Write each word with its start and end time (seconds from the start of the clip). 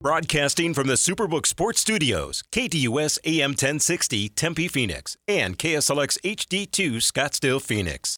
Broadcasting 0.00 0.74
from 0.74 0.86
the 0.86 0.94
Superbook 0.94 1.44
Sports 1.44 1.80
Studios, 1.80 2.44
KDUS 2.52 3.18
AM 3.24 3.50
1060 3.50 4.28
Tempe 4.28 4.68
Phoenix 4.68 5.16
and 5.26 5.58
KSLX 5.58 6.20
HD2 6.20 6.98
Scottsdale 6.98 7.60
Phoenix. 7.60 8.16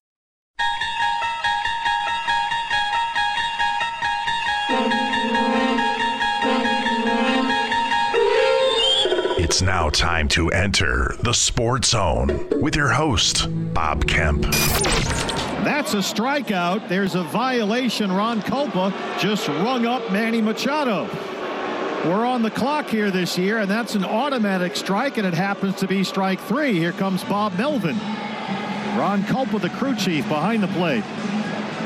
It's 9.38 9.62
now 9.62 9.88
time 9.88 10.28
to 10.28 10.50
enter 10.50 11.16
the 11.22 11.32
Sports 11.32 11.88
Zone 11.88 12.46
with 12.60 12.76
your 12.76 12.90
host, 12.90 13.46
Bob 13.72 14.06
Kemp. 14.06 14.42
That's 15.64 15.94
a 15.94 16.02
strikeout. 16.02 16.90
There's 16.90 17.14
a 17.14 17.22
violation. 17.22 18.12
Ron 18.12 18.42
Kulpa 18.42 18.92
just 19.18 19.48
rung 19.48 19.86
up 19.86 20.12
Manny 20.12 20.42
Machado. 20.42 21.08
We're 22.04 22.24
on 22.24 22.40
the 22.40 22.50
clock 22.50 22.86
here 22.86 23.10
this 23.10 23.36
year, 23.36 23.58
and 23.58 23.70
that's 23.70 23.94
an 23.94 24.06
automatic 24.06 24.74
strike, 24.74 25.18
and 25.18 25.26
it 25.26 25.34
happens 25.34 25.76
to 25.76 25.86
be 25.86 26.02
strike 26.02 26.40
three. 26.40 26.72
Here 26.72 26.92
comes 26.92 27.22
Bob 27.24 27.58
Melvin. 27.58 27.98
Ron 28.96 29.22
Kulpa, 29.24 29.60
the 29.60 29.68
crew 29.68 29.94
chief, 29.94 30.26
behind 30.26 30.62
the 30.62 30.68
plate. 30.68 31.04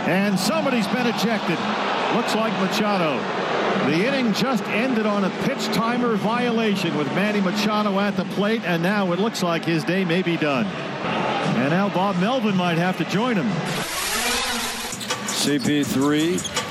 And 0.07 0.39
somebody's 0.39 0.87
been 0.87 1.09
ejected. 1.09 1.59
Looks 2.15 2.33
like 2.37 2.53
Machado. 2.61 3.19
The 3.91 4.07
inning 4.07 4.33
just 4.35 4.63
ended 4.69 5.05
on 5.05 5.25
a 5.25 5.31
pitch 5.43 5.65
timer 5.75 6.15
violation 6.15 6.97
with 6.97 7.09
Manny 7.09 7.41
Machado 7.41 7.99
at 7.99 8.17
the 8.17 8.25
plate, 8.37 8.63
and 8.65 8.85
now 8.85 9.11
it 9.13 9.19
looks 9.19 9.43
like 9.43 9.65
his 9.65 9.83
day 9.83 10.05
may 10.05 10.23
be 10.23 10.37
done. 10.37 10.67
And 10.67 11.71
now 11.71 11.89
Bob 11.89 12.21
Melvin 12.21 12.57
might 12.57 12.79
have 12.79 12.97
to 12.99 13.05
join 13.07 13.37
him. 13.37 13.51
CP3 15.27 16.64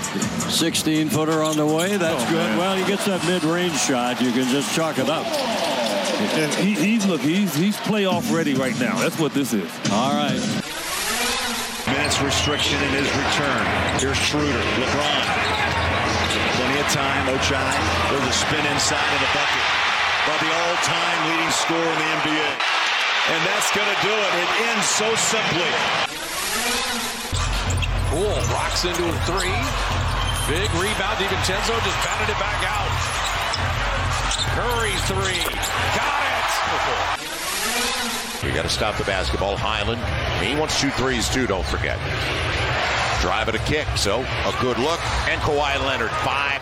16 0.49 1.09
footer 1.09 1.43
on 1.43 1.57
the 1.57 1.65
way. 1.65 1.97
That's 1.97 2.23
oh, 2.23 2.29
good. 2.29 2.49
Man. 2.49 2.57
Well, 2.57 2.75
he 2.75 2.85
gets 2.85 3.05
that 3.05 3.25
mid 3.25 3.43
range 3.43 3.77
shot. 3.79 4.21
You 4.21 4.31
can 4.31 4.47
just 4.49 4.73
chalk 4.75 4.97
it 4.97 5.09
up. 5.09 5.25
And 5.25 6.53
he, 6.55 6.73
he's 6.73 7.05
look, 7.05 7.21
he's 7.21 7.53
he's 7.55 7.75
playoff 7.77 8.31
ready 8.33 8.53
right 8.53 8.77
now. 8.79 8.97
That's 8.99 9.19
what 9.19 9.33
this 9.33 9.53
is. 9.53 9.69
All 9.91 10.13
right. 10.13 10.39
Minutes 11.87 12.21
restriction 12.21 12.81
in 12.83 12.91
his 12.95 13.09
return. 13.11 13.63
Here's 13.99 14.17
Schroeder, 14.17 14.63
LeBron. 14.79 15.25
Plenty 16.55 16.79
of 16.79 16.87
time. 16.93 17.27
Ochai. 17.27 17.73
There's 18.09 18.27
a 18.27 18.33
spin 18.33 18.65
inside 18.71 19.09
of 19.13 19.19
the 19.19 19.31
bucket 19.35 19.65
by 20.27 20.37
the 20.39 20.47
all-time 20.47 21.19
leading 21.27 21.51
scorer 21.51 21.83
in 21.83 21.99
the 21.99 22.09
NBA. 22.23 22.49
And 23.33 23.41
that's 23.47 23.71
going 23.75 23.87
to 23.87 23.99
do 24.01 24.13
it. 24.13 24.31
It 24.39 24.49
ends 24.71 24.87
so 24.87 25.15
simply. 25.15 25.71
Poole 28.09 28.41
rocks 28.53 28.85
into 28.85 29.03
a 29.03 29.13
three. 29.27 30.02
Big 30.47 30.69
rebound. 30.75 31.17
DiVincenzo 31.17 31.73
just 31.83 31.99
batted 32.03 32.29
it 32.29 32.39
back 32.39 32.59
out. 32.67 32.91
Curry 34.53 34.91
three. 35.07 35.43
Got 35.95 36.19
it. 36.27 36.33
We 38.43 38.51
got 38.51 38.63
to 38.63 38.69
stop 38.69 38.97
the 38.97 39.05
basketball. 39.05 39.55
Highland, 39.55 40.01
He 40.45 40.55
wants 40.59 40.75
to 40.75 40.87
shoot 40.87 40.93
threes 40.95 41.29
too, 41.29 41.47
don't 41.47 41.65
forget. 41.65 41.97
Drive 43.21 43.47
it 43.47 43.55
a 43.55 43.59
kick. 43.59 43.87
So 43.95 44.19
a 44.19 44.55
good 44.59 44.77
look. 44.79 44.99
And 45.29 45.39
Kawhi 45.41 45.79
Leonard. 45.85 46.11
Five. 46.11 46.61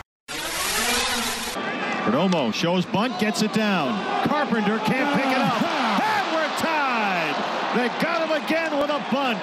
Perdomo 2.05 2.53
shows 2.53 2.85
bunt, 2.85 3.19
gets 3.19 3.41
it 3.41 3.51
down. 3.53 3.97
Carpenter 4.27 4.77
can't 4.79 5.15
pick 5.15 5.25
it 5.25 5.37
up. 5.37 5.53
Ah. 5.57 6.21
And 6.21 6.35
we're 6.35 6.53
tied. 6.61 7.35
They 7.77 7.87
got 8.01 8.21
him 8.27 8.43
again 8.43 8.77
with 8.77 8.91
a 8.91 9.03
bunt. 9.11 9.41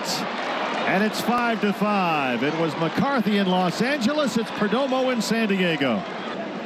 And 0.89 1.05
it's 1.05 1.21
five 1.21 1.61
to 1.61 1.73
five. 1.75 2.43
It 2.43 2.59
was 2.59 2.75
McCarthy 2.77 3.37
in 3.37 3.47
Los 3.47 3.83
Angeles. 3.83 4.39
It's 4.39 4.51
Perdomo 4.53 5.13
in 5.13 5.21
San 5.21 5.49
Diego. 5.49 5.99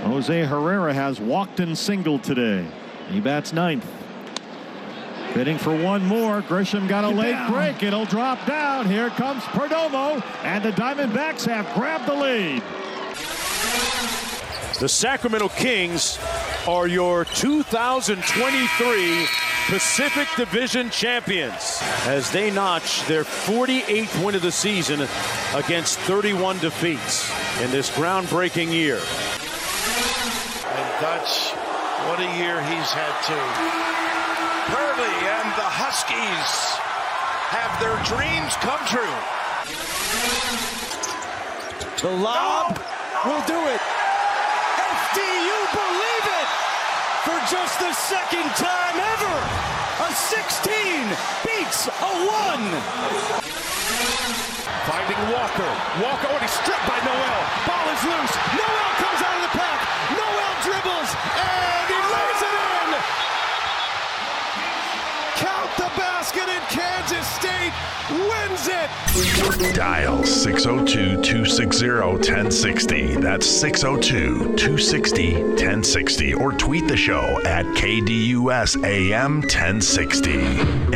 Jose 0.05 0.45
Herrera 0.45 0.95
has 0.95 1.20
walked 1.20 1.59
and 1.59 1.77
singled 1.77 2.23
today. 2.23 2.64
He 3.11 3.20
bats 3.20 3.53
ninth. 3.53 3.84
Bidding 5.34 5.59
for 5.59 5.75
one 5.77 6.06
more. 6.06 6.41
Grisham 6.42 6.89
got 6.89 7.05
a 7.05 7.09
Get 7.09 7.17
late 7.17 7.33
down. 7.33 7.53
break. 7.53 7.83
It'll 7.83 8.05
drop 8.05 8.47
down. 8.47 8.86
Here 8.86 9.11
comes 9.11 9.42
Perdomo. 9.45 10.23
And 10.45 10.64
the 10.64 10.70
Diamondbacks 10.70 11.45
have 11.46 11.73
grabbed 11.75 12.07
the 12.07 12.14
lead. 12.14 12.63
The 14.78 14.88
Sacramento 14.88 15.48
Kings 15.48 16.18
are 16.66 16.86
your 16.88 17.24
2023 17.24 19.27
Pacific 19.68 20.27
Division 20.36 20.90
champions 20.90 21.80
as 22.06 22.30
they 22.33 22.50
notch 22.50 23.06
their 23.06 23.24
48th 23.24 24.24
win 24.24 24.34
of 24.34 24.42
the 24.42 24.50
season 24.50 25.06
against 25.55 26.00
31 26.00 26.58
defeats 26.58 27.30
in 27.60 27.70
this 27.70 27.90
groundbreaking 27.90 28.72
year. 28.72 28.98
And 30.66 31.00
Dutch, 31.00 31.52
what 32.08 32.18
a 32.18 32.27
year 32.39 32.60
he's 32.62 32.90
had 32.90 33.14
too. 33.22 33.46
Hurley 34.72 35.28
and 35.28 35.52
the 35.54 35.68
Huskies 35.68 36.80
have 37.52 37.77
their 37.78 38.00
dreams 38.08 38.56
come 38.64 38.80
true. 38.89 39.20
The 42.02 42.10
lob 42.16 42.80
will 43.24 43.44
do 43.46 43.68
it. 43.70 43.80
FDU 45.12 45.58
believe 45.77 46.27
it 46.40 46.48
for 47.33 47.41
just 47.48 47.79
the 47.81 47.93
second 47.93 48.48
time 48.61 48.97
ever. 49.01 49.37
A 50.05 50.13
16 50.13 51.09
beats 51.45 51.89
a 51.89 52.13
1. 52.29 52.61
Finding 54.85 55.20
Walker. 55.33 55.70
Walker, 56.05 56.29
already 56.29 56.48
stripped 56.48 56.87
by 56.89 56.98
Noel. 57.09 57.41
Ball 57.65 57.87
is 57.95 58.03
loose. 58.05 58.35
Noel 58.59 58.92
wins 68.67 69.68
it. 69.68 69.74
Dial 69.74 70.24
602 70.24 71.23
260 71.23 71.89
1060. 71.89 73.17
That's 73.17 73.46
602 73.46 74.56
260 74.56 75.42
1060. 75.42 76.34
Or 76.34 76.52
tweet 76.52 76.89
the 76.89 76.96
show 76.96 77.40
at 77.45 77.64
KDUS 77.67 78.84
AM 78.84 79.40
1060. 79.40 80.40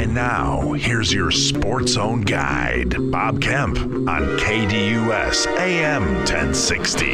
And 0.00 0.14
now, 0.14 0.72
here's 0.72 1.12
your 1.12 1.30
Sports 1.30 1.92
Zone 1.92 2.22
guide, 2.22 2.94
Bob 3.10 3.40
Kemp 3.40 3.78
on 3.78 4.22
KDUS 4.38 5.46
AM 5.58 6.04
1060. 6.24 7.12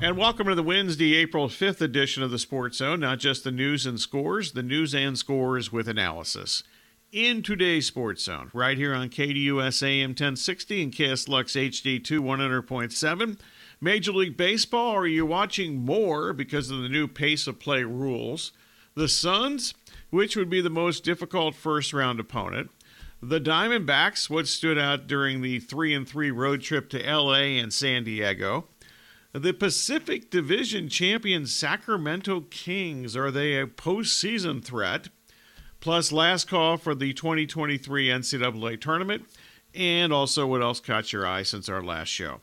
And 0.00 0.16
welcome 0.16 0.48
to 0.48 0.56
the 0.56 0.64
Wednesday, 0.64 1.14
April 1.14 1.48
5th 1.48 1.80
edition 1.80 2.24
of 2.24 2.32
the 2.32 2.38
Sports 2.38 2.78
Zone. 2.78 2.98
Not 3.00 3.20
just 3.20 3.44
the 3.44 3.52
news 3.52 3.86
and 3.86 4.00
scores, 4.00 4.50
the 4.52 4.62
news 4.62 4.94
and 4.94 5.16
scores 5.16 5.70
with 5.70 5.86
analysis 5.86 6.64
in 7.12 7.42
today's 7.42 7.86
Sports 7.86 8.24
Zone, 8.24 8.50
right 8.54 8.78
here 8.78 8.94
on 8.94 9.10
KDUS 9.10 9.82
AM 9.82 10.10
1060 10.10 10.82
and 10.82 10.92
KSLX 10.92 11.70
HD2 11.70 12.20
100.7. 12.20 13.38
Major 13.82 14.12
League 14.12 14.38
Baseball, 14.38 14.94
are 14.94 15.06
you 15.06 15.26
watching 15.26 15.84
more 15.84 16.32
because 16.32 16.70
of 16.70 16.80
the 16.80 16.88
new 16.88 17.06
pace 17.06 17.46
of 17.46 17.60
play 17.60 17.84
rules? 17.84 18.52
The 18.94 19.08
Suns, 19.08 19.74
which 20.08 20.36
would 20.36 20.48
be 20.48 20.62
the 20.62 20.70
most 20.70 21.04
difficult 21.04 21.54
first 21.54 21.92
round 21.92 22.18
opponent. 22.18 22.70
The 23.22 23.40
Diamondbacks, 23.40 24.30
what 24.30 24.48
stood 24.48 24.78
out 24.78 25.06
during 25.06 25.42
the 25.42 25.58
3 25.60 25.92
and 25.94 26.08
3 26.08 26.30
road 26.30 26.62
trip 26.62 26.88
to 26.90 26.98
LA 26.98 27.60
and 27.60 27.74
San 27.74 28.04
Diego. 28.04 28.68
The 29.34 29.52
Pacific 29.52 30.30
Division 30.30 30.88
champion 30.88 31.46
Sacramento 31.46 32.46
Kings, 32.50 33.14
are 33.16 33.30
they 33.30 33.58
a 33.58 33.66
postseason 33.66 34.64
threat? 34.64 35.08
Plus 35.82 36.12
last 36.12 36.48
call 36.48 36.76
for 36.76 36.94
the 36.94 37.12
2023 37.12 38.06
NCAA 38.06 38.80
tournament, 38.80 39.24
and 39.74 40.12
also 40.12 40.46
what 40.46 40.62
else 40.62 40.78
caught 40.78 41.12
your 41.12 41.26
eye 41.26 41.42
since 41.42 41.68
our 41.68 41.82
last 41.82 42.06
show. 42.06 42.40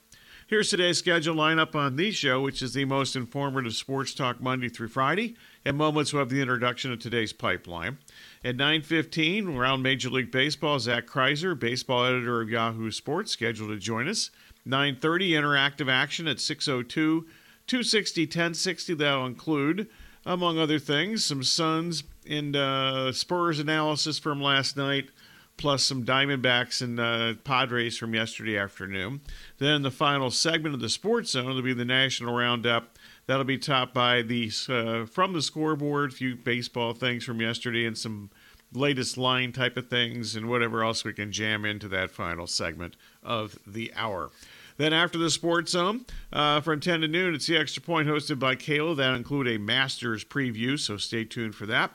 Here's 0.48 0.70
today's 0.70 0.98
schedule 0.98 1.38
lineup 1.38 1.74
on 1.74 1.96
the 1.96 2.12
show, 2.12 2.42
which 2.42 2.62
is 2.62 2.74
the 2.74 2.84
most 2.84 3.16
informative 3.16 3.76
sports 3.76 4.14
talk 4.14 4.42
Monday 4.42 4.68
through 4.68 4.90
Friday. 4.90 5.38
In 5.66 5.78
moments, 5.78 6.12
we'll 6.12 6.20
have 6.20 6.30
the 6.30 6.42
introduction 6.42 6.92
of 6.92 7.00
today's 7.00 7.32
pipeline. 7.32 8.00
At 8.44 8.58
9.15, 8.58 9.58
around 9.58 9.84
Major 9.84 10.10
League 10.10 10.32
Baseball, 10.32 10.78
Zach 10.78 11.08
Crizer, 11.08 11.58
baseball 11.58 12.04
editor 12.04 12.42
of 12.42 12.50
Yahoo 12.50 12.92
Sports, 12.92 13.32
scheduled 13.32 13.70
to 13.70 13.78
join 13.78 14.10
us. 14.10 14.32
9.30, 14.68 15.30
interactive 15.30 15.90
action 15.90 16.28
at 16.28 16.38
6.02, 16.38 16.90
260, 16.90 18.24
1060. 18.24 18.94
That'll 18.96 19.26
include, 19.26 19.88
among 20.26 20.60
other 20.60 20.78
things, 20.78 21.24
some 21.24 21.42
Suns 21.42 22.04
and 22.30 22.56
uh, 22.56 23.12
Spurs 23.12 23.60
analysis 23.60 24.20
from 24.20 24.40
last 24.42 24.78
night, 24.78 25.10
plus 25.58 25.84
some 25.84 26.06
Diamondbacks 26.06 26.82
and 26.82 27.00
uh, 27.00 27.34
Padres 27.44 27.98
from 27.98 28.14
yesterday 28.14 28.58
afternoon. 28.58 29.22
Then 29.58 29.82
the 29.82 29.92
final 29.92 30.30
segment 30.30 30.76
of 30.76 30.80
the 30.80 30.90
Sports 30.90 31.32
Zone 31.32 31.48
will 31.48 31.62
be 31.62 31.74
the 31.74 31.84
National 31.84 32.36
Roundup. 32.36 32.98
That'll 33.26 33.44
be 33.44 33.58
topped 33.58 33.94
by 33.94 34.22
the 34.22 34.52
uh, 34.70 35.06
from 35.06 35.34
the 35.34 35.42
scoreboard, 35.42 36.12
a 36.12 36.16
few 36.16 36.36
baseball 36.36 36.94
things 36.94 37.24
from 37.24 37.42
yesterday, 37.42 37.86
and 37.86 37.98
some 37.98 38.30
latest 38.72 39.18
line 39.18 39.52
type 39.52 39.76
of 39.76 39.90
things, 39.90 40.36
and 40.36 40.48
whatever 40.48 40.84
else 40.84 41.04
we 41.04 41.14
can 41.14 41.32
jam 41.32 41.66
into 41.66 41.88
that 41.88 42.12
final 42.12 42.46
segment 42.46 42.96
of 43.24 43.58
the 43.66 43.92
hour. 43.96 44.30
Then 44.78 44.94
after 44.94 45.18
the 45.18 45.30
Sports 45.30 45.72
Zone, 45.72 46.06
uh, 46.32 46.62
from 46.62 46.80
10 46.80 47.02
to 47.02 47.08
noon, 47.08 47.36
it's 47.36 47.48
the 47.48 47.58
Extra 47.58 47.82
Point 47.82 48.08
hosted 48.08 48.40
by 48.40 48.56
Kayla. 48.56 48.96
That'll 48.96 49.18
include 49.18 49.48
a 49.48 49.58
Masters 49.58 50.24
preview, 50.24 50.80
so 50.80 50.96
stay 50.96 51.26
tuned 51.26 51.56
for 51.56 51.66
that 51.66 51.92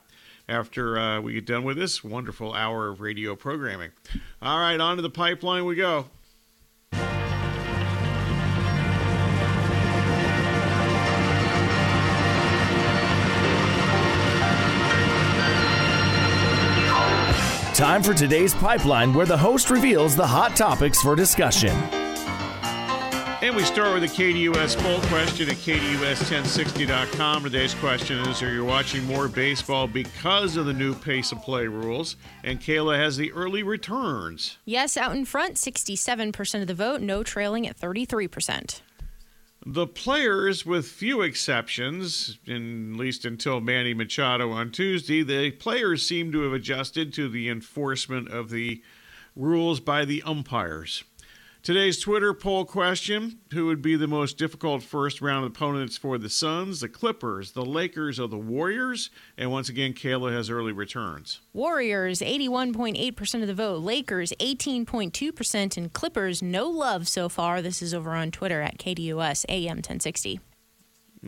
after 0.49 0.99
uh, 0.99 1.21
we 1.21 1.35
get 1.35 1.47
done 1.47 1.65
with 1.65 1.77
this 1.77 2.05
wonderful 2.05 2.53
hour 2.53 2.89
of 2.89 3.01
radio 3.01 3.35
programming. 3.35 3.91
All 4.43 4.59
right, 4.59 4.79
on 4.81 4.97
to 4.97 5.03
the 5.03 5.11
pipeline 5.11 5.65
we 5.65 5.77
go. 5.77 6.07
Time 17.75 18.05
for 18.05 18.15
today's 18.15 18.55
pipeline, 18.55 19.13
where 19.13 19.27
the 19.27 19.37
host 19.37 19.69
reveals 19.69 20.15
the 20.15 20.25
hot 20.27 20.55
topics 20.55 21.03
for 21.03 21.17
discussion. 21.17 22.04
And 23.45 23.55
we 23.55 23.63
start 23.65 23.93
with 23.93 24.05
a 24.05 24.07
KDUS 24.07 24.75
poll 24.79 25.01
question 25.01 25.51
at 25.51 25.57
KDUS1060.com. 25.57 27.43
Today's 27.43 27.75
question 27.75 28.21
is 28.21 28.43
Are 28.43 28.51
you 28.51 28.65
watching 28.65 29.05
more 29.05 29.29
baseball 29.29 29.87
because 29.87 30.57
of 30.57 30.65
the 30.65 30.73
new 30.73 30.95
pace 30.95 31.31
of 31.31 31.43
play 31.43 31.67
rules? 31.67 32.17
And 32.43 32.59
Kayla 32.59 32.97
has 32.97 33.19
the 33.19 33.31
early 33.33 33.63
returns. 33.63 34.57
Yes, 34.65 34.97
out 34.97 35.15
in 35.15 35.27
front, 35.27 35.57
67% 35.57 36.63
of 36.63 36.67
the 36.69 36.73
vote, 36.73 37.03
no 37.03 37.23
trailing 37.23 37.69
at 37.69 37.79
33%. 37.79 38.81
The 39.67 39.89
players, 39.89 40.65
with 40.65 40.87
few 40.87 41.21
exceptions, 41.21 42.39
in, 42.47 42.95
at 42.95 42.99
least 42.99 43.27
until 43.27 43.61
Manny 43.61 43.93
Machado 43.93 44.53
on 44.53 44.71
Tuesday, 44.71 45.23
the 45.23 45.51
players 45.51 46.07
seem 46.07 46.33
to 46.33 46.41
have 46.45 46.55
adjusted 46.55 47.13
to 47.13 47.29
the 47.29 47.51
enforcement 47.51 48.31
of 48.31 48.49
the 48.49 48.83
rules 49.37 49.81
by 49.81 50.07
the 50.07 50.23
umpires. 50.23 51.05
Today's 51.65 51.99
Twitter 51.99 52.35
poll 52.35 52.67
question 52.67 53.39
Who 53.55 53.65
would 53.69 53.81
be 53.81 53.97
the 53.97 54.07
most 54.07 54.37
difficult 54.37 54.83
first 54.83 55.23
round 55.23 55.47
opponents 55.47 55.97
for 55.97 56.19
the 56.19 56.29
Suns, 56.29 56.81
the 56.81 56.91
Clippers, 56.91 57.53
the 57.53 57.65
Lakers, 57.65 58.21
or 58.21 58.29
the 58.29 58.37
Warriors? 58.37 59.09
And 59.39 59.51
once 59.51 59.71
again, 59.71 59.95
Kayla 59.95 60.31
has 60.31 60.51
early 60.51 60.73
returns. 60.73 61.41
Warriors, 61.55 62.21
81.8% 62.21 63.41
of 63.41 63.47
the 63.47 63.55
vote. 63.55 63.79
Lakers, 63.79 64.35
18.2%. 64.41 65.77
And 65.79 65.91
Clippers, 65.91 66.43
no 66.43 66.69
love 66.69 67.09
so 67.09 67.31
far. 67.31 67.63
This 67.63 67.81
is 67.81 67.95
over 67.95 68.11
on 68.11 68.31
Twitter 68.31 68.61
at 68.61 68.77
KDUS 68.77 69.47
AM 69.49 69.79
1060. 69.79 70.41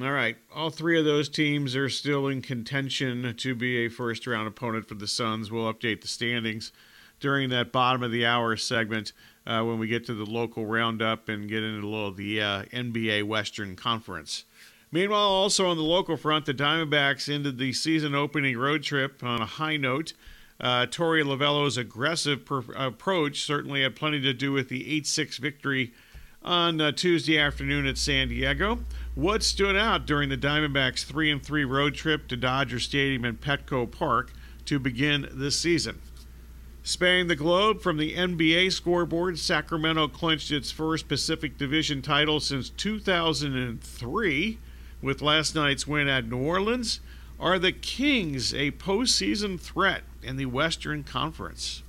All 0.02 0.12
right. 0.12 0.36
All 0.54 0.68
three 0.68 0.98
of 0.98 1.06
those 1.06 1.30
teams 1.30 1.74
are 1.74 1.88
still 1.88 2.28
in 2.28 2.42
contention 2.42 3.34
to 3.38 3.54
be 3.54 3.86
a 3.86 3.88
first 3.88 4.26
round 4.26 4.48
opponent 4.48 4.86
for 4.86 4.96
the 4.96 5.08
Suns. 5.08 5.50
We'll 5.50 5.72
update 5.72 6.02
the 6.02 6.08
standings 6.08 6.72
during 7.20 7.48
that 7.48 7.72
bottom 7.72 8.02
of 8.02 8.12
the 8.12 8.26
hour 8.26 8.54
segment 8.56 9.14
uh, 9.46 9.62
when 9.62 9.78
we 9.78 9.86
get 9.86 10.04
to 10.06 10.14
the 10.14 10.24
local 10.24 10.66
roundup 10.66 11.28
and 11.28 11.48
get 11.48 11.62
into 11.62 11.86
a 11.86 11.88
little 11.88 12.08
of 12.08 12.16
the 12.16 12.40
uh, 12.40 12.62
NBA 12.64 13.24
Western 13.24 13.76
Conference. 13.76 14.44
Meanwhile, 14.90 15.28
also 15.28 15.68
on 15.68 15.76
the 15.76 15.82
local 15.82 16.16
front, 16.16 16.46
the 16.46 16.54
Diamondbacks 16.54 17.32
ended 17.32 17.58
the 17.58 17.72
season 17.72 18.14
opening 18.14 18.56
road 18.56 18.82
trip 18.82 19.22
on 19.22 19.40
a 19.40 19.46
high 19.46 19.76
note. 19.76 20.12
Uh, 20.58 20.86
Torey 20.86 21.22
Lovullo's 21.22 21.76
aggressive 21.76 22.44
per- 22.44 22.64
approach 22.74 23.42
certainly 23.42 23.82
had 23.82 23.94
plenty 23.94 24.20
to 24.22 24.32
do 24.32 24.52
with 24.52 24.68
the 24.68 24.96
8 24.96 25.06
6 25.06 25.36
victory 25.38 25.92
on 26.42 26.80
uh, 26.80 26.92
Tuesday 26.92 27.38
afternoon 27.38 27.86
at 27.86 27.98
San 27.98 28.28
Diego. 28.28 28.78
What 29.14 29.42
stood 29.42 29.76
out 29.76 30.06
during 30.06 30.28
the 30.28 30.38
Diamondbacks' 30.38 31.04
3 31.04 31.38
3 31.38 31.64
road 31.64 31.94
trip 31.94 32.28
to 32.28 32.36
Dodger 32.36 32.80
Stadium 32.80 33.24
and 33.24 33.40
Petco 33.40 33.90
Park 33.90 34.32
to 34.64 34.78
begin 34.78 35.28
this 35.32 35.58
season? 35.58 36.00
Spanning 36.86 37.26
the 37.26 37.34
globe 37.34 37.80
from 37.80 37.96
the 37.96 38.14
NBA 38.14 38.70
scoreboard, 38.70 39.40
Sacramento 39.40 40.06
clinched 40.06 40.52
its 40.52 40.70
first 40.70 41.08
Pacific 41.08 41.58
Division 41.58 42.00
title 42.00 42.38
since 42.38 42.70
2003 42.70 44.58
with 45.02 45.20
last 45.20 45.56
night's 45.56 45.88
win 45.88 46.06
at 46.06 46.28
New 46.28 46.36
Orleans. 46.36 47.00
Are 47.40 47.58
the 47.58 47.72
Kings 47.72 48.54
a 48.54 48.70
postseason 48.70 49.58
threat 49.58 50.04
in 50.22 50.36
the 50.36 50.46
Western 50.46 51.02
Conference? 51.02 51.82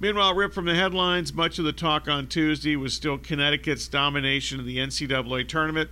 Meanwhile, 0.00 0.34
ripped 0.34 0.54
from 0.54 0.64
the 0.64 0.74
headlines, 0.74 1.34
much 1.34 1.58
of 1.58 1.66
the 1.66 1.72
talk 1.74 2.08
on 2.08 2.26
Tuesday 2.26 2.74
was 2.74 2.94
still 2.94 3.18
Connecticut's 3.18 3.86
domination 3.86 4.58
of 4.58 4.64
the 4.64 4.78
NCAA 4.78 5.46
tournament. 5.46 5.90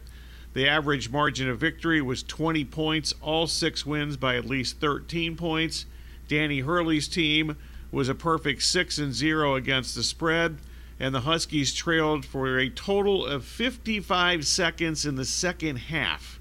The 0.55 0.67
average 0.67 1.11
margin 1.11 1.51
of 1.51 1.59
victory 1.59 2.01
was 2.01 2.23
20 2.23 2.65
points, 2.65 3.13
all 3.21 3.47
six 3.47 3.85
wins 3.85 4.17
by 4.17 4.37
at 4.37 4.47
least 4.47 4.81
13 4.81 5.37
points. 5.37 5.85
Danny 6.27 6.61
Hurley's 6.61 7.07
team 7.07 7.59
was 7.95 8.09
a 8.09 8.15
perfect 8.15 8.63
6 8.63 8.99
and 8.99 9.15
0 9.15 9.55
against 9.55 9.95
the 9.95 10.03
spread, 10.03 10.59
and 10.99 11.15
the 11.15 11.21
Huskies 11.21 11.73
trailed 11.73 12.25
for 12.25 12.59
a 12.59 12.69
total 12.69 13.25
of 13.25 13.45
55 13.45 14.47
seconds 14.47 15.07
in 15.07 15.15
the 15.15 15.25
second 15.25 15.77
half 15.77 16.41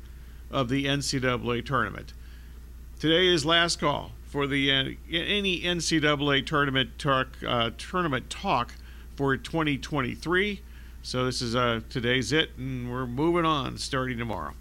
of 0.49 0.67
the 0.67 0.85
NCAA 0.85 1.65
tournament. 1.65 2.13
Today 2.99 3.27
is 3.27 3.45
last 3.45 3.79
call 3.79 4.11
for 4.25 4.47
the 4.47 4.71
uh, 4.71 4.83
any 5.11 5.61
NCAA 5.61 6.45
tournament 6.45 6.97
talk 6.97 7.27
uh, 7.47 7.69
tournament 7.77 8.29
talk 8.29 8.73
for 9.15 9.37
2023. 9.37 10.61
So 11.03 11.25
this 11.25 11.41
is 11.41 11.55
uh, 11.55 11.81
today's 11.89 12.31
it, 12.31 12.49
and 12.57 12.91
we're 12.91 13.05
moving 13.05 13.45
on 13.45 13.77
starting 13.77 14.17
tomorrow. 14.17 14.53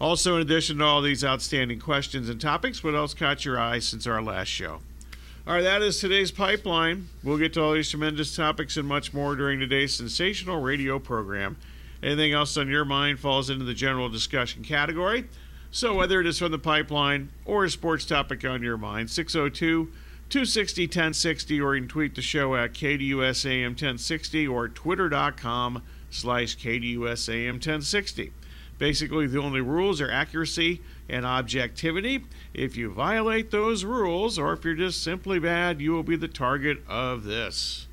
Also, 0.00 0.34
in 0.34 0.42
addition 0.42 0.78
to 0.78 0.84
all 0.84 1.00
these 1.00 1.22
outstanding 1.22 1.78
questions 1.78 2.28
and 2.28 2.40
topics, 2.40 2.82
what 2.82 2.94
else 2.94 3.14
caught 3.14 3.44
your 3.44 3.58
eye 3.58 3.78
since 3.78 4.06
our 4.06 4.20
last 4.20 4.48
show? 4.48 4.80
All 5.46 5.52
right, 5.52 5.60
that 5.60 5.82
is 5.82 6.00
today's 6.00 6.30
pipeline. 6.30 7.08
We'll 7.22 7.36
get 7.36 7.52
to 7.52 7.62
all 7.62 7.74
these 7.74 7.90
tremendous 7.90 8.34
topics 8.34 8.78
and 8.78 8.88
much 8.88 9.12
more 9.12 9.36
during 9.36 9.60
today's 9.60 9.94
sensational 9.94 10.62
radio 10.62 10.98
program. 10.98 11.58
Anything 12.02 12.32
else 12.32 12.56
on 12.56 12.70
your 12.70 12.86
mind 12.86 13.20
falls 13.20 13.50
into 13.50 13.66
the 13.66 13.74
general 13.74 14.08
discussion 14.08 14.64
category. 14.64 15.28
So, 15.70 15.96
whether 15.96 16.18
it 16.18 16.26
is 16.26 16.38
from 16.38 16.50
the 16.50 16.58
pipeline 16.58 17.28
or 17.44 17.66
a 17.66 17.70
sports 17.70 18.06
topic 18.06 18.42
on 18.42 18.62
your 18.62 18.78
mind, 18.78 19.10
602 19.10 19.92
260 20.30 20.84
1060, 20.84 21.60
or 21.60 21.74
you 21.74 21.82
can 21.82 21.88
tweet 21.90 22.14
the 22.14 22.22
show 22.22 22.56
at 22.56 22.72
KDUSAM 22.72 23.66
1060 23.66 24.48
or 24.48 24.70
twitter.com 24.70 25.82
slash 26.08 26.56
KDUSAM 26.56 27.52
1060. 27.52 28.32
Basically, 28.78 29.26
the 29.26 29.42
only 29.42 29.60
rules 29.60 30.00
are 30.00 30.10
accuracy 30.10 30.80
and 31.08 31.26
objectivity. 31.26 32.24
If 32.52 32.76
you 32.76 32.90
violate 32.90 33.50
those 33.50 33.84
rules, 33.84 34.38
or 34.38 34.52
if 34.52 34.64
you're 34.64 34.74
just 34.74 35.02
simply 35.02 35.38
bad, 35.38 35.80
you 35.80 35.92
will 35.92 36.02
be 36.02 36.16
the 36.16 36.28
target 36.28 36.78
of 36.88 37.24
this. 37.24 37.88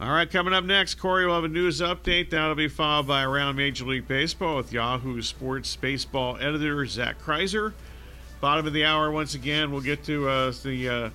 All 0.00 0.14
right, 0.14 0.30
coming 0.30 0.54
up 0.54 0.64
next, 0.64 0.94
Corey 0.94 1.26
will 1.26 1.34
have 1.34 1.44
a 1.44 1.48
news 1.48 1.80
update. 1.80 2.30
That'll 2.30 2.54
be 2.54 2.68
followed 2.68 3.08
by 3.08 3.24
Around 3.24 3.56
Major 3.56 3.84
League 3.84 4.06
Baseball 4.06 4.56
with 4.56 4.72
Yahoo 4.72 5.20
Sports 5.22 5.74
baseball 5.74 6.36
editor 6.40 6.86
Zach 6.86 7.20
Crizer. 7.20 7.72
Bottom 8.40 8.68
of 8.68 8.72
the 8.72 8.84
hour, 8.84 9.10
once 9.10 9.34
again, 9.34 9.72
we'll 9.72 9.80
get 9.80 10.04
to 10.04 10.28
uh, 10.28 10.52
the 10.62 10.88
uh, 10.88 11.10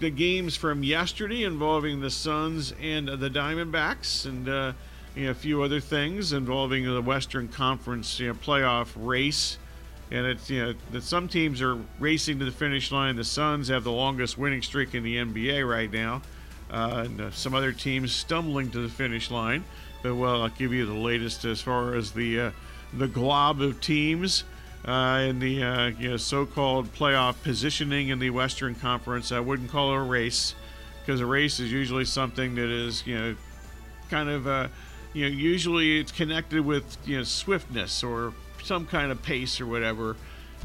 the 0.00 0.10
games 0.10 0.54
from 0.54 0.82
yesterday 0.82 1.44
involving 1.44 2.00
the 2.00 2.10
Suns 2.10 2.74
and 2.82 3.08
the 3.08 3.30
Diamondbacks, 3.30 4.26
and 4.26 4.46
uh, 4.46 4.72
you 5.16 5.24
know, 5.24 5.30
a 5.30 5.34
few 5.34 5.62
other 5.62 5.80
things 5.80 6.34
involving 6.34 6.84
the 6.84 7.00
Western 7.00 7.48
Conference 7.48 8.20
you 8.20 8.28
know, 8.28 8.34
playoff 8.34 8.88
race. 8.96 9.56
And 10.10 10.26
it's 10.26 10.50
you 10.50 10.62
know 10.62 10.74
that 10.92 11.04
some 11.04 11.26
teams 11.26 11.62
are 11.62 11.78
racing 11.98 12.38
to 12.40 12.44
the 12.44 12.52
finish 12.52 12.92
line. 12.92 13.16
The 13.16 13.24
Suns 13.24 13.68
have 13.68 13.84
the 13.84 13.92
longest 13.92 14.36
winning 14.36 14.60
streak 14.60 14.94
in 14.94 15.02
the 15.02 15.16
NBA 15.16 15.66
right 15.66 15.90
now, 15.90 16.20
uh, 16.70 17.04
and 17.06 17.20
uh, 17.20 17.30
some 17.30 17.54
other 17.54 17.72
teams 17.72 18.12
stumbling 18.12 18.70
to 18.72 18.80
the 18.80 18.90
finish 18.90 19.30
line. 19.30 19.64
But 20.02 20.16
well, 20.16 20.42
I'll 20.42 20.50
give 20.50 20.74
you 20.74 20.84
the 20.84 20.92
latest 20.92 21.46
as 21.46 21.62
far 21.62 21.94
as 21.94 22.12
the 22.12 22.40
uh, 22.40 22.50
the 22.92 23.08
glob 23.08 23.62
of 23.62 23.80
teams 23.80 24.44
uh, 24.84 25.26
in 25.28 25.38
the 25.38 25.62
uh, 25.62 25.86
you 25.98 26.10
know, 26.10 26.16
so-called 26.16 26.92
playoff 26.94 27.42
positioning 27.42 28.08
in 28.08 28.18
the 28.18 28.30
Western 28.30 28.74
Conference. 28.74 29.32
I 29.32 29.40
wouldn't 29.40 29.70
call 29.70 29.92
it 29.92 29.96
a 29.96 30.02
race 30.02 30.54
because 31.00 31.20
a 31.20 31.26
race 31.26 31.58
is 31.60 31.72
usually 31.72 32.04
something 32.04 32.54
that 32.56 32.68
is 32.68 33.06
you 33.06 33.18
know 33.18 33.36
kind 34.10 34.28
of 34.28 34.46
uh, 34.46 34.68
you 35.12 35.28
know 35.28 35.34
usually 35.34 35.98
it's 35.98 36.12
connected 36.12 36.64
with 36.64 36.96
you 37.06 37.18
know 37.18 37.24
swiftness 37.24 38.02
or 38.02 38.32
some 38.62 38.86
kind 38.86 39.10
of 39.10 39.22
pace 39.22 39.60
or 39.60 39.66
whatever. 39.66 40.16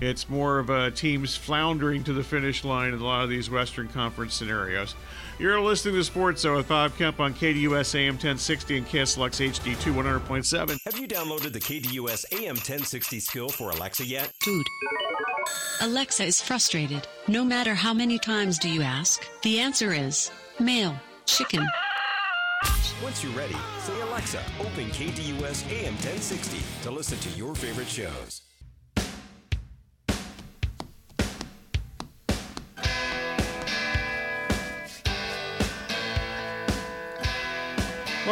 It's 0.02 0.30
more 0.30 0.60
of 0.60 0.70
a 0.70 0.92
teams 0.92 1.36
floundering 1.36 2.04
to 2.06 2.14
the 2.14 2.24
finish 2.24 2.64
line 2.64 2.94
in 2.94 3.00
a 3.00 3.04
lot 3.06 3.24
of 3.24 3.30
these 3.30 3.50
Western 3.50 3.88
Conference 3.88 4.34
scenarios. 4.34 4.96
You're 5.44 5.60
listening 5.60 5.96
to 5.96 6.04
Sports 6.06 6.44
Zone 6.44 6.56
with 6.56 6.70
Bob 6.70 6.96
Kemp 6.96 7.20
on 7.20 7.34
KDUS 7.34 7.96
AM 7.96 8.14
1060 8.14 8.78
and 8.78 8.88
KSLX 8.88 9.50
HD 9.52 9.78
2 9.82 9.94
100.7. 9.94 10.78
Have 10.86 10.98
you 10.98 11.06
downloaded 11.06 11.52
the 11.52 11.60
KDUS 11.60 12.32
AM 12.32 12.56
1060 12.56 13.20
skill 13.20 13.50
for 13.50 13.72
Alexa 13.72 14.06
yet? 14.06 14.32
Dude. 14.42 14.66
Alexa 15.82 16.24
is 16.24 16.40
frustrated. 16.40 17.06
No 17.28 17.44
matter 17.44 17.76
how 17.76 17.94
many 17.94 18.18
times 18.20 18.58
do 18.58 18.70
you 18.70 18.84
ask, 18.84 19.28
the 19.42 19.60
answer 19.60 19.92
is 19.92 20.32
male, 20.62 20.96
chicken. 21.26 21.68
Once 23.04 23.22
you're 23.22 23.34
ready, 23.34 23.58
say 23.80 24.00
Alexa, 24.00 24.42
open 24.62 24.86
KDUS 24.92 25.70
AM 25.70 25.96
1060 25.96 26.60
to 26.84 26.90
listen 26.90 27.20
to 27.20 27.38
your 27.38 27.54
favorite 27.54 27.90
shows. 27.90 28.44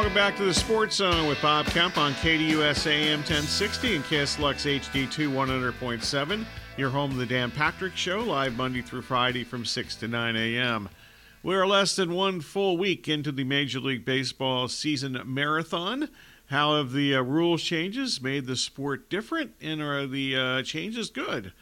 Welcome 0.01 0.15
back 0.15 0.35
to 0.37 0.45
the 0.45 0.53
Sports 0.53 0.95
Zone 0.95 1.27
with 1.27 1.39
Bob 1.43 1.67
Kemp 1.67 1.95
on 1.99 2.13
KDUS 2.13 2.87
AM 2.87 3.19
1060 3.19 3.97
and 3.97 4.03
KSLX 4.05 4.79
HD2 4.79 5.31
100.7. 5.31 6.43
Your 6.75 6.89
home 6.89 7.15
the 7.15 7.25
Dan 7.27 7.51
Patrick 7.51 7.95
Show, 7.95 8.21
live 8.21 8.57
Monday 8.57 8.81
through 8.81 9.03
Friday 9.03 9.43
from 9.43 9.63
6 9.63 9.95
to 9.97 10.07
9 10.07 10.35
a.m. 10.35 10.89
We're 11.43 11.67
less 11.67 11.95
than 11.95 12.15
one 12.15 12.41
full 12.41 12.77
week 12.79 13.07
into 13.07 13.31
the 13.31 13.43
Major 13.43 13.79
League 13.79 14.03
Baseball 14.03 14.67
season 14.69 15.21
marathon. 15.23 16.09
How 16.47 16.77
have 16.77 16.93
the 16.93 17.17
uh, 17.17 17.21
rules 17.21 17.61
changes 17.61 18.23
made 18.23 18.47
the 18.47 18.55
sport 18.55 19.07
different, 19.07 19.53
and 19.61 19.83
are 19.83 20.07
the 20.07 20.35
uh, 20.35 20.63
changes 20.63 21.11
good? 21.11 21.53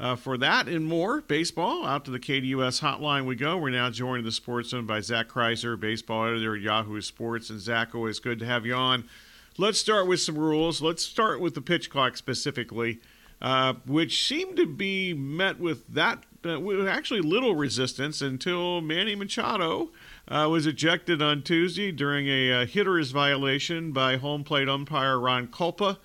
Uh, 0.00 0.14
for 0.14 0.38
that 0.38 0.68
and 0.68 0.86
more, 0.86 1.20
baseball, 1.22 1.84
out 1.84 2.04
to 2.04 2.10
the 2.12 2.20
KDUS 2.20 2.80
hotline 2.80 3.26
we 3.26 3.34
go. 3.34 3.56
We're 3.56 3.70
now 3.70 3.90
joined 3.90 4.20
in 4.20 4.24
the 4.24 4.30
Sports 4.30 4.68
Zone 4.68 4.86
by 4.86 5.00
Zach 5.00 5.28
Crizer, 5.28 5.78
baseball 5.78 6.26
editor 6.26 6.54
at 6.54 6.62
Yahoo 6.62 7.00
Sports. 7.00 7.50
And 7.50 7.58
Zach, 7.58 7.96
always 7.96 8.20
good 8.20 8.38
to 8.38 8.46
have 8.46 8.64
you 8.64 8.74
on. 8.74 9.04
Let's 9.56 9.80
start 9.80 10.06
with 10.06 10.20
some 10.20 10.38
rules. 10.38 10.80
Let's 10.80 11.02
start 11.02 11.40
with 11.40 11.54
the 11.54 11.60
pitch 11.60 11.90
clock 11.90 12.16
specifically, 12.16 13.00
uh, 13.42 13.74
which 13.86 14.24
seemed 14.24 14.56
to 14.58 14.66
be 14.66 15.14
met 15.14 15.58
with 15.58 15.88
that 15.88 16.22
uh, 16.46 16.60
with 16.60 16.86
actually 16.86 17.20
little 17.20 17.56
resistance 17.56 18.20
until 18.20 18.80
Manny 18.80 19.16
Machado 19.16 19.90
uh, 20.28 20.46
was 20.48 20.64
ejected 20.64 21.20
on 21.20 21.42
Tuesday 21.42 21.90
during 21.90 22.28
a 22.28 22.52
uh, 22.52 22.66
hitter's 22.66 23.10
violation 23.10 23.90
by 23.90 24.16
home 24.16 24.44
plate 24.44 24.68
umpire 24.68 25.18
Ron 25.18 25.48
Kulpa. 25.48 25.96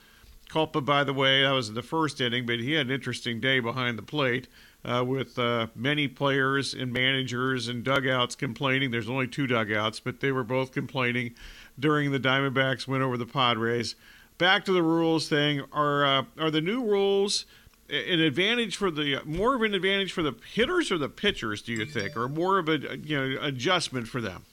Kulpa, 0.54 0.86
by 0.86 1.04
the 1.04 1.14
way, 1.14 1.42
that 1.42 1.52
was 1.52 1.70
in 1.70 1.76
the 1.76 1.82
first 1.82 2.22
inning, 2.22 2.46
but 2.46 2.60
he 2.60 2.74
had 2.74 2.86
an 2.86 2.92
interesting 2.92 3.40
day 3.40 3.60
behind 3.60 3.98
the 3.98 4.04
plate 4.04 4.48
uh, 4.86 5.04
with 5.06 5.40
uh, 5.40 5.68
many 5.76 6.08
players 6.08 6.76
and 6.76 6.94
managers 6.94 7.68
and 7.68 7.84
dugouts 7.84 8.36
complaining. 8.36 8.92
There's 8.92 9.10
only 9.10 9.28
two 9.28 9.48
dugouts, 9.48 10.00
but 10.00 10.20
they 10.20 10.32
were 10.32 10.44
both 10.44 10.72
complaining 10.72 11.34
during 11.80 12.12
the 12.12 12.20
Diamondbacks 12.20 12.88
win 12.88 13.02
over 13.02 13.18
the 13.18 13.26
Padres. 13.26 13.96
Back 14.38 14.64
to 14.66 14.72
the 14.72 14.84
rules 14.84 15.28
thing. 15.28 15.64
Are 15.72 16.06
uh, 16.06 16.24
are 16.38 16.52
the 16.52 16.62
new 16.62 16.84
rules 16.84 17.46
an 17.90 18.20
advantage 18.20 18.76
for 18.76 18.92
the 18.92 19.22
more 19.26 19.56
of 19.56 19.62
an 19.62 19.74
advantage 19.74 20.12
for 20.12 20.22
the 20.22 20.36
hitters 20.54 20.92
or 20.92 20.98
the 20.98 21.10
pitchers? 21.10 21.62
Do 21.62 21.72
you 21.72 21.86
think, 21.86 22.16
or 22.16 22.28
more 22.28 22.60
of 22.60 22.70
a 22.70 22.98
you 22.98 23.18
know 23.18 23.42
adjustment 23.42 24.08
for 24.08 24.22
them? 24.22 24.44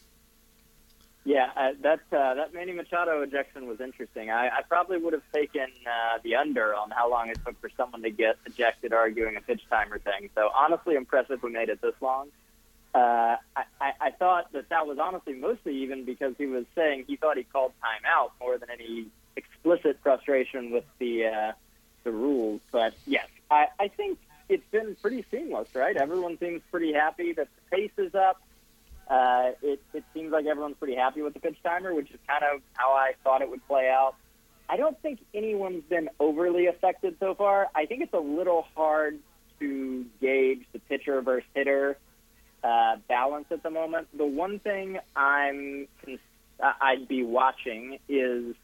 Yeah, 1.24 1.50
uh, 1.54 1.72
that 1.82 2.00
uh, 2.12 2.34
that 2.34 2.54
Manny 2.54 2.72
Machado 2.72 3.20
ejection 3.20 3.66
was 3.66 3.80
interesting. 3.80 4.30
I, 4.30 4.46
I 4.48 4.62
probably 4.66 4.96
would 4.96 5.12
have 5.12 5.22
taken 5.34 5.66
uh, 5.86 6.18
the 6.22 6.36
under 6.36 6.74
on 6.74 6.90
how 6.90 7.10
long 7.10 7.28
it 7.28 7.38
took 7.44 7.60
for 7.60 7.70
someone 7.76 8.02
to 8.02 8.10
get 8.10 8.36
ejected 8.46 8.94
arguing 8.94 9.36
a 9.36 9.40
pitch 9.42 9.60
timer 9.68 9.98
thing. 9.98 10.30
So 10.34 10.50
honestly, 10.54 10.94
impressive 10.94 11.42
we 11.42 11.50
made 11.50 11.68
it 11.68 11.82
this 11.82 11.94
long. 12.00 12.28
Uh, 12.94 13.36
I, 13.54 13.64
I, 13.80 13.92
I 14.00 14.10
thought 14.12 14.50
that 14.52 14.70
that 14.70 14.86
was 14.86 14.98
honestly 14.98 15.34
mostly 15.34 15.82
even 15.82 16.04
because 16.04 16.34
he 16.38 16.46
was 16.46 16.64
saying 16.74 17.04
he 17.06 17.16
thought 17.16 17.36
he 17.36 17.44
called 17.44 17.72
timeout 17.84 18.30
more 18.40 18.56
than 18.56 18.70
any 18.70 19.06
explicit 19.36 19.98
frustration 20.02 20.70
with 20.70 20.84
the 20.98 21.26
uh, 21.26 21.52
the 22.02 22.12
rules. 22.12 22.62
But 22.72 22.94
yes, 23.06 23.28
I, 23.50 23.68
I 23.78 23.88
think 23.88 24.18
it's 24.48 24.66
been 24.70 24.96
pretty 25.00 25.24
seamless, 25.30 25.68
right? 25.74 25.96
Everyone 25.96 26.38
seems 26.38 26.62
pretty 26.70 26.94
happy 26.94 27.34
that 27.34 27.48
the 27.54 27.76
pace 27.76 27.92
is 27.98 28.14
up 28.14 28.40
uh, 29.10 29.50
it, 29.60 29.82
it 29.92 30.04
seems 30.14 30.30
like 30.30 30.46
everyone's 30.46 30.76
pretty 30.78 30.94
happy 30.94 31.20
with 31.20 31.34
the 31.34 31.40
pitch 31.40 31.56
timer, 31.64 31.92
which 31.92 32.10
is 32.12 32.20
kind 32.28 32.44
of 32.44 32.62
how 32.74 32.92
I 32.92 33.12
thought 33.24 33.42
it 33.42 33.50
would 33.50 33.66
play 33.66 33.88
out. 33.88 34.14
I 34.68 34.76
don't 34.76 34.96
think 35.02 35.18
anyone's 35.34 35.82
been 35.90 36.08
overly 36.20 36.68
affected 36.68 37.16
so 37.18 37.34
far. 37.34 37.66
I 37.74 37.86
think 37.86 38.02
it's 38.02 38.14
a 38.14 38.20
little 38.20 38.66
hard 38.76 39.18
to 39.58 40.06
gauge 40.20 40.64
the 40.72 40.78
pitcher 40.78 41.20
versus 41.22 41.48
hitter 41.54 41.98
uh, 42.62 42.96
balance 43.08 43.46
at 43.50 43.64
the 43.64 43.70
moment. 43.70 44.06
The 44.16 44.26
one 44.26 44.60
thing 44.60 44.98
I'm 45.16 45.88
I'd 46.62 47.08
be 47.08 47.24
watching 47.24 47.98
is, 48.08 48.54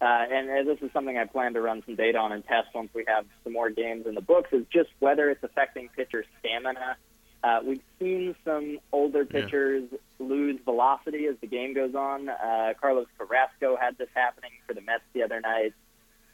uh, 0.00 0.04
and 0.04 0.66
this 0.66 0.78
is 0.80 0.90
something 0.92 1.18
I 1.18 1.26
plan 1.26 1.52
to 1.54 1.60
run 1.60 1.82
some 1.84 1.94
data 1.94 2.16
on 2.16 2.32
and 2.32 2.42
test 2.46 2.68
once 2.74 2.88
we 2.94 3.04
have 3.06 3.26
some 3.42 3.52
more 3.52 3.68
games 3.68 4.06
in 4.06 4.14
the 4.14 4.22
books, 4.22 4.48
is 4.52 4.64
just 4.72 4.88
whether 4.98 5.28
it's 5.28 5.44
affecting 5.44 5.90
pitcher 5.94 6.24
stamina 6.38 6.96
uh, 7.44 7.60
we've 7.62 7.82
seen 7.98 8.34
some 8.42 8.78
older 8.90 9.26
pitchers 9.26 9.84
yeah. 9.92 9.98
lose 10.18 10.58
velocity 10.64 11.26
as 11.26 11.36
the 11.42 11.46
game 11.46 11.74
goes 11.74 11.94
on. 11.94 12.30
Uh, 12.30 12.72
Carlos 12.80 13.06
Carrasco 13.18 13.76
had 13.76 13.98
this 13.98 14.08
happening 14.14 14.52
for 14.66 14.72
the 14.72 14.80
Mets 14.80 15.02
the 15.12 15.22
other 15.22 15.42
night. 15.42 15.74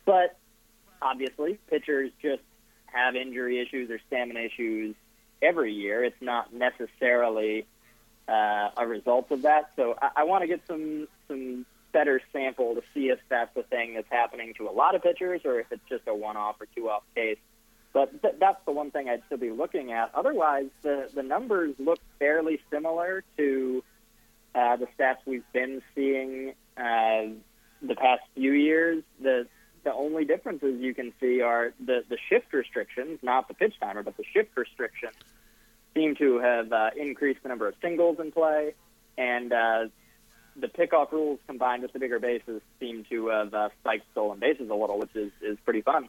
But 0.05 0.39
obviously, 1.03 1.59
pitchers 1.69 2.13
just 2.23 2.43
have 2.87 3.17
injury 3.17 3.61
issues 3.61 3.91
or 3.91 3.99
stamina 4.07 4.39
issues 4.39 4.95
every 5.43 5.73
year. 5.73 6.05
It's 6.05 6.23
not 6.23 6.55
necessarily 6.55 7.67
uh, 8.29 8.71
a 8.77 8.87
result 8.87 9.33
of 9.33 9.43
that. 9.43 9.73
So 9.75 9.97
I, 10.01 10.11
I 10.19 10.25
want 10.25 10.43
to 10.43 10.47
get 10.47 10.61
some 10.69 11.09
some 11.27 11.67
better 11.93 12.23
sample 12.33 12.77
to 12.77 12.83
see 12.95 13.09
if 13.09 13.19
that's 13.29 13.53
the 13.57 13.65
thing 13.65 13.95
that's 13.95 14.11
happening 14.11 14.55
to 14.59 14.69
a 14.69 14.71
lot 14.71 14.95
of 14.95 15.03
pitchers 15.03 15.41
or 15.45 15.59
if 15.59 15.67
it's 15.73 15.83
just 15.89 16.07
a 16.07 16.15
one-off 16.15 16.61
or 16.61 16.69
two-off 16.77 17.03
case. 17.17 17.39
But 17.93 18.23
th- 18.23 18.35
that's 18.39 18.65
the 18.65 18.73
one 18.73 18.91
thing 18.91 19.09
I'd 19.09 19.23
still 19.27 19.39
be 19.39 19.51
looking 19.51 19.93
at. 19.93 20.15
Otherwise, 20.15 20.69
the, 20.83 21.09
the 21.13 21.23
numbers 21.23 21.75
look 21.79 21.99
fairly 22.19 22.61
similar 22.71 23.25
to 23.37 23.83
uh, 24.55 24.77
the 24.77 24.87
stats 24.99 25.19
we've 25.27 25.51
been 25.53 25.83
seeing 25.95 26.55
uh, 26.77 27.35
the 27.83 27.95
past 27.97 28.23
few 28.35 28.53
years. 28.53 29.03
The 29.21 29.47
the 29.83 29.93
only 29.95 30.25
differences 30.25 30.79
you 30.79 30.95
can 30.95 31.13
see 31.21 31.41
are 31.41 31.73
the, 31.85 32.05
the 32.09 32.19
shift 32.29 32.53
restrictions, 32.53 33.19
not 33.23 33.49
the 33.49 33.55
pitch 33.55 33.75
timer, 33.81 34.03
but 34.03 34.17
the 34.17 34.25
shift 34.31 34.51
restrictions 34.57 35.15
seem 35.95 36.15
to 36.17 36.39
have 36.39 36.71
uh, 36.71 36.91
increased 36.97 37.43
the 37.43 37.49
number 37.49 37.67
of 37.67 37.75
singles 37.81 38.19
in 38.21 38.31
play, 38.31 38.75
and 39.17 39.53
uh, 39.53 39.87
the 40.57 40.69
pickoff 40.69 41.11
rules 41.13 41.39
combined 41.47 41.83
with 41.83 41.93
the 41.93 41.99
bigger 41.99 42.19
bases 42.19 42.61
seem 42.79 43.05
to 43.09 43.29
have 43.29 43.55
uh, 43.55 43.69
spiked 43.81 44.05
stolen 44.13 44.39
bases 44.39 44.69
a 44.69 44.75
little, 44.75 44.99
which 44.99 45.15
is, 45.15 45.33
is 45.41 45.57
pretty 45.65 45.81
fun. 45.81 46.09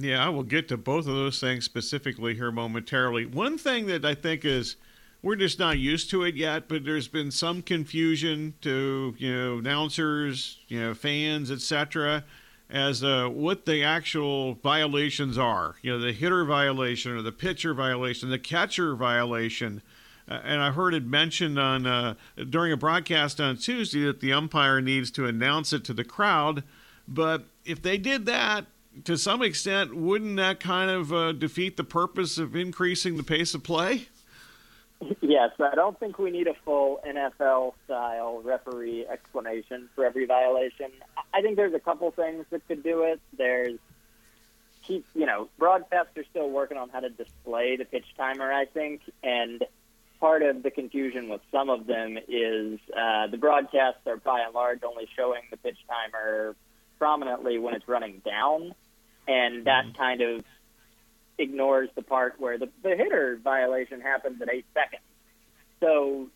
Yeah, 0.00 0.28
we'll 0.28 0.42
get 0.42 0.68
to 0.68 0.76
both 0.76 1.06
of 1.06 1.14
those 1.14 1.40
things 1.40 1.64
specifically 1.64 2.34
here 2.34 2.52
momentarily. 2.52 3.26
One 3.26 3.58
thing 3.58 3.86
that 3.86 4.04
I 4.04 4.14
think 4.14 4.44
is 4.44 4.76
we're 5.22 5.36
just 5.36 5.58
not 5.58 5.78
used 5.78 6.10
to 6.10 6.22
it 6.22 6.36
yet, 6.36 6.68
but 6.68 6.84
there's 6.84 7.08
been 7.08 7.30
some 7.30 7.62
confusion 7.62 8.54
to 8.60 9.14
you 9.18 9.34
know 9.34 9.58
announcers, 9.58 10.58
you 10.68 10.80
know 10.80 10.94
fans, 10.94 11.50
etc., 11.50 12.24
as 12.70 13.02
uh, 13.02 13.28
what 13.28 13.64
the 13.66 13.82
actual 13.82 14.54
violations 14.54 15.38
are. 15.38 15.76
You 15.82 15.92
know, 15.92 15.98
the 15.98 16.12
hitter 16.12 16.44
violation 16.44 17.12
or 17.12 17.22
the 17.22 17.32
pitcher 17.32 17.74
violation, 17.74 18.30
the 18.30 18.38
catcher 18.38 18.94
violation. 18.94 19.82
Uh, 20.28 20.40
and 20.44 20.60
I 20.60 20.70
heard 20.70 20.92
it 20.92 21.06
mentioned 21.06 21.58
on 21.58 21.86
uh, 21.86 22.14
during 22.48 22.72
a 22.72 22.76
broadcast 22.76 23.40
on 23.40 23.56
Tuesday 23.56 24.04
that 24.04 24.20
the 24.20 24.32
umpire 24.32 24.80
needs 24.80 25.10
to 25.12 25.26
announce 25.26 25.72
it 25.72 25.84
to 25.84 25.94
the 25.94 26.04
crowd. 26.04 26.62
But 27.08 27.46
if 27.64 27.80
they 27.80 27.96
did 27.96 28.26
that, 28.26 28.66
to 29.04 29.16
some 29.16 29.42
extent, 29.42 29.94
wouldn't 29.94 30.36
that 30.36 30.60
kind 30.60 30.90
of 30.90 31.12
uh, 31.12 31.32
defeat 31.32 31.76
the 31.76 31.84
purpose 31.84 32.38
of 32.38 32.56
increasing 32.56 33.16
the 33.16 33.22
pace 33.22 33.54
of 33.54 33.62
play? 33.62 34.08
Yes, 35.20 35.50
I 35.60 35.76
don't 35.76 35.98
think 36.00 36.18
we 36.18 36.30
need 36.30 36.48
a 36.48 36.54
full 36.64 37.00
NFL 37.06 37.74
style 37.84 38.40
referee 38.42 39.06
explanation 39.06 39.88
for 39.94 40.04
every 40.04 40.26
violation. 40.26 40.90
I 41.32 41.40
think 41.40 41.56
there's 41.56 41.74
a 41.74 41.78
couple 41.78 42.10
things 42.10 42.46
that 42.50 42.66
could 42.66 42.82
do 42.82 43.02
it. 43.02 43.20
There's 43.36 43.78
keep 44.82 45.06
you 45.14 45.26
know, 45.26 45.48
broadcasts 45.58 46.16
are 46.16 46.24
still 46.30 46.50
working 46.50 46.78
on 46.78 46.88
how 46.88 47.00
to 47.00 47.10
display 47.10 47.76
the 47.76 47.84
pitch 47.84 48.06
timer, 48.16 48.52
I 48.52 48.64
think, 48.64 49.02
and 49.22 49.64
part 50.18 50.42
of 50.42 50.62
the 50.62 50.70
confusion 50.70 51.28
with 51.28 51.42
some 51.52 51.70
of 51.70 51.86
them 51.86 52.18
is 52.26 52.80
uh, 52.96 53.28
the 53.28 53.36
broadcasts 53.38 54.00
are 54.06 54.16
by 54.16 54.40
and 54.40 54.54
large 54.54 54.82
only 54.82 55.06
showing 55.16 55.42
the 55.50 55.56
pitch 55.58 55.78
timer 55.88 56.56
prominently 56.98 57.58
when 57.58 57.74
it's 57.74 57.88
running 57.88 58.22
down 58.24 58.74
and 59.26 59.66
that 59.66 59.84
mm-hmm. 59.84 59.96
kind 59.96 60.20
of 60.22 60.44
ignores 61.38 61.88
the 61.94 62.02
part 62.02 62.34
where 62.38 62.58
the, 62.58 62.68
the 62.82 62.96
hitter 62.96 63.38
violation 63.42 64.00
happens 64.00 64.40
at 64.42 64.48
eight 64.52 64.66
seconds. 64.74 65.02
So 65.80 66.28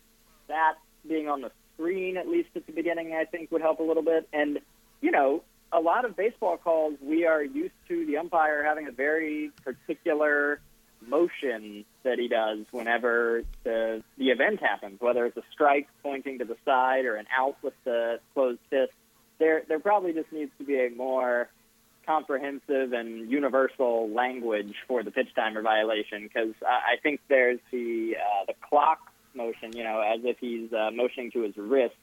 that 0.47 0.75
being 1.07 1.27
on 1.27 1.41
the 1.41 1.51
screen, 1.73 2.17
at 2.17 2.27
least 2.27 2.49
at 2.55 2.65
the 2.65 2.71
beginning, 2.71 3.13
I 3.13 3.25
think 3.25 3.51
would 3.51 3.61
help 3.61 3.79
a 3.79 3.83
little 3.83 4.03
bit. 4.03 4.27
And, 4.31 4.59
you 5.01 5.11
know, 5.11 5.43
a 5.71 5.79
lot 5.79 6.05
of 6.05 6.15
baseball 6.15 6.57
calls, 6.57 6.93
we 7.01 7.25
are 7.25 7.43
used 7.43 7.73
to 7.89 8.05
the 8.05 8.17
umpire 8.17 8.63
having 8.63 8.87
a 8.87 8.91
very 8.91 9.51
particular 9.63 10.59
motion 11.05 11.83
that 12.03 12.19
he 12.19 12.27
does 12.27 12.59
whenever 12.71 13.43
the 13.63 14.01
the 14.17 14.29
event 14.29 14.61
happens, 14.61 15.01
whether 15.01 15.25
it's 15.25 15.35
a 15.35 15.43
strike 15.51 15.87
pointing 16.01 16.39
to 16.39 16.45
the 16.45 16.55
side 16.63 17.05
or 17.05 17.15
an 17.15 17.25
out 17.37 17.57
with 17.61 17.73
the 17.83 18.19
closed 18.33 18.59
fist. 18.69 18.93
There 19.39 19.63
there 19.67 19.79
probably 19.79 20.13
just 20.13 20.31
needs 20.31 20.51
to 20.57 20.63
be 20.63 20.79
a 20.85 20.89
more 20.89 21.49
comprehensive 22.05 22.93
and 22.93 23.29
universal 23.29 24.09
language 24.09 24.75
for 24.87 25.03
the 25.03 25.11
pitch 25.11 25.29
timer 25.35 25.61
violation 25.61 26.23
because 26.23 26.53
I, 26.61 26.93
I 26.93 26.95
think 27.01 27.21
there's 27.29 27.59
the 27.71 28.17
uh, 28.17 28.45
the 28.47 28.53
clock 28.67 28.99
motion, 29.35 29.75
you 29.75 29.83
know, 29.83 29.99
as 30.01 30.19
if 30.23 30.37
he's 30.39 30.71
uh, 30.73 30.91
motioning 30.91 31.31
to 31.31 31.41
his 31.41 31.57
wrist 31.57 31.95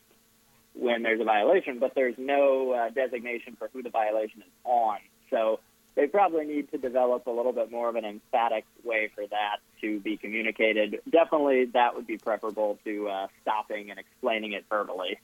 when 0.75 1.03
there's 1.03 1.21
a 1.21 1.25
violation, 1.25 1.79
but 1.79 1.95
there's 1.95 2.15
no 2.17 2.73
uh, 2.73 2.91
designation 2.91 3.57
for 3.57 3.69
who 3.73 3.83
the 3.83 3.91
violation 3.91 4.41
is 4.41 4.53
on. 4.65 4.99
So 5.29 5.61
they 5.95 6.07
probably 6.07 6.47
need 6.47 6.71
to 6.71 6.79
develop 6.79 7.27
a 7.27 7.31
little 7.31 7.53
bit 7.53 7.71
more 7.71 7.89
of 7.89 7.97
an 7.97 8.05
emphatic 8.05 8.65
way 8.85 9.11
for 9.15 9.27
that 9.27 9.57
to 9.81 9.99
be 10.01 10.17
communicated. 10.17 11.01
Definitely, 11.11 11.67
that 11.67 11.97
would 11.97 12.07
be 12.07 12.19
preferable 12.19 12.79
to 12.85 13.09
uh, 13.09 13.27
stopping 13.43 13.91
and 13.91 13.99
explaining 13.99 14.53
it 14.53 14.65
verbally. 14.71 15.19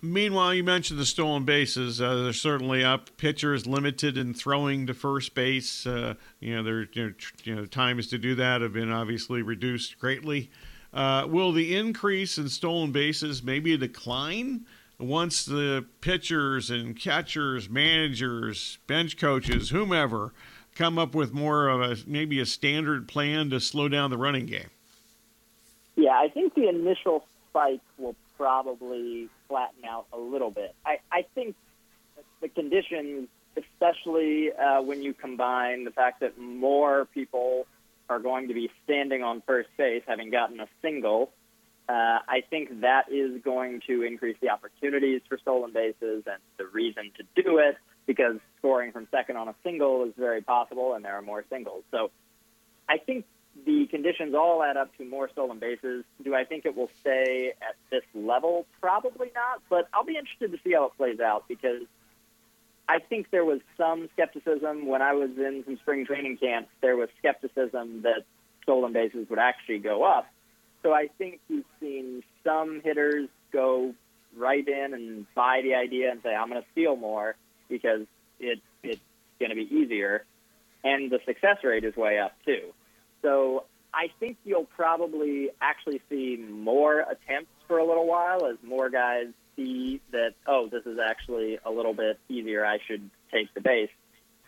Meanwhile, 0.00 0.54
you 0.54 0.64
mentioned 0.64 0.98
the 0.98 1.06
stolen 1.06 1.44
bases. 1.44 2.00
Uh, 2.00 2.22
they're 2.22 2.32
certainly 2.32 2.84
up. 2.84 3.16
Pitchers 3.16 3.66
limited 3.66 4.16
in 4.16 4.34
throwing 4.34 4.86
to 4.86 4.94
first 4.94 5.34
base. 5.34 5.86
Uh, 5.86 6.14
you 6.40 6.54
know, 6.54 6.62
their 6.62 6.88
you 6.92 7.06
know, 7.06 7.12
you 7.44 7.54
know, 7.54 7.64
times 7.66 8.06
to 8.08 8.18
do 8.18 8.34
that 8.36 8.60
have 8.60 8.72
been 8.72 8.92
obviously 8.92 9.42
reduced 9.42 9.98
greatly. 9.98 10.50
Uh, 10.92 11.26
will 11.28 11.52
the 11.52 11.76
increase 11.76 12.38
in 12.38 12.48
stolen 12.48 12.92
bases 12.92 13.42
maybe 13.42 13.76
decline 13.76 14.64
once 14.98 15.44
the 15.44 15.84
pitchers 16.00 16.70
and 16.70 16.98
catchers, 16.98 17.68
managers, 17.68 18.78
bench 18.86 19.16
coaches, 19.16 19.70
whomever, 19.70 20.32
come 20.74 20.98
up 20.98 21.14
with 21.14 21.32
more 21.32 21.68
of 21.68 21.80
a 21.80 21.96
maybe 22.06 22.40
a 22.40 22.46
standard 22.46 23.08
plan 23.08 23.50
to 23.50 23.60
slow 23.60 23.88
down 23.88 24.10
the 24.10 24.18
running 24.18 24.46
game? 24.46 24.70
Yeah, 25.96 26.12
I 26.12 26.28
think 26.28 26.54
the 26.54 26.68
initial 26.68 27.24
spike 27.50 27.80
will 27.98 28.14
probably 28.38 29.28
flatten 29.48 29.84
out 29.84 30.06
a 30.12 30.18
little 30.18 30.50
bit. 30.50 30.74
I, 30.86 30.98
I 31.12 31.26
think 31.34 31.56
the 32.40 32.48
conditions, 32.48 33.28
especially 33.56 34.50
uh, 34.52 34.80
when 34.82 35.02
you 35.02 35.12
combine 35.12 35.84
the 35.84 35.90
fact 35.90 36.20
that 36.20 36.38
more 36.38 37.06
people 37.06 37.66
are 38.08 38.20
going 38.20 38.48
to 38.48 38.54
be 38.54 38.70
standing 38.84 39.22
on 39.22 39.42
first 39.46 39.68
base, 39.76 40.02
having 40.06 40.30
gotten 40.30 40.60
a 40.60 40.68
single, 40.80 41.30
uh, 41.88 42.18
I 42.28 42.42
think 42.48 42.80
that 42.82 43.10
is 43.10 43.42
going 43.42 43.82
to 43.86 44.02
increase 44.02 44.36
the 44.40 44.50
opportunities 44.50 45.22
for 45.28 45.38
stolen 45.38 45.72
bases 45.72 46.24
and 46.26 46.40
the 46.58 46.66
reason 46.66 47.10
to 47.16 47.42
do 47.42 47.58
it 47.58 47.76
because 48.06 48.36
scoring 48.58 48.92
from 48.92 49.08
second 49.10 49.36
on 49.36 49.48
a 49.48 49.54
single 49.62 50.04
is 50.04 50.12
very 50.16 50.42
possible 50.42 50.94
and 50.94 51.04
there 51.04 51.14
are 51.14 51.22
more 51.22 51.44
singles. 51.50 51.84
So 51.90 52.10
I 52.88 52.98
think 52.98 53.24
the 53.64 53.86
conditions 53.86 54.34
all 54.34 54.62
add 54.62 54.76
up 54.76 54.96
to 54.98 55.04
more 55.04 55.28
stolen 55.28 55.58
bases. 55.58 56.04
Do 56.22 56.34
I 56.34 56.44
think 56.44 56.64
it 56.64 56.76
will 56.76 56.90
stay 57.00 57.52
at 57.60 57.76
this 57.90 58.04
level? 58.14 58.66
Probably 58.80 59.30
not, 59.34 59.62
but 59.68 59.88
I'll 59.92 60.04
be 60.04 60.16
interested 60.16 60.52
to 60.52 60.58
see 60.62 60.72
how 60.72 60.86
it 60.86 60.92
plays 60.96 61.20
out 61.20 61.44
because 61.48 61.82
I 62.88 63.00
think 63.00 63.30
there 63.30 63.44
was 63.44 63.60
some 63.76 64.08
skepticism 64.14 64.86
when 64.86 65.02
I 65.02 65.12
was 65.12 65.30
in 65.36 65.62
some 65.66 65.76
spring 65.78 66.06
training 66.06 66.38
camps. 66.38 66.70
There 66.80 66.96
was 66.96 67.08
skepticism 67.18 68.02
that 68.02 68.24
stolen 68.62 68.92
bases 68.92 69.28
would 69.28 69.38
actually 69.38 69.78
go 69.78 70.04
up. 70.04 70.26
So 70.82 70.92
I 70.92 71.08
think 71.18 71.40
you've 71.48 71.66
seen 71.80 72.22
some 72.44 72.80
hitters 72.82 73.28
go 73.52 73.94
right 74.36 74.66
in 74.66 74.94
and 74.94 75.26
buy 75.34 75.60
the 75.62 75.74
idea 75.74 76.10
and 76.10 76.22
say, 76.22 76.34
I'm 76.34 76.48
going 76.48 76.62
to 76.62 76.68
steal 76.72 76.96
more 76.96 77.34
because 77.68 78.06
it, 78.40 78.60
it's 78.82 79.00
going 79.38 79.50
to 79.50 79.56
be 79.56 79.68
easier. 79.74 80.24
And 80.84 81.10
the 81.10 81.18
success 81.26 81.58
rate 81.64 81.84
is 81.84 81.96
way 81.96 82.18
up, 82.18 82.32
too. 82.44 82.72
So 83.22 83.64
I 83.92 84.08
think 84.20 84.36
you'll 84.44 84.64
probably 84.64 85.50
actually 85.60 86.00
see 86.08 86.36
more 86.36 87.00
attempts 87.00 87.50
for 87.66 87.78
a 87.78 87.86
little 87.86 88.06
while 88.06 88.46
as 88.46 88.56
more 88.62 88.90
guys 88.90 89.26
see 89.56 90.00
that, 90.12 90.34
oh, 90.46 90.68
this 90.68 90.86
is 90.86 90.98
actually 90.98 91.58
a 91.64 91.70
little 91.70 91.94
bit 91.94 92.18
easier. 92.28 92.64
I 92.64 92.78
should 92.86 93.10
take 93.32 93.52
the 93.54 93.60
base. 93.60 93.90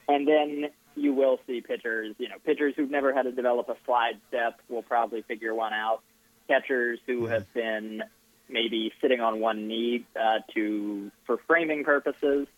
And 0.08 0.26
then 0.26 0.70
you 0.96 1.14
will 1.14 1.38
see 1.46 1.60
pitchers, 1.60 2.14
you 2.18 2.28
know, 2.28 2.36
pitchers 2.44 2.74
who've 2.76 2.90
never 2.90 3.12
had 3.12 3.22
to 3.22 3.32
develop 3.32 3.68
a 3.68 3.76
slide 3.84 4.20
step 4.28 4.60
will 4.68 4.82
probably 4.82 5.22
figure 5.22 5.54
one 5.54 5.72
out. 5.72 6.02
Catchers 6.48 6.98
who 7.06 7.26
have 7.26 7.52
been 7.54 8.02
maybe 8.48 8.92
sitting 9.00 9.20
on 9.20 9.40
one 9.40 9.68
knee 9.68 10.04
uh, 10.16 10.40
to 10.54 11.10
for 11.24 11.38
framing 11.46 11.84
purposes 11.84 12.48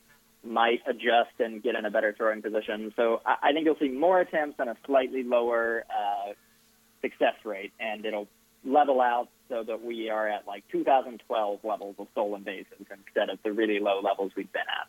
might 0.44 0.80
adjust 0.86 1.38
and 1.38 1.62
get 1.62 1.74
in 1.74 1.84
a 1.84 1.90
better 1.90 2.14
throwing 2.16 2.42
position. 2.42 2.92
So 2.96 3.20
I, 3.24 3.50
I 3.50 3.52
think 3.52 3.66
you'll 3.66 3.78
see 3.78 3.88
more 3.88 4.20
attempts 4.20 4.58
and 4.58 4.68
a 4.70 4.76
slightly 4.86 5.22
lower 5.22 5.84
uh, 5.90 6.32
success 7.00 7.34
rate, 7.44 7.72
and 7.78 8.04
it'll 8.04 8.28
level 8.64 9.00
out 9.00 9.28
so 9.48 9.62
that 9.64 9.84
we 9.84 10.08
are 10.08 10.28
at 10.28 10.46
like 10.46 10.64
2012 10.70 11.60
levels 11.64 11.96
of 11.98 12.06
stolen 12.12 12.42
bases 12.42 12.66
instead 12.78 13.28
of 13.28 13.38
the 13.44 13.52
really 13.52 13.80
low 13.80 14.00
levels 14.00 14.32
we've 14.36 14.52
been 14.52 14.62
at. 14.62 14.88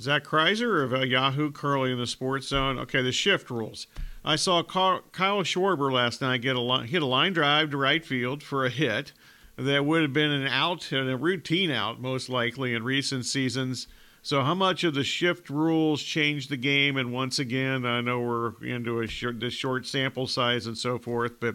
Zach 0.00 0.24
Crizer 0.24 0.84
of 0.84 0.94
uh, 0.94 1.00
Yahoo 1.00 1.50
Curly 1.50 1.90
in 1.92 1.98
the 1.98 2.06
Sports 2.06 2.48
Zone. 2.48 2.78
Okay, 2.78 3.02
the 3.02 3.10
shift 3.10 3.50
rules. 3.50 3.88
I 4.24 4.36
saw 4.36 4.62
Kyle 4.62 5.02
Schwarber 5.42 5.92
last 5.92 6.20
night 6.20 6.42
get 6.42 6.54
a 6.54 6.60
line, 6.60 6.86
hit 6.86 7.02
a 7.02 7.06
line 7.06 7.32
drive 7.32 7.70
to 7.70 7.76
right 7.76 8.04
field 8.04 8.42
for 8.42 8.64
a 8.64 8.70
hit 8.70 9.12
that 9.56 9.84
would 9.84 10.02
have 10.02 10.12
been 10.12 10.30
an 10.30 10.46
out 10.46 10.92
and 10.92 11.10
a 11.10 11.16
routine 11.16 11.70
out 11.70 12.00
most 12.00 12.28
likely 12.28 12.74
in 12.74 12.84
recent 12.84 13.26
seasons. 13.26 13.88
So, 14.28 14.42
how 14.42 14.54
much 14.54 14.84
of 14.84 14.92
the 14.92 15.04
shift 15.04 15.48
rules 15.48 16.02
changed 16.02 16.50
the 16.50 16.58
game? 16.58 16.98
And 16.98 17.14
once 17.14 17.38
again, 17.38 17.86
I 17.86 18.02
know 18.02 18.20
we're 18.20 18.62
into 18.62 19.00
a 19.00 19.06
short, 19.06 19.40
the 19.40 19.48
short 19.48 19.86
sample 19.86 20.26
size 20.26 20.66
and 20.66 20.76
so 20.76 20.98
forth, 20.98 21.40
but 21.40 21.54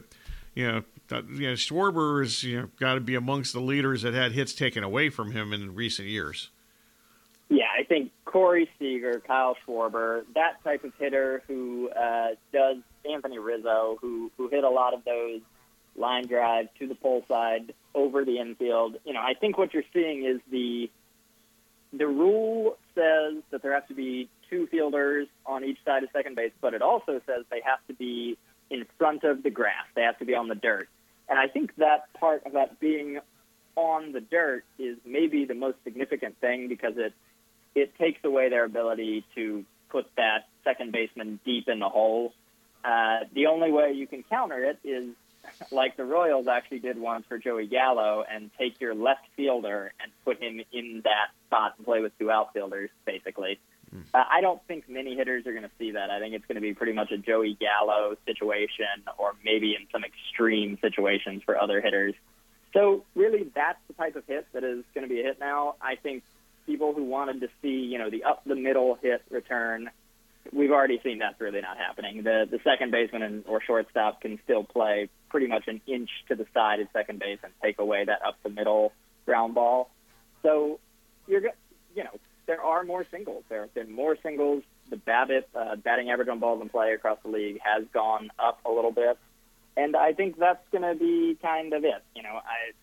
you 0.55 0.65
know, 0.65 0.83
that, 1.09 1.29
you 1.29 1.49
know, 1.49 1.53
Schwarber 1.53 2.23
has 2.23 2.41
you 2.43 2.61
know 2.61 2.69
got 2.79 2.95
to 2.95 2.99
be 2.99 3.13
amongst 3.13 3.53
the 3.53 3.59
leaders 3.59 4.01
that 4.01 4.15
had 4.15 4.31
hits 4.31 4.53
taken 4.53 4.83
away 4.83 5.09
from 5.09 5.33
him 5.33 5.53
in 5.53 5.75
recent 5.75 6.07
years. 6.07 6.49
Yeah, 7.47 7.67
I 7.79 7.83
think 7.83 8.11
Corey 8.25 8.67
Seager, 8.79 9.21
Kyle 9.27 9.55
Schwarber, 9.67 10.23
that 10.33 10.63
type 10.63 10.83
of 10.83 10.93
hitter 10.97 11.43
who 11.47 11.91
uh, 11.91 12.29
does 12.51 12.77
Anthony 13.07 13.37
Rizzo, 13.37 13.99
who 14.01 14.31
who 14.35 14.47
hit 14.47 14.63
a 14.63 14.69
lot 14.71 14.95
of 14.95 15.05
those 15.05 15.41
line 15.95 16.25
drives 16.25 16.69
to 16.79 16.87
the 16.87 16.95
pole 16.95 17.23
side 17.27 17.75
over 17.93 18.25
the 18.25 18.39
infield. 18.39 18.95
You 19.05 19.13
know, 19.13 19.21
I 19.21 19.35
think 19.39 19.59
what 19.59 19.75
you're 19.75 19.83
seeing 19.93 20.25
is 20.25 20.41
the 20.49 20.89
the 21.95 22.07
rule 22.07 22.77
says 22.95 23.43
that 23.51 23.61
there 23.61 23.73
have 23.73 23.87
to 23.87 23.93
be 23.93 24.29
two 24.49 24.67
fielders 24.67 25.27
on 25.45 25.63
each 25.63 25.77
side 25.85 26.03
of 26.03 26.09
second 26.11 26.35
base, 26.35 26.51
but 26.59 26.73
it 26.73 26.81
also 26.81 27.21
says 27.25 27.45
they 27.49 27.61
have 27.63 27.79
to 27.87 27.93
be 27.93 28.37
in 28.69 28.85
front 28.97 29.23
of 29.23 29.43
the 29.43 29.49
grass. 29.49 29.85
They 29.95 30.01
have 30.01 30.17
to 30.19 30.25
be 30.25 30.33
on 30.33 30.47
the 30.47 30.55
dirt. 30.55 30.89
And 31.29 31.39
I 31.39 31.47
think 31.47 31.75
that 31.77 32.11
part 32.19 32.45
of 32.45 32.53
that 32.53 32.79
being 32.79 33.19
on 33.75 34.11
the 34.11 34.21
dirt 34.21 34.63
is 34.77 34.97
maybe 35.05 35.45
the 35.45 35.53
most 35.53 35.77
significant 35.83 36.39
thing 36.39 36.67
because 36.67 36.93
it 36.97 37.13
it 37.75 37.95
takes 37.97 38.23
away 38.23 38.49
their 38.49 38.65
ability 38.65 39.25
to 39.33 39.65
put 39.89 40.05
that 40.15 40.47
second 40.63 40.91
baseman 40.91 41.39
deep 41.43 41.67
in 41.67 41.79
the 41.79 41.89
hole. 41.89 42.33
Uh, 42.85 43.21
the 43.33 43.47
only 43.47 43.71
way 43.71 43.93
you 43.93 44.05
can 44.05 44.21
counter 44.23 44.63
it 44.63 44.77
is 44.83 45.07
like 45.71 45.97
the 45.97 46.05
Royals 46.05 46.47
actually 46.47 46.79
did 46.79 46.97
once 46.97 47.25
for 47.27 47.37
Joey 47.37 47.67
Gallo, 47.67 48.23
and 48.29 48.49
take 48.57 48.79
your 48.79 48.95
left 48.95 49.25
fielder 49.35 49.93
and 50.01 50.11
put 50.25 50.41
him 50.41 50.61
in 50.71 51.01
that 51.03 51.29
spot 51.47 51.73
and 51.77 51.85
play 51.85 52.01
with 52.01 52.17
two 52.17 52.31
outfielders, 52.31 52.89
basically. 53.05 53.59
Mm. 53.93 54.03
Uh, 54.13 54.23
I 54.31 54.41
don't 54.41 54.61
think 54.67 54.89
many 54.89 55.15
hitters 55.15 55.45
are 55.45 55.51
going 55.51 55.63
to 55.63 55.71
see 55.77 55.91
that. 55.91 56.09
I 56.09 56.19
think 56.19 56.33
it's 56.33 56.45
going 56.45 56.55
to 56.55 56.61
be 56.61 56.73
pretty 56.73 56.93
much 56.93 57.11
a 57.11 57.17
Joey 57.17 57.57
Gallo 57.59 58.15
situation, 58.25 59.03
or 59.17 59.33
maybe 59.43 59.75
in 59.75 59.87
some 59.91 60.03
extreme 60.03 60.77
situations 60.81 61.43
for 61.45 61.59
other 61.59 61.81
hitters. 61.81 62.15
So 62.73 63.05
really, 63.15 63.51
that's 63.53 63.79
the 63.87 63.93
type 63.93 64.15
of 64.15 64.25
hit 64.25 64.47
that 64.53 64.63
is 64.63 64.83
going 64.95 65.07
to 65.07 65.13
be 65.13 65.21
a 65.21 65.23
hit 65.23 65.39
now. 65.39 65.75
I 65.81 65.95
think 65.95 66.23
people 66.65 66.93
who 66.93 67.03
wanted 67.03 67.41
to 67.41 67.49
see, 67.61 67.67
you 67.67 67.99
know, 67.99 68.09
the 68.09 68.23
up 68.23 68.43
the 68.45 68.55
middle 68.55 68.97
hit 69.01 69.21
return 69.29 69.89
we've 70.51 70.71
already 70.71 70.99
seen 71.03 71.19
that's 71.19 71.39
really 71.39 71.61
not 71.61 71.77
happening. 71.77 72.23
The 72.23 72.47
the 72.49 72.59
second 72.63 72.91
baseman 72.91 73.21
and, 73.21 73.45
or 73.47 73.61
shortstop 73.61 74.21
can 74.21 74.39
still 74.43 74.63
play 74.63 75.09
pretty 75.33 75.47
much 75.47 75.67
an 75.67 75.81
inch 75.87 76.11
to 76.27 76.35
the 76.35 76.45
side 76.53 76.79
of 76.79 76.87
second 76.93 77.17
base 77.17 77.39
and 77.43 77.51
take 77.61 77.79
away 77.79 78.05
that 78.05 78.23
up 78.23 78.35
the 78.43 78.49
middle 78.49 78.93
ground 79.25 79.55
ball. 79.55 79.89
So 80.43 80.79
you're 81.27 81.41
you 81.95 82.03
know 82.03 82.11
there 82.45 82.61
are 82.61 82.83
more 82.83 83.03
singles. 83.09 83.43
There 83.49 83.61
have 83.61 83.73
been 83.73 83.91
more 83.91 84.15
singles. 84.21 84.61
The 84.91 84.97
BABIP 84.97 85.45
uh, 85.55 85.75
batting 85.77 86.11
average 86.11 86.27
on 86.27 86.37
balls 86.37 86.61
in 86.61 86.69
play 86.69 86.93
across 86.93 87.17
the 87.23 87.29
league 87.29 87.59
has 87.63 87.83
gone 87.91 88.29
up 88.37 88.59
a 88.63 88.69
little 88.69 88.91
bit, 88.91 89.17
and 89.75 89.95
I 89.95 90.13
think 90.13 90.37
that's 90.37 90.63
going 90.71 90.83
to 90.83 90.93
be 90.93 91.35
kind 91.41 91.73
of 91.73 91.83
it. 91.83 92.03
You 92.15 92.21
know, 92.21 92.35
I 92.35 92.73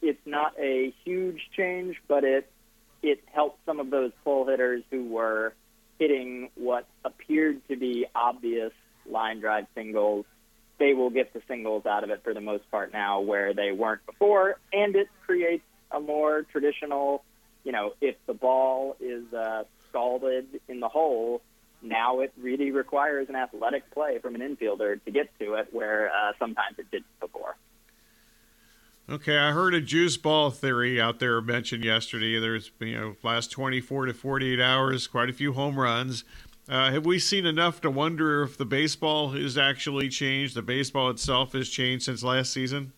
it's 0.00 0.26
not 0.26 0.54
a 0.58 0.94
huge 1.04 1.50
change, 1.54 1.96
but 2.08 2.24
it 2.24 2.50
it 3.02 3.20
helps 3.30 3.58
some 3.66 3.78
of 3.78 3.90
those 3.90 4.12
pull 4.24 4.46
hitters 4.46 4.82
who 4.90 5.04
were 5.04 5.52
hitting 5.98 6.48
what 6.54 6.86
appeared 7.04 7.60
to 7.68 7.76
be 7.76 8.06
obvious 8.14 8.72
line 9.06 9.40
drive 9.40 9.66
singles. 9.74 10.24
They 10.78 10.94
will 10.94 11.10
get 11.10 11.32
the 11.32 11.42
singles 11.46 11.86
out 11.86 12.04
of 12.04 12.10
it 12.10 12.22
for 12.24 12.34
the 12.34 12.40
most 12.40 12.68
part 12.70 12.92
now, 12.92 13.20
where 13.20 13.54
they 13.54 13.72
weren't 13.72 14.04
before, 14.06 14.58
and 14.72 14.96
it 14.96 15.08
creates 15.24 15.64
a 15.90 16.00
more 16.00 16.42
traditional. 16.42 17.24
You 17.62 17.72
know, 17.72 17.92
if 18.00 18.16
the 18.26 18.34
ball 18.34 18.96
is 19.00 19.32
uh, 19.32 19.64
scalded 19.88 20.60
in 20.68 20.80
the 20.80 20.88
hole, 20.88 21.42
now 21.80 22.20
it 22.20 22.32
really 22.40 22.70
requires 22.70 23.28
an 23.28 23.36
athletic 23.36 23.90
play 23.92 24.18
from 24.18 24.34
an 24.34 24.40
infielder 24.40 25.02
to 25.04 25.10
get 25.10 25.28
to 25.38 25.54
it, 25.54 25.68
where 25.72 26.10
uh, 26.10 26.32
sometimes 26.38 26.78
it 26.78 26.90
didn't 26.90 27.20
before. 27.20 27.56
Okay, 29.08 29.36
I 29.36 29.52
heard 29.52 29.74
a 29.74 29.82
juice 29.82 30.16
ball 30.16 30.50
theory 30.50 30.98
out 30.98 31.18
there 31.18 31.38
mentioned 31.42 31.84
yesterday. 31.84 32.38
There's 32.38 32.70
you 32.80 32.98
know 32.98 33.16
last 33.22 33.50
24 33.50 34.06
to 34.06 34.14
48 34.14 34.58
hours, 34.58 35.06
quite 35.06 35.28
a 35.28 35.34
few 35.34 35.52
home 35.52 35.78
runs. 35.78 36.24
Uh, 36.68 36.90
have 36.90 37.04
we 37.04 37.18
seen 37.18 37.44
enough 37.44 37.80
to 37.82 37.90
wonder 37.90 38.42
if 38.42 38.56
the 38.56 38.64
baseball 38.64 39.30
has 39.30 39.58
actually 39.58 40.08
changed? 40.08 40.54
The 40.54 40.62
baseball 40.62 41.10
itself 41.10 41.52
has 41.52 41.68
changed 41.68 42.06
since 42.06 42.22
last 42.22 42.52
season. 42.52 42.92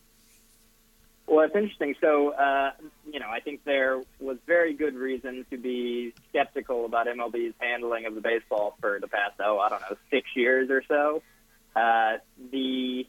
Well, 1.26 1.44
it's 1.44 1.56
interesting. 1.56 1.96
So, 2.00 2.30
uh, 2.30 2.70
you 3.12 3.18
know, 3.18 3.28
I 3.28 3.40
think 3.40 3.64
there 3.64 4.00
was 4.20 4.36
very 4.46 4.74
good 4.74 4.94
reason 4.94 5.44
to 5.50 5.56
be 5.56 6.14
skeptical 6.28 6.84
about 6.84 7.08
MLB's 7.08 7.54
handling 7.58 8.06
of 8.06 8.14
the 8.14 8.20
baseball 8.20 8.76
for 8.80 9.00
the 9.00 9.08
past, 9.08 9.34
oh, 9.40 9.58
I 9.58 9.68
don't 9.68 9.80
know, 9.80 9.96
six 10.10 10.28
years 10.36 10.70
or 10.70 10.84
so. 10.86 11.22
Uh, 11.74 12.18
the 12.52 13.06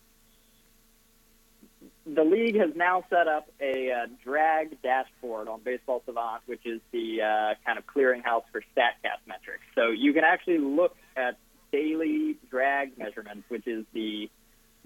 the 2.14 2.24
league 2.24 2.56
has 2.56 2.70
now 2.76 3.04
set 3.10 3.28
up 3.28 3.50
a 3.60 3.92
uh, 3.92 4.08
drag 4.24 4.82
dashboard 4.82 5.48
on 5.48 5.62
Baseball 5.64 6.02
Savant, 6.06 6.42
which 6.46 6.66
is 6.66 6.80
the 6.92 7.22
uh, 7.22 7.54
kind 7.66 7.78
of 7.78 7.86
clearinghouse 7.86 8.44
for 8.52 8.62
StatCast 8.76 9.28
metrics. 9.28 9.64
So 9.76 9.90
you 9.90 10.14
can 10.14 10.24
actually 10.24 10.60
look 10.60 10.96
at 11.16 11.38
daily 11.72 12.38
drag 12.50 12.98
measurements, 12.98 13.44
which 13.50 13.68
is 13.68 13.86
the 13.94 14.30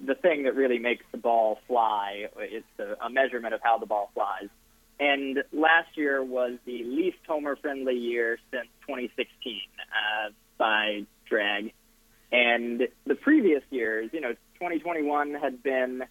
the 0.03 0.15
thing 0.15 0.43
that 0.43 0.55
really 0.55 0.79
makes 0.79 1.05
the 1.11 1.17
ball 1.19 1.59
fly. 1.67 2.27
It's 2.37 2.65
a, 2.79 3.05
a 3.05 3.09
measurement 3.09 3.53
of 3.53 3.61
how 3.63 3.77
the 3.77 3.85
ball 3.85 4.09
flies. 4.15 4.49
And 4.99 5.43
last 5.53 5.95
year 5.95 6.23
was 6.23 6.57
the 6.65 6.83
least 6.83 7.17
homer 7.27 7.55
friendly 7.55 7.97
year 7.97 8.39
since 8.51 8.67
2016 8.87 9.59
uh, 9.79 10.31
by 10.57 11.05
drag. 11.29 11.73
And 12.31 12.87
the 13.05 13.15
previous 13.15 13.61
years, 13.69 14.09
you 14.11 14.21
know, 14.21 14.31
2021 14.59 15.35
had 15.35 15.61
been 15.61 16.03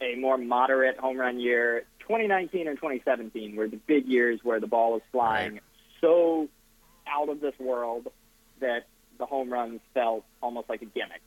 a 0.00 0.16
more 0.16 0.38
moderate 0.38 0.98
home 0.98 1.18
run 1.18 1.38
year. 1.38 1.84
2019 2.00 2.66
and 2.66 2.76
2017 2.76 3.56
were 3.56 3.68
the 3.68 3.76
big 3.76 4.06
years 4.06 4.40
where 4.42 4.58
the 4.58 4.66
ball 4.66 4.92
was 4.92 5.02
flying 5.12 5.54
right. 5.54 5.62
so 6.00 6.48
out 7.06 7.28
of 7.28 7.40
this 7.40 7.54
world 7.58 8.08
that 8.60 8.86
the 9.18 9.26
home 9.26 9.52
runs 9.52 9.80
felt 9.94 10.24
almost 10.42 10.68
like 10.68 10.82
a 10.82 10.86
gimmick. 10.86 11.20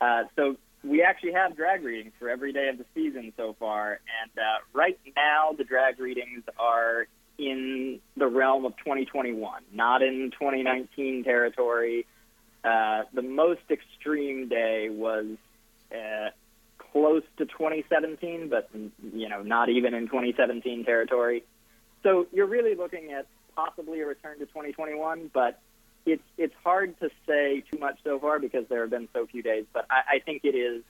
Uh, 0.00 0.24
so 0.36 0.56
we 0.82 1.02
actually 1.02 1.32
have 1.32 1.56
drag 1.56 1.84
readings 1.84 2.12
for 2.18 2.28
every 2.28 2.52
day 2.52 2.68
of 2.68 2.78
the 2.78 2.84
season 2.94 3.32
so 3.36 3.54
far, 3.58 4.00
and 4.22 4.30
uh, 4.38 4.58
right 4.72 4.98
now 5.14 5.52
the 5.56 5.64
drag 5.64 6.00
readings 6.00 6.42
are 6.58 7.06
in 7.38 8.00
the 8.16 8.26
realm 8.26 8.64
of 8.64 8.76
2021, 8.78 9.62
not 9.72 10.02
in 10.02 10.30
2019 10.32 11.24
territory. 11.24 12.06
Uh, 12.64 13.02
the 13.12 13.22
most 13.22 13.62
extreme 13.70 14.48
day 14.48 14.88
was 14.88 15.26
uh, 15.92 16.30
close 16.92 17.22
to 17.38 17.46
2017, 17.46 18.48
but 18.48 18.68
you 19.14 19.28
know, 19.28 19.42
not 19.42 19.68
even 19.68 19.94
in 19.94 20.06
2017 20.06 20.84
territory. 20.84 21.42
So 22.02 22.26
you're 22.32 22.46
really 22.46 22.74
looking 22.74 23.12
at 23.12 23.26
possibly 23.56 24.00
a 24.00 24.06
return 24.06 24.38
to 24.38 24.46
2021, 24.46 25.30
but 25.32 25.60
it's 26.04 26.22
it's 26.36 26.54
hard 26.64 26.98
to 27.00 27.10
say 27.26 27.62
too 27.70 27.78
much 27.78 27.98
so 28.04 28.18
far 28.18 28.38
because 28.38 28.66
there 28.68 28.80
have 28.82 28.90
been 28.90 29.08
so 29.12 29.26
few 29.26 29.42
days. 29.42 29.64
But 29.72 29.86
I, 29.90 30.16
I 30.16 30.18
think 30.18 30.44
it 30.44 30.56
is 30.56 30.82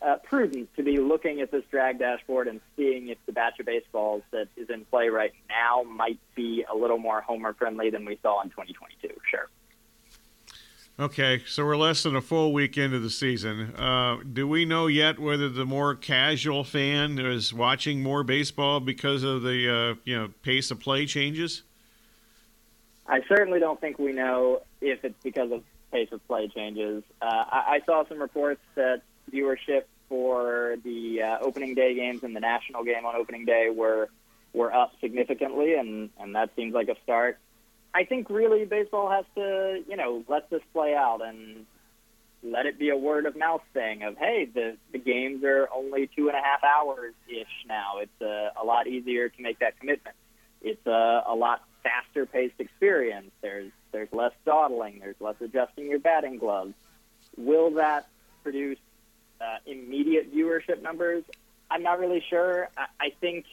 uh, 0.00 0.16
prudent 0.22 0.68
to 0.76 0.82
be 0.82 0.98
looking 0.98 1.40
at 1.40 1.50
this 1.50 1.64
drag 1.70 1.98
dashboard 1.98 2.48
and 2.48 2.60
seeing 2.76 3.08
if 3.08 3.18
the 3.26 3.32
batch 3.32 3.58
of 3.58 3.66
baseballs 3.66 4.22
that 4.30 4.48
is 4.56 4.68
in 4.70 4.84
play 4.84 5.08
right 5.08 5.32
now 5.48 5.82
might 5.82 6.18
be 6.34 6.64
a 6.70 6.76
little 6.76 6.98
more 6.98 7.20
homer 7.20 7.52
friendly 7.54 7.90
than 7.90 8.04
we 8.04 8.18
saw 8.22 8.42
in 8.42 8.50
2022. 8.50 8.97
Okay, 11.00 11.44
so 11.46 11.64
we're 11.64 11.76
less 11.76 12.02
than 12.02 12.16
a 12.16 12.20
full 12.20 12.52
week 12.52 12.76
into 12.76 12.98
the 12.98 13.08
season. 13.08 13.72
Uh, 13.76 14.16
do 14.32 14.48
we 14.48 14.64
know 14.64 14.88
yet 14.88 15.20
whether 15.20 15.48
the 15.48 15.64
more 15.64 15.94
casual 15.94 16.64
fan 16.64 17.20
is 17.20 17.54
watching 17.54 18.02
more 18.02 18.24
baseball 18.24 18.80
because 18.80 19.22
of 19.22 19.42
the 19.42 19.72
uh, 19.72 19.94
you 20.02 20.18
know 20.18 20.28
pace 20.42 20.72
of 20.72 20.80
play 20.80 21.06
changes? 21.06 21.62
I 23.06 23.20
certainly 23.28 23.60
don't 23.60 23.80
think 23.80 24.00
we 24.00 24.12
know 24.12 24.62
if 24.80 25.04
it's 25.04 25.14
because 25.22 25.52
of 25.52 25.62
pace 25.92 26.08
of 26.10 26.26
play 26.26 26.48
changes. 26.48 27.04
Uh, 27.22 27.26
I, 27.26 27.76
I 27.76 27.80
saw 27.86 28.04
some 28.08 28.18
reports 28.18 28.60
that 28.74 29.02
viewership 29.32 29.84
for 30.08 30.78
the 30.82 31.22
uh, 31.22 31.38
opening 31.40 31.76
day 31.76 31.94
games 31.94 32.24
and 32.24 32.34
the 32.34 32.40
national 32.40 32.82
game 32.82 33.06
on 33.06 33.14
opening 33.14 33.44
day 33.44 33.70
were 33.72 34.08
were 34.52 34.74
up 34.74 34.94
significantly, 35.00 35.74
and 35.74 36.10
and 36.18 36.34
that 36.34 36.50
seems 36.56 36.74
like 36.74 36.88
a 36.88 36.96
start. 37.04 37.38
I 37.94 38.04
think 38.04 38.30
really 38.30 38.64
baseball 38.64 39.10
has 39.10 39.24
to, 39.34 39.82
you 39.88 39.96
know, 39.96 40.24
let 40.28 40.50
this 40.50 40.62
play 40.72 40.94
out 40.94 41.20
and 41.22 41.66
let 42.42 42.66
it 42.66 42.78
be 42.78 42.90
a 42.90 42.96
word 42.96 43.26
of 43.26 43.36
mouth 43.36 43.62
thing 43.72 44.02
of, 44.02 44.16
hey, 44.16 44.48
the 44.52 44.76
the 44.92 44.98
games 44.98 45.42
are 45.44 45.68
only 45.74 46.08
two 46.14 46.28
and 46.28 46.36
a 46.36 46.40
half 46.40 46.62
hours 46.62 47.14
ish 47.28 47.66
now. 47.66 47.98
It's 47.98 48.20
a, 48.20 48.52
a 48.60 48.64
lot 48.64 48.86
easier 48.86 49.28
to 49.28 49.42
make 49.42 49.58
that 49.58 49.78
commitment. 49.80 50.16
It's 50.60 50.86
a, 50.86 51.24
a 51.26 51.34
lot 51.34 51.62
faster 51.82 52.26
paced 52.26 52.60
experience. 52.60 53.30
There's 53.40 53.72
there's 53.92 54.12
less 54.12 54.32
dawdling. 54.44 55.00
There's 55.00 55.20
less 55.20 55.36
adjusting 55.40 55.86
your 55.86 55.98
batting 55.98 56.38
gloves. 56.38 56.74
Will 57.36 57.70
that 57.72 58.08
produce 58.42 58.78
uh, 59.40 59.58
immediate 59.66 60.34
viewership 60.34 60.82
numbers? 60.82 61.24
I'm 61.70 61.82
not 61.82 61.98
really 61.98 62.22
sure. 62.28 62.68
I, 62.76 62.86
I 63.00 63.10
think 63.20 63.46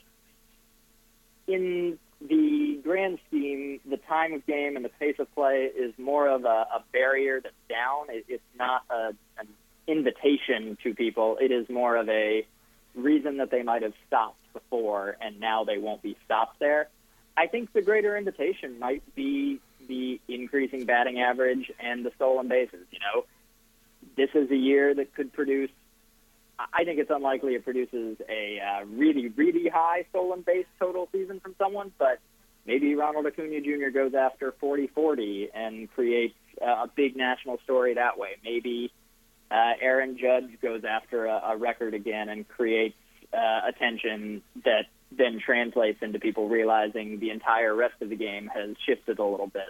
in 1.48 2.00
the 2.22 2.80
grand 2.84 3.20
scheme, 3.28 3.80
the 3.90 3.98
time 3.98 4.34
of 4.34 4.46
game 4.46 4.76
and 4.76 4.86
the 4.86 4.90
pace 4.90 5.16
of 5.20 5.34
play 5.36 5.70
is 5.76 5.94
more 5.98 6.28
of 6.28 6.46
a, 6.46 6.48
a 6.48 6.84
barrier 6.92 7.42
that's 7.42 7.56
down. 7.70 8.08
It, 8.10 8.26
it's 8.28 8.44
not 8.58 8.84
a, 8.90 9.14
an 9.40 9.48
invitation 9.88 10.78
to 10.84 10.94
people. 10.94 11.38
It 11.40 11.52
is 11.52 11.70
more 11.70 11.96
of 11.96 12.10
a 12.10 12.46
reason 12.96 13.38
that 13.38 13.52
they 13.52 13.64
might 13.64 13.84
have 13.84 13.94
stopped 14.08 14.40
before 14.54 15.18
and 15.22 15.40
now 15.40 15.66
they 15.66 15.78
won't 15.78 16.02
be 16.02 16.18
stopped 16.26 16.60
there. 16.60 16.90
I 17.38 17.48
think 17.48 17.74
the 17.74 17.82
greater 17.82 18.16
invitation 18.16 18.80
might 18.80 19.04
be 19.16 19.60
the 19.88 20.22
increasing 20.28 20.86
batting 20.86 21.20
average 21.20 21.72
and 21.80 22.06
the 22.06 22.12
stolen 22.16 22.48
bases. 22.48 22.86
You 22.92 23.00
know, 23.00 23.26
this 24.16 24.30
is 24.34 24.50
a 24.52 24.56
year 24.56 24.96
that 24.96 25.14
could 25.14 25.34
produce 25.34 25.70
I 26.58 26.84
think 26.86 27.00
it's 27.00 27.12
unlikely 27.12 27.56
it 27.56 27.64
produces 27.64 28.18
a 28.30 28.60
uh, 28.60 28.86
really, 28.86 29.28
really 29.30 29.68
high 29.68 30.06
stolen 30.10 30.42
base 30.42 30.66
total 30.80 31.10
season 31.12 31.40
from 31.40 31.56
someone, 31.58 31.92
but 31.98 32.20
maybe 32.66 32.96
Ronald 32.96 33.26
Acuna 33.26 33.62
Jr. 33.62 33.90
goes 33.94 34.14
after 34.14 34.54
40-40 34.62 35.50
and 35.54 35.92
creates 35.92 36.36
uh, 36.62 36.86
a 36.86 36.92
big 36.96 37.16
national 37.16 37.60
story 37.64 37.96
that 37.96 38.18
way. 38.18 38.38
Maybe 38.44 38.92
uh, 39.52 39.74
Aaron 39.82 40.18
Judge 40.18 40.60
goes 40.62 40.84
after 40.84 41.26
a, 41.26 41.42
a 41.50 41.58
record 41.58 41.94
again 41.94 42.30
and 42.30 42.48
creates 42.48 42.96
uh, 43.34 43.68
attention 43.68 44.42
that 44.64 44.86
then 45.12 45.40
translates 45.44 46.02
into 46.02 46.20
people 46.20 46.50
realizing 46.50 47.20
the 47.20 47.30
entire 47.30 47.76
rest 47.76 47.96
of 48.02 48.10
the 48.10 48.16
game 48.16 48.50
has 48.54 48.76
shifted 48.86 49.20
a 49.20 49.26
little 49.26 49.48
bit. 49.48 49.70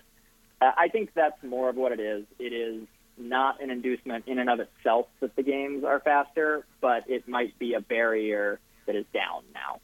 Uh, 0.62 0.72
I 0.78 0.88
think 0.88 1.12
that's 1.14 1.42
more 1.44 1.70
of 1.70 1.76
what 1.76 1.92
it 1.92 2.00
is. 2.00 2.26
It 2.40 2.54
is 2.54 2.88
not 3.18 3.62
an 3.62 3.70
inducement 3.70 4.28
in 4.28 4.40
and 4.40 4.50
of 4.50 4.60
itself 4.60 5.08
that 5.20 5.36
the 5.36 5.44
games 5.44 5.84
are 5.84 6.00
faster, 6.00 6.66
but 6.82 7.10
it 7.10 7.28
might 7.28 7.58
be 7.60 7.74
a 7.74 7.82
barrier 7.82 8.60
that 8.86 8.96
is 8.96 9.06
down 9.14 9.44
now. 9.54 9.80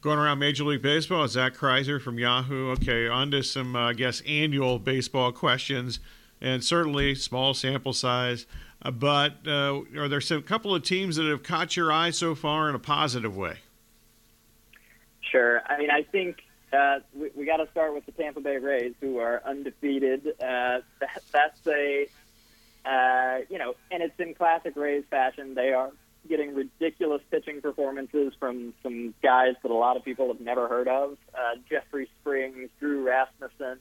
Going 0.00 0.18
around 0.18 0.38
Major 0.38 0.64
League 0.64 0.82
Baseball, 0.82 1.26
Zach 1.26 1.54
Crizer 1.54 2.00
from 2.00 2.18
Yahoo. 2.18 2.70
Okay, 2.72 3.08
on 3.08 3.30
to 3.32 3.42
some, 3.42 3.74
uh, 3.74 3.90
I 3.90 3.92
guess, 3.92 4.22
annual 4.26 4.78
baseball 4.78 5.32
questions, 5.32 5.98
and 6.40 6.62
certainly 6.62 7.14
small 7.14 7.54
sample 7.54 7.92
size. 7.92 8.46
Uh, 8.82 8.90
but 8.90 9.38
uh, 9.46 9.80
are 9.96 10.08
there 10.08 10.20
some 10.20 10.42
couple 10.42 10.74
of 10.74 10.82
teams 10.82 11.16
that 11.16 11.26
have 11.26 11.42
caught 11.42 11.76
your 11.76 11.90
eye 11.90 12.10
so 12.10 12.34
far 12.34 12.68
in 12.68 12.74
a 12.74 12.78
positive 12.78 13.36
way? 13.36 13.56
Sure. 15.22 15.62
I 15.66 15.78
mean, 15.78 15.90
I 15.90 16.02
think 16.02 16.36
uh, 16.72 16.98
we, 17.14 17.30
we 17.34 17.44
got 17.44 17.58
to 17.58 17.70
start 17.70 17.94
with 17.94 18.06
the 18.06 18.12
Tampa 18.12 18.40
Bay 18.40 18.56
Rays, 18.58 18.94
who 19.00 19.18
are 19.18 19.42
undefeated. 19.44 20.26
Uh, 20.26 20.80
that, 21.00 21.22
that's 21.32 21.66
a, 21.66 22.06
uh, 22.84 23.38
you 23.48 23.58
know, 23.58 23.74
and 23.90 24.02
it's 24.02 24.18
in 24.18 24.34
classic 24.34 24.74
Rays 24.76 25.04
fashion. 25.10 25.54
They 25.54 25.72
are 25.72 25.90
getting 26.28 26.54
ridiculous 26.54 27.22
pitching 27.30 27.60
performances 27.60 28.32
from 28.38 28.74
some 28.82 29.14
guys 29.22 29.54
that 29.62 29.70
a 29.70 29.74
lot 29.74 29.96
of 29.96 30.04
people 30.04 30.28
have 30.28 30.40
never 30.40 30.68
heard 30.68 30.88
of. 30.88 31.16
Uh, 31.34 31.56
Jeffrey 31.70 32.08
Springs, 32.20 32.68
Drew 32.80 33.04
Rasmussen, 33.04 33.78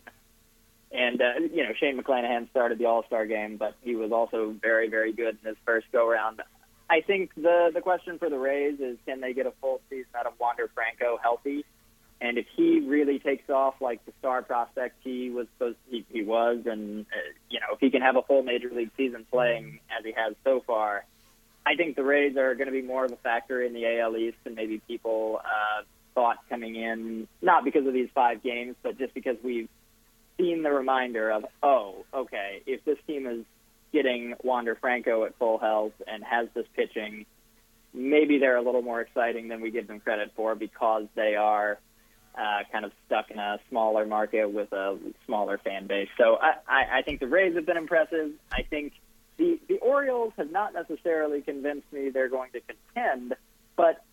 and 0.91 1.21
uh, 1.21 1.33
you 1.51 1.63
know 1.63 1.73
Shane 1.79 1.99
McClanahan 1.99 2.49
started 2.51 2.77
the 2.77 2.85
All 2.85 3.03
Star 3.05 3.25
game, 3.25 3.57
but 3.57 3.75
he 3.81 3.95
was 3.95 4.11
also 4.11 4.55
very, 4.61 4.89
very 4.89 5.11
good 5.11 5.37
in 5.43 5.49
his 5.49 5.57
first 5.65 5.87
go 5.91 6.09
round. 6.09 6.41
I 6.89 7.01
think 7.01 7.33
the 7.35 7.71
the 7.73 7.81
question 7.81 8.19
for 8.19 8.29
the 8.29 8.37
Rays 8.37 8.79
is 8.79 8.97
can 9.05 9.21
they 9.21 9.33
get 9.33 9.47
a 9.47 9.53
full 9.59 9.81
season 9.89 10.11
out 10.17 10.27
of 10.27 10.33
Wander 10.39 10.69
Franco 10.73 11.17
healthy? 11.21 11.65
And 12.21 12.37
if 12.37 12.45
he 12.55 12.79
really 12.79 13.19
takes 13.19 13.49
off 13.49 13.75
like 13.81 14.05
the 14.05 14.13
star 14.19 14.41
prospect 14.41 14.95
he 15.03 15.29
was 15.29 15.47
supposed 15.53 15.77
to, 15.85 15.97
he, 15.97 16.05
he 16.09 16.23
was, 16.23 16.59
and 16.65 17.05
uh, 17.11 17.31
you 17.49 17.59
know 17.59 17.73
if 17.73 17.79
he 17.79 17.89
can 17.89 18.01
have 18.01 18.15
a 18.15 18.21
full 18.21 18.41
major 18.41 18.69
league 18.71 18.91
season 18.95 19.25
playing 19.29 19.79
as 19.97 20.05
he 20.05 20.13
has 20.13 20.33
so 20.43 20.63
far, 20.65 21.05
I 21.65 21.75
think 21.75 21.95
the 21.95 22.03
Rays 22.03 22.37
are 22.37 22.55
going 22.55 22.67
to 22.67 22.71
be 22.71 22.81
more 22.81 23.05
of 23.05 23.11
a 23.11 23.17
factor 23.17 23.61
in 23.61 23.73
the 23.73 23.99
AL 23.99 24.15
East 24.15 24.37
than 24.43 24.55
maybe 24.55 24.81
people 24.87 25.41
uh, 25.43 25.83
thought 26.13 26.37
coming 26.47 26.75
in. 26.75 27.27
Not 27.41 27.65
because 27.65 27.85
of 27.85 27.93
these 27.93 28.09
five 28.15 28.41
games, 28.41 28.75
but 28.81 28.97
just 28.97 29.13
because 29.13 29.35
we've 29.43 29.69
seen 30.37 30.63
the 30.63 30.71
reminder 30.71 31.31
of 31.31 31.45
oh, 31.61 32.05
okay, 32.13 32.61
if 32.65 32.83
this 32.85 32.97
team 33.07 33.27
is 33.27 33.45
getting 33.91 34.35
Wander 34.43 34.75
Franco 34.75 35.25
at 35.25 35.37
full 35.37 35.57
health 35.57 35.93
and 36.07 36.23
has 36.23 36.47
this 36.53 36.65
pitching, 36.75 37.25
maybe 37.93 38.39
they're 38.39 38.57
a 38.57 38.61
little 38.61 38.81
more 38.81 39.01
exciting 39.01 39.47
than 39.47 39.61
we 39.61 39.71
give 39.71 39.87
them 39.87 39.99
credit 39.99 40.31
for 40.35 40.55
because 40.55 41.05
they 41.15 41.35
are 41.35 41.79
uh, 42.37 42.63
kind 42.71 42.85
of 42.85 42.91
stuck 43.05 43.31
in 43.31 43.39
a 43.39 43.59
smaller 43.69 44.05
market 44.05 44.45
with 44.51 44.71
a 44.73 44.97
smaller 45.25 45.57
fan 45.57 45.87
base. 45.87 46.09
So 46.17 46.37
I, 46.41 46.55
I, 46.67 46.97
I 46.99 47.01
think 47.01 47.19
the 47.19 47.27
Rays 47.27 47.55
have 47.55 47.65
been 47.65 47.77
impressive. 47.77 48.31
I 48.51 48.63
think 48.63 48.93
the 49.37 49.59
the 49.67 49.77
Orioles 49.79 50.33
have 50.37 50.51
not 50.51 50.73
necessarily 50.73 51.41
convinced 51.41 51.91
me 51.91 52.09
they're 52.09 52.29
going 52.29 52.51
to 52.51 52.61
contend, 52.61 53.35
but 53.75 54.03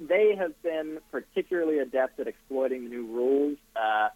they 0.00 0.34
have 0.36 0.60
been 0.62 0.98
particularly 1.10 1.78
adept 1.78 2.18
at 2.20 2.26
exploiting 2.26 2.84
the 2.84 2.90
new 2.90 3.06
rules. 3.06 3.58
Uh, 3.76 4.08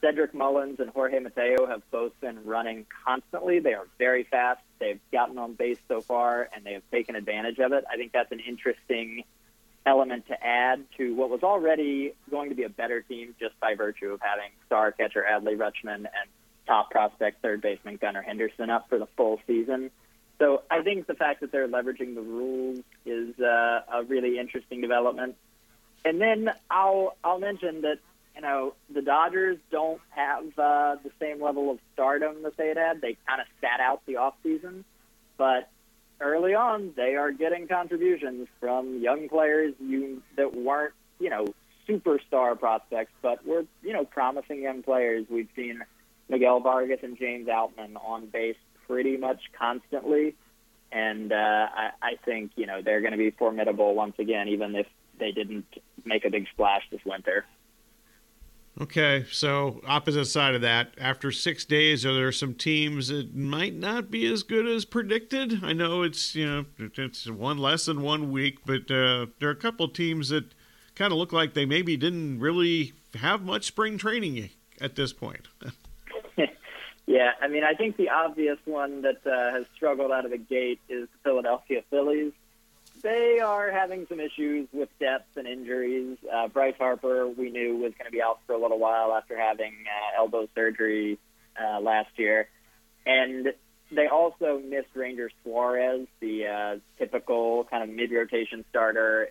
Cedric 0.00 0.32
Mullins 0.32 0.78
and 0.78 0.90
Jorge 0.90 1.18
Mateo 1.18 1.66
have 1.66 1.82
both 1.90 2.12
been 2.20 2.44
running 2.44 2.86
constantly. 3.04 3.58
They 3.58 3.74
are 3.74 3.86
very 3.98 4.24
fast. 4.24 4.60
They've 4.78 5.00
gotten 5.12 5.38
on 5.38 5.54
base 5.54 5.78
so 5.88 6.00
far, 6.00 6.48
and 6.54 6.64
they 6.64 6.74
have 6.74 6.88
taken 6.90 7.16
advantage 7.16 7.58
of 7.58 7.72
it. 7.72 7.84
I 7.90 7.96
think 7.96 8.12
that's 8.12 8.30
an 8.30 8.40
interesting 8.40 9.24
element 9.86 10.26
to 10.28 10.44
add 10.44 10.84
to 10.96 11.14
what 11.14 11.30
was 11.30 11.42
already 11.42 12.12
going 12.30 12.50
to 12.50 12.54
be 12.54 12.64
a 12.64 12.68
better 12.68 13.00
team 13.02 13.34
just 13.40 13.58
by 13.60 13.74
virtue 13.74 14.12
of 14.12 14.20
having 14.20 14.50
star 14.66 14.92
catcher 14.92 15.24
Adley 15.28 15.56
Rutschman 15.56 15.96
and 15.96 16.28
top 16.66 16.90
prospect 16.90 17.42
third 17.42 17.62
baseman 17.62 17.96
Gunnar 17.96 18.22
Henderson 18.22 18.70
up 18.70 18.88
for 18.88 18.98
the 18.98 19.08
full 19.16 19.40
season. 19.46 19.90
So 20.38 20.62
I 20.70 20.82
think 20.82 21.06
the 21.06 21.14
fact 21.14 21.40
that 21.40 21.50
they're 21.50 21.66
leveraging 21.66 22.14
the 22.14 22.22
rules 22.22 22.80
is 23.04 23.38
uh, 23.40 23.80
a 23.92 24.04
really 24.06 24.38
interesting 24.38 24.80
development. 24.80 25.36
And 26.04 26.20
then 26.20 26.52
I'll 26.70 27.16
I'll 27.24 27.40
mention 27.40 27.80
that 27.82 27.98
you 28.36 28.42
know 28.42 28.74
the 28.88 29.02
Dodgers 29.02 29.58
don't 29.70 30.00
have 30.10 30.44
uh, 30.58 30.96
the 31.02 31.10
same 31.18 31.42
level 31.42 31.70
of 31.72 31.78
stardom 31.94 32.44
that 32.44 32.56
they 32.56 32.68
had 32.68 32.76
had. 32.76 33.00
They 33.00 33.16
kind 33.26 33.40
of 33.40 33.48
sat 33.60 33.80
out 33.80 34.02
the 34.06 34.16
off 34.16 34.34
season, 34.44 34.84
but 35.36 35.68
early 36.20 36.54
on 36.54 36.92
they 36.96 37.14
are 37.14 37.30
getting 37.30 37.68
contributions 37.68 38.48
from 38.60 39.00
young 39.00 39.28
players 39.28 39.74
you 39.80 40.22
that 40.36 40.54
weren't 40.54 40.94
you 41.18 41.30
know 41.30 41.46
superstar 41.88 42.58
prospects, 42.58 43.12
but 43.22 43.44
were 43.46 43.64
you 43.82 43.92
know 43.92 44.04
promising 44.04 44.62
young 44.62 44.82
players. 44.82 45.26
We've 45.30 45.48
seen 45.56 45.82
Miguel 46.28 46.60
Vargas 46.60 47.00
and 47.02 47.18
James 47.18 47.48
Outman 47.48 47.96
on 47.96 48.26
base 48.26 48.56
pretty 48.86 49.16
much 49.16 49.40
constantly. 49.58 50.36
And 50.90 51.32
uh, 51.32 51.36
I, 51.36 51.90
I 52.02 52.16
think 52.24 52.52
you 52.56 52.66
know 52.66 52.82
they're 52.82 53.00
going 53.00 53.12
to 53.12 53.18
be 53.18 53.30
formidable 53.30 53.94
once 53.94 54.14
again, 54.18 54.48
even 54.48 54.74
if 54.74 54.86
they 55.18 55.32
didn't 55.32 55.66
make 56.04 56.24
a 56.24 56.30
big 56.30 56.46
splash 56.52 56.82
this 56.90 57.00
winter. 57.04 57.44
Okay, 58.80 59.26
so 59.32 59.80
opposite 59.86 60.26
side 60.26 60.54
of 60.54 60.60
that, 60.60 60.94
after 60.98 61.32
six 61.32 61.64
days, 61.64 62.06
are 62.06 62.14
there 62.14 62.30
some 62.30 62.54
teams 62.54 63.08
that 63.08 63.34
might 63.34 63.74
not 63.74 64.08
be 64.08 64.24
as 64.26 64.44
good 64.44 64.68
as 64.68 64.84
predicted? 64.84 65.64
I 65.64 65.72
know 65.72 66.02
it's 66.02 66.36
you 66.36 66.46
know 66.46 66.64
it's 66.78 67.28
one 67.28 67.58
less 67.58 67.86
than 67.86 68.02
one 68.02 68.30
week, 68.30 68.58
but 68.64 68.82
uh, 68.90 69.26
there 69.40 69.48
are 69.48 69.52
a 69.52 69.56
couple 69.56 69.88
teams 69.88 70.28
that 70.28 70.54
kind 70.94 71.12
of 71.12 71.18
look 71.18 71.32
like 71.32 71.54
they 71.54 71.66
maybe 71.66 71.96
didn't 71.96 72.38
really 72.38 72.92
have 73.14 73.42
much 73.42 73.64
spring 73.64 73.98
training 73.98 74.50
at 74.80 74.94
this 74.94 75.12
point. 75.12 75.48
Yeah, 77.08 77.30
I 77.40 77.48
mean, 77.48 77.64
I 77.64 77.72
think 77.72 77.96
the 77.96 78.10
obvious 78.10 78.58
one 78.66 79.00
that 79.00 79.26
uh, 79.26 79.50
has 79.50 79.64
struggled 79.74 80.12
out 80.12 80.26
of 80.26 80.30
the 80.30 80.36
gate 80.36 80.78
is 80.90 81.08
the 81.08 81.18
Philadelphia 81.24 81.82
Phillies. 81.88 82.32
They 83.02 83.38
are 83.40 83.70
having 83.70 84.06
some 84.08 84.18
issues 84.18 84.68
with 84.72 84.88
depth 84.98 85.36
and 85.36 85.46
injuries. 85.46 86.18
Uh, 86.32 86.48
Bryce 86.48 86.74
Harper, 86.78 87.28
we 87.28 87.50
knew, 87.50 87.76
was 87.76 87.92
going 87.98 88.06
to 88.06 88.10
be 88.10 88.22
out 88.22 88.40
for 88.46 88.54
a 88.54 88.58
little 88.58 88.78
while 88.78 89.12
after 89.12 89.38
having 89.38 89.72
uh, 89.86 90.20
elbow 90.20 90.48
surgery 90.54 91.18
uh, 91.60 91.80
last 91.80 92.10
year. 92.16 92.48
And 93.06 93.48
they 93.90 94.06
also 94.06 94.58
missed 94.58 94.88
Ranger 94.94 95.30
Suarez, 95.42 96.06
the 96.20 96.46
uh, 96.46 96.76
typical 96.98 97.64
kind 97.64 97.88
of 97.88 97.94
mid 97.94 98.10
rotation 98.10 98.64
starter. 98.70 99.28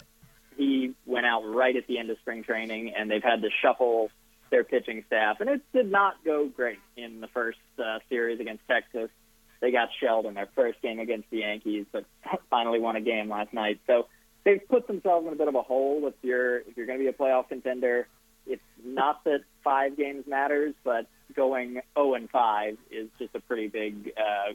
He 0.56 0.94
went 1.06 1.26
out 1.26 1.42
right 1.42 1.76
at 1.76 1.88
the 1.88 2.00
end 2.00 2.10
of 2.10 2.18
spring 2.20 2.44
training, 2.44 2.94
and 2.98 3.12
they've 3.12 3.24
had 3.24 3.42
to 3.42 3.50
shuffle 3.62 4.10
their 4.50 4.64
pitching 4.64 5.04
staff, 5.08 5.42
and 5.42 5.50
it 5.50 5.62
did 5.74 5.92
not 5.92 6.24
go 6.24 6.48
great 6.48 6.80
in 6.96 7.20
the 7.20 7.28
first 7.28 7.60
uh, 7.78 8.00
series 8.10 8.40
against 8.40 8.64
Texas. 8.68 9.10
They 9.60 9.72
got 9.72 9.90
shelled 10.00 10.26
in 10.26 10.36
their 10.36 10.50
first 10.56 10.82
game 10.82 11.00
against 11.00 11.30
the 11.30 11.40
Yankees, 11.40 11.86
but 11.92 12.06
finally 12.50 12.80
won 12.80 12.96
a 12.96 13.02
game 13.02 13.30
last 13.30 13.54
night. 13.54 13.80
So 13.88 14.08
they've 14.44 14.62
put 14.68 14.88
themselves 14.88 15.28
in 15.28 15.34
a 15.34 15.36
bit 15.36 15.48
of 15.48 15.56
a 15.56 15.62
hole. 15.62 16.02
If 16.08 16.14
you're 16.22 16.60
if 16.60 16.78
you're 16.78 16.86
going 16.86 17.00
to 17.00 17.04
be 17.04 17.10
a 17.10 17.14
playoff 17.14 17.50
contender, 17.50 18.08
it's 18.46 18.62
not 18.84 19.24
that 19.26 19.42
five 19.64 19.98
games 19.98 20.26
matters, 20.28 20.74
but 20.84 21.08
going 21.36 21.82
0 21.98 22.14
and 22.16 22.30
5 22.30 22.78
is 22.90 23.10
just 23.20 23.36
a 23.36 23.40
pretty 23.42 23.68
big 23.68 24.14
uh, 24.18 24.54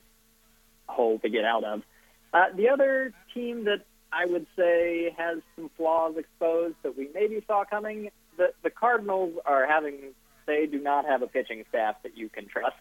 hole 0.86 1.18
to 1.18 1.28
get 1.28 1.44
out 1.44 1.64
of. 1.64 1.82
Uh, 2.32 2.46
the 2.56 2.70
other 2.70 3.12
team 3.34 3.64
that 3.64 3.84
I 4.10 4.26
would 4.26 4.46
say 4.56 5.14
has 5.16 5.38
some 5.56 5.70
flaws 5.76 6.16
exposed 6.16 6.76
that 6.82 6.96
we 6.96 7.08
maybe 7.14 7.42
saw 7.46 7.64
coming 7.64 8.10
the 8.36 8.52
the 8.62 8.70
Cardinals 8.70 9.34
are 9.44 9.66
having 9.66 10.14
they 10.46 10.66
do 10.66 10.80
not 10.80 11.04
have 11.04 11.22
a 11.22 11.26
pitching 11.26 11.64
staff 11.68 11.96
that 12.02 12.16
you 12.16 12.28
can 12.28 12.48
trust. 12.48 12.76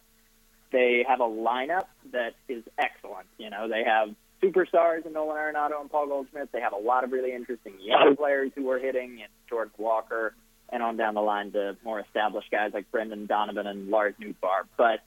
They 0.72 1.06
have 1.08 1.20
a 1.20 1.28
lineup 1.28 1.86
that 2.12 2.36
is 2.48 2.64
excellent. 2.78 3.28
You 3.38 3.50
know, 3.50 3.68
they 3.68 3.84
have 3.84 4.16
superstars 4.42 5.06
in 5.06 5.14
Nolan 5.14 5.38
Arenado 5.38 5.80
and 5.80 5.90
Paul 5.90 6.08
Goldschmidt. 6.08 6.52
They 6.52 6.62
have 6.62 6.74
a 6.74 6.78
lot 6.78 7.04
of 7.04 7.12
really 7.12 7.34
interesting 7.34 7.74
young 7.80 8.16
players 8.16 8.52
who 8.56 8.70
are 8.72 8.80
hitting, 8.80 9.20
and 9.22 9.30
Jordan 9.50 9.74
Walker, 9.78 10.34
and 10.70 10.82
on 10.82 10.98
down 10.98 11.14
the 11.14 11.22
line 11.22 11.52
to 11.52 11.78
more 11.84 12.00
established 12.00 12.50
guys 12.52 12.72
like 12.74 12.90
Brendan 12.92 13.26
Donovan 13.26 13.68
and 13.68 13.90
Lars 13.90 14.16
Nootbaar. 14.20 14.64
But 14.78 15.02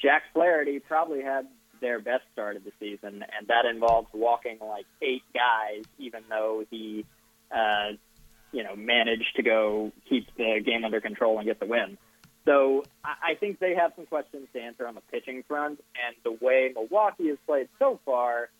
Jack 0.00 0.22
Flaherty 0.34 0.78
probably 0.78 1.22
had 1.22 1.46
their 1.80 1.98
best 2.00 2.24
start 2.32 2.56
of 2.56 2.64
the 2.64 2.72
season, 2.78 3.24
and 3.36 3.48
that 3.48 3.64
involves 3.64 4.08
walking 4.12 4.58
like 4.60 4.86
eight 5.02 5.22
guys, 5.34 5.84
even 5.98 6.22
though 6.28 6.64
he 6.70 7.04
uh, 7.50 7.92
you 8.52 8.62
know, 8.62 8.74
manage 8.76 9.32
to 9.36 9.42
go 9.42 9.92
keep 10.08 10.26
the 10.36 10.60
game 10.64 10.84
under 10.84 11.00
control 11.00 11.38
and 11.38 11.46
get 11.46 11.60
the 11.60 11.66
win. 11.66 11.98
So 12.46 12.84
I 13.04 13.34
think 13.34 13.58
they 13.58 13.74
have 13.74 13.92
some 13.96 14.06
questions 14.06 14.46
to 14.54 14.60
answer 14.60 14.86
on 14.86 14.94
the 14.94 15.00
pitching 15.12 15.42
front, 15.48 15.82
and 16.06 16.16
the 16.22 16.44
way 16.44 16.70
Milwaukee 16.72 17.26
has 17.28 17.38
played 17.44 17.68
so 17.80 17.98
far, 18.06 18.50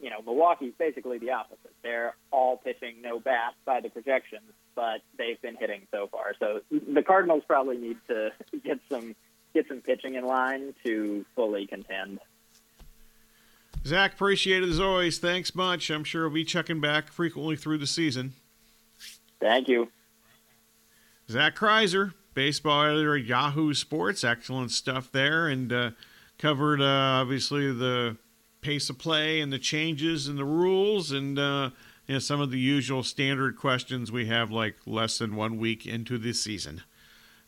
you 0.00 0.08
know, 0.08 0.22
Milwaukee's 0.24 0.72
basically 0.78 1.18
the 1.18 1.32
opposite. 1.32 1.72
They're 1.82 2.14
all 2.30 2.56
pitching 2.56 3.02
no 3.02 3.20
bats 3.20 3.56
by 3.66 3.80
the 3.80 3.90
projections, 3.90 4.50
but 4.74 5.02
they've 5.18 5.40
been 5.42 5.56
hitting 5.56 5.82
so 5.90 6.08
far. 6.10 6.32
So 6.38 6.60
the 6.70 7.02
Cardinals 7.02 7.42
probably 7.46 7.76
need 7.76 7.98
to 8.08 8.30
get 8.64 8.80
some 8.90 9.14
get 9.52 9.68
some 9.68 9.80
pitching 9.80 10.14
in 10.14 10.24
line 10.24 10.74
to 10.84 11.24
fully 11.34 11.66
contend. 11.66 12.20
Zach, 13.86 14.14
appreciate 14.14 14.62
it 14.62 14.68
as 14.68 14.80
always. 14.80 15.18
Thanks 15.18 15.54
much. 15.54 15.90
I'm 15.90 16.04
sure 16.04 16.22
we'll 16.22 16.34
be 16.34 16.44
checking 16.44 16.80
back 16.80 17.08
frequently 17.08 17.56
through 17.56 17.78
the 17.78 17.86
season. 17.86 18.32
Thank 19.40 19.68
you. 19.68 19.88
Zach 21.30 21.56
Crizer, 21.56 22.12
baseball 22.36 22.84
editor 22.84 23.16
at 23.16 23.24
Yahoo 23.24 23.74
Sports. 23.74 24.22
Excellent 24.22 24.70
stuff 24.70 25.10
there, 25.10 25.48
and 25.48 25.72
uh, 25.72 25.90
covered 26.38 26.80
uh, 26.80 26.84
obviously 27.20 27.72
the 27.72 28.16
pace 28.60 28.88
of 28.88 28.98
play 28.98 29.40
and 29.40 29.52
the 29.52 29.58
changes 29.58 30.28
and 30.28 30.38
the 30.38 30.44
rules, 30.44 31.10
and 31.10 31.36
uh, 31.36 31.70
you 32.06 32.14
know, 32.14 32.18
some 32.20 32.40
of 32.40 32.52
the 32.52 32.58
usual 32.60 33.02
standard 33.02 33.56
questions 33.56 34.12
we 34.12 34.26
have, 34.26 34.52
like 34.52 34.76
less 34.86 35.18
than 35.18 35.34
one 35.34 35.58
week 35.58 35.86
into 35.86 36.18
the 36.18 36.32
season. 36.32 36.82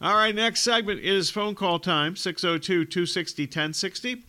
All 0.01 0.15
right, 0.15 0.35
next 0.35 0.63
segment 0.63 1.01
is 1.01 1.31
phone 1.31 1.55
call 1.55 1.79
time 1.79 2.17
602 2.17 2.85
260 2.87 3.43
1060. 3.45 4.25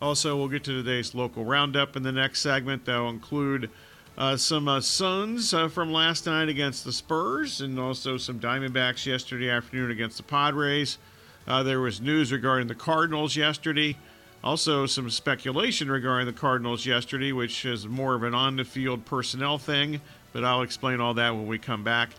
Also, 0.00 0.36
we'll 0.36 0.48
get 0.48 0.64
to 0.64 0.72
today's 0.72 1.14
local 1.14 1.44
roundup 1.44 1.96
in 1.96 2.02
the 2.02 2.12
next 2.12 2.40
segment. 2.40 2.84
That'll 2.84 3.08
include 3.08 3.70
uh, 4.16 4.36
some 4.36 4.68
uh, 4.68 4.80
Suns 4.80 5.52
uh, 5.52 5.68
from 5.68 5.92
last 5.92 6.26
night 6.26 6.48
against 6.48 6.84
the 6.84 6.92
Spurs, 6.92 7.60
and 7.60 7.78
also 7.78 8.16
some 8.16 8.38
Diamondbacks 8.38 9.06
yesterday 9.06 9.50
afternoon 9.50 9.90
against 9.90 10.18
the 10.18 10.22
Padres. 10.22 10.98
Uh, 11.46 11.62
there 11.62 11.80
was 11.80 12.00
news 12.00 12.30
regarding 12.30 12.68
the 12.68 12.74
Cardinals 12.74 13.36
yesterday. 13.36 13.96
Also, 14.44 14.86
some 14.86 15.10
speculation 15.10 15.90
regarding 15.90 16.26
the 16.26 16.32
Cardinals 16.32 16.86
yesterday, 16.86 17.32
which 17.32 17.64
is 17.64 17.88
more 17.88 18.14
of 18.14 18.22
an 18.22 18.34
on 18.34 18.56
the 18.56 18.64
field 18.64 19.04
personnel 19.04 19.58
thing, 19.58 20.00
but 20.32 20.44
I'll 20.44 20.62
explain 20.62 21.00
all 21.00 21.14
that 21.14 21.34
when 21.34 21.46
we 21.46 21.58
come 21.58 21.82
back. 21.82 22.10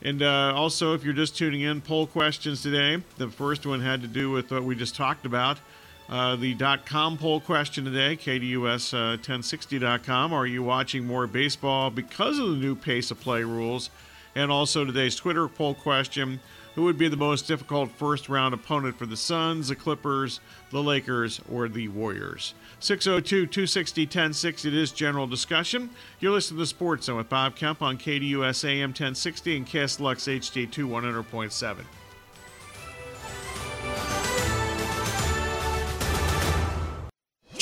And 0.00 0.22
uh, 0.22 0.52
also, 0.54 0.94
if 0.94 1.04
you're 1.04 1.14
just 1.14 1.36
tuning 1.36 1.62
in, 1.62 1.80
poll 1.80 2.06
questions 2.06 2.62
today. 2.62 3.02
The 3.16 3.28
first 3.28 3.66
one 3.66 3.80
had 3.80 4.02
to 4.02 4.08
do 4.08 4.30
with 4.30 4.50
what 4.50 4.64
we 4.64 4.76
just 4.76 4.94
talked 4.94 5.26
about. 5.26 5.58
Uh, 6.08 6.36
the 6.36 6.54
.com 6.84 7.16
poll 7.16 7.40
question 7.40 7.84
today, 7.84 8.16
KDUS1060.com. 8.16 10.32
Uh, 10.32 10.36
Are 10.36 10.46
you 10.46 10.62
watching 10.62 11.06
more 11.06 11.26
baseball 11.26 11.90
because 11.90 12.38
of 12.38 12.50
the 12.50 12.56
new 12.56 12.74
pace 12.74 13.10
of 13.10 13.20
play 13.20 13.42
rules? 13.42 13.90
And 14.34 14.50
also 14.50 14.84
today's 14.84 15.16
Twitter 15.16 15.48
poll 15.48 15.74
question, 15.74 16.40
who 16.74 16.82
would 16.82 16.98
be 16.98 17.08
the 17.08 17.16
most 17.16 17.46
difficult 17.46 17.90
first 17.92 18.28
round 18.28 18.52
opponent 18.52 18.98
for 18.98 19.06
the 19.06 19.16
Suns, 19.16 19.68
the 19.68 19.76
Clippers, 19.76 20.40
the 20.70 20.82
Lakers, 20.82 21.40
or 21.50 21.68
the 21.68 21.88
Warriors? 21.88 22.54
602 22.80 23.46
260 23.46 24.02
1060. 24.02 24.68
It 24.68 24.74
is 24.74 24.92
general 24.92 25.26
discussion. 25.26 25.90
You're 26.20 26.32
listening 26.32 26.60
to 26.60 26.66
Sports 26.66 27.06
Zone 27.06 27.16
with 27.16 27.28
Bob 27.28 27.56
Kemp 27.56 27.80
on 27.80 27.96
KDUS 27.96 28.68
AM 28.68 28.90
1060 28.90 29.56
and 29.56 29.66
KSLX 29.66 30.40
HD2 30.40 30.88
100.7. 30.88 31.84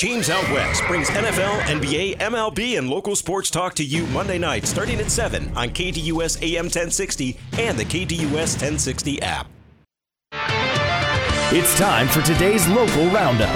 James 0.03 0.29
Out 0.29 0.43
West 0.51 0.83
brings 0.85 1.09
NFL, 1.11 1.61
NBA, 1.61 2.17
MLB, 2.17 2.77
and 2.77 2.89
local 2.89 3.15
sports 3.15 3.49
talk 3.49 3.73
to 3.75 3.85
you 3.85 4.05
Monday 4.07 4.37
night 4.37 4.65
starting 4.65 4.99
at 4.99 5.09
7 5.09 5.55
on 5.55 5.69
KDUS 5.69 6.43
AM 6.43 6.65
1060 6.65 7.39
and 7.57 7.79
the 7.79 7.85
KDUS 7.85 8.33
1060 8.33 9.21
app. 9.21 9.47
It's 11.53 11.79
time 11.79 12.09
for 12.09 12.21
today's 12.21 12.67
local 12.67 13.05
roundup. 13.11 13.55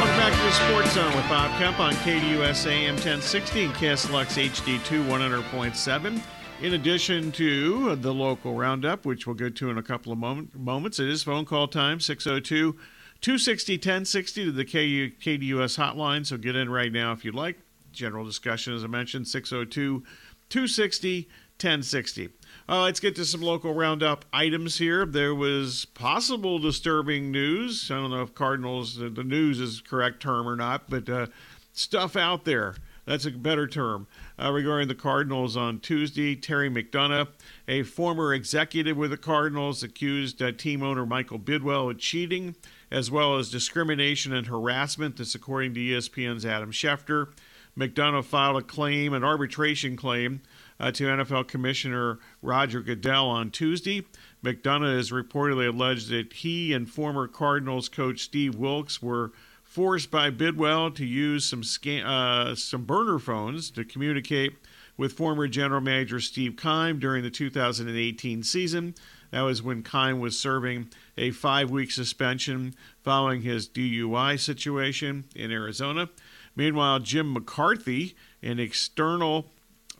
Welcome 0.00 0.16
back 0.16 0.32
to 0.32 0.42
the 0.42 0.50
Sports 0.50 0.94
Zone 0.94 1.14
with 1.14 1.28
Bob 1.28 1.56
Kemp 1.60 1.78
on 1.78 1.92
KDUS 1.94 2.66
AM 2.66 2.94
1060 2.94 3.66
and 3.66 3.74
KSLX 3.74 4.50
HD2 4.50 5.06
100.7. 5.06 6.20
In 6.60 6.74
addition 6.74 7.30
to 7.30 7.94
the 7.94 8.12
local 8.12 8.56
roundup, 8.56 9.06
which 9.06 9.28
we'll 9.28 9.36
get 9.36 9.54
to 9.54 9.70
in 9.70 9.78
a 9.78 9.82
couple 9.84 10.10
of 10.10 10.18
moment, 10.18 10.58
moments, 10.58 10.98
it 10.98 11.08
is 11.08 11.22
phone 11.22 11.44
call 11.44 11.68
time 11.68 12.00
602- 12.00 12.74
260 13.22 13.74
1060 13.74 14.44
to 14.44 14.52
the 14.52 14.64
KU, 14.64 15.10
KDUS 15.20 15.78
hotline. 15.78 16.26
So 16.26 16.36
get 16.36 16.56
in 16.56 16.68
right 16.68 16.92
now 16.92 17.12
if 17.12 17.24
you'd 17.24 17.34
like. 17.34 17.58
General 17.92 18.24
discussion, 18.24 18.74
as 18.74 18.84
I 18.84 18.88
mentioned, 18.88 19.28
602 19.28 20.02
260 20.48 21.28
1060. 21.60 22.30
Uh, 22.68 22.82
let's 22.82 23.00
get 23.00 23.14
to 23.16 23.24
some 23.24 23.40
local 23.40 23.74
roundup 23.74 24.24
items 24.32 24.78
here. 24.78 25.06
There 25.06 25.34
was 25.34 25.84
possible 25.84 26.58
disturbing 26.58 27.30
news. 27.30 27.90
I 27.90 27.94
don't 27.94 28.10
know 28.10 28.22
if 28.22 28.34
Cardinals, 28.34 28.96
the 28.96 29.10
news 29.10 29.60
is 29.60 29.80
correct 29.80 30.20
term 30.20 30.48
or 30.48 30.56
not, 30.56 30.90
but 30.90 31.08
uh, 31.08 31.26
stuff 31.72 32.16
out 32.16 32.44
there. 32.44 32.74
That's 33.04 33.24
a 33.24 33.30
better 33.30 33.66
term. 33.66 34.06
Uh, 34.40 34.52
regarding 34.52 34.88
the 34.88 34.94
Cardinals 34.94 35.56
on 35.56 35.80
Tuesday, 35.80 36.36
Terry 36.36 36.70
McDonough, 36.70 37.28
a 37.66 37.82
former 37.82 38.32
executive 38.32 38.96
with 38.96 39.10
the 39.10 39.16
Cardinals, 39.16 39.82
accused 39.82 40.40
uh, 40.40 40.52
team 40.52 40.82
owner 40.82 41.04
Michael 41.04 41.38
Bidwill 41.38 41.90
of 41.90 41.98
cheating, 41.98 42.54
as 42.92 43.10
well 43.10 43.38
as 43.38 43.50
discrimination 43.50 44.34
and 44.34 44.46
harassment. 44.46 45.16
This, 45.16 45.34
according 45.34 45.74
to 45.74 45.80
ESPN's 45.80 46.46
Adam 46.46 46.70
Schefter. 46.70 47.28
McDonough 47.76 48.24
filed 48.24 48.58
a 48.58 48.62
claim, 48.62 49.14
an 49.14 49.24
arbitration 49.24 49.96
claim, 49.96 50.42
uh, 50.78 50.92
to 50.92 51.04
NFL 51.04 51.48
Commissioner 51.48 52.18
Roger 52.42 52.82
Goodell 52.82 53.28
on 53.28 53.50
Tuesday. 53.50 54.04
McDonough 54.44 54.94
has 54.94 55.10
reportedly 55.10 55.68
alleged 55.68 56.10
that 56.10 56.34
he 56.34 56.74
and 56.74 56.88
former 56.88 57.26
Cardinals 57.26 57.88
coach 57.88 58.20
Steve 58.20 58.56
Wilks 58.56 59.00
were 59.00 59.32
forced 59.62 60.10
by 60.10 60.30
Bidwill 60.30 60.94
to 60.94 61.06
use 61.06 61.46
some 61.46 61.64
scan, 61.64 62.04
uh, 62.04 62.54
some 62.54 62.84
burner 62.84 63.18
phones 63.18 63.70
to 63.70 63.86
communicate 63.86 64.52
with 64.98 65.14
former 65.14 65.48
general 65.48 65.80
manager 65.80 66.20
Steve 66.20 66.56
Keim 66.56 66.98
during 66.98 67.22
the 67.22 67.30
2018 67.30 68.42
season. 68.42 68.94
That 69.30 69.40
was 69.40 69.62
when 69.62 69.82
Keim 69.82 70.20
was 70.20 70.38
serving 70.38 70.90
a 71.16 71.30
five-week 71.30 71.90
suspension 71.90 72.74
following 73.02 73.42
his 73.42 73.68
DUI 73.68 74.38
situation 74.38 75.24
in 75.34 75.50
Arizona. 75.50 76.08
Meanwhile, 76.56 77.00
Jim 77.00 77.32
McCarthy, 77.32 78.14
an 78.42 78.58
external 78.58 79.46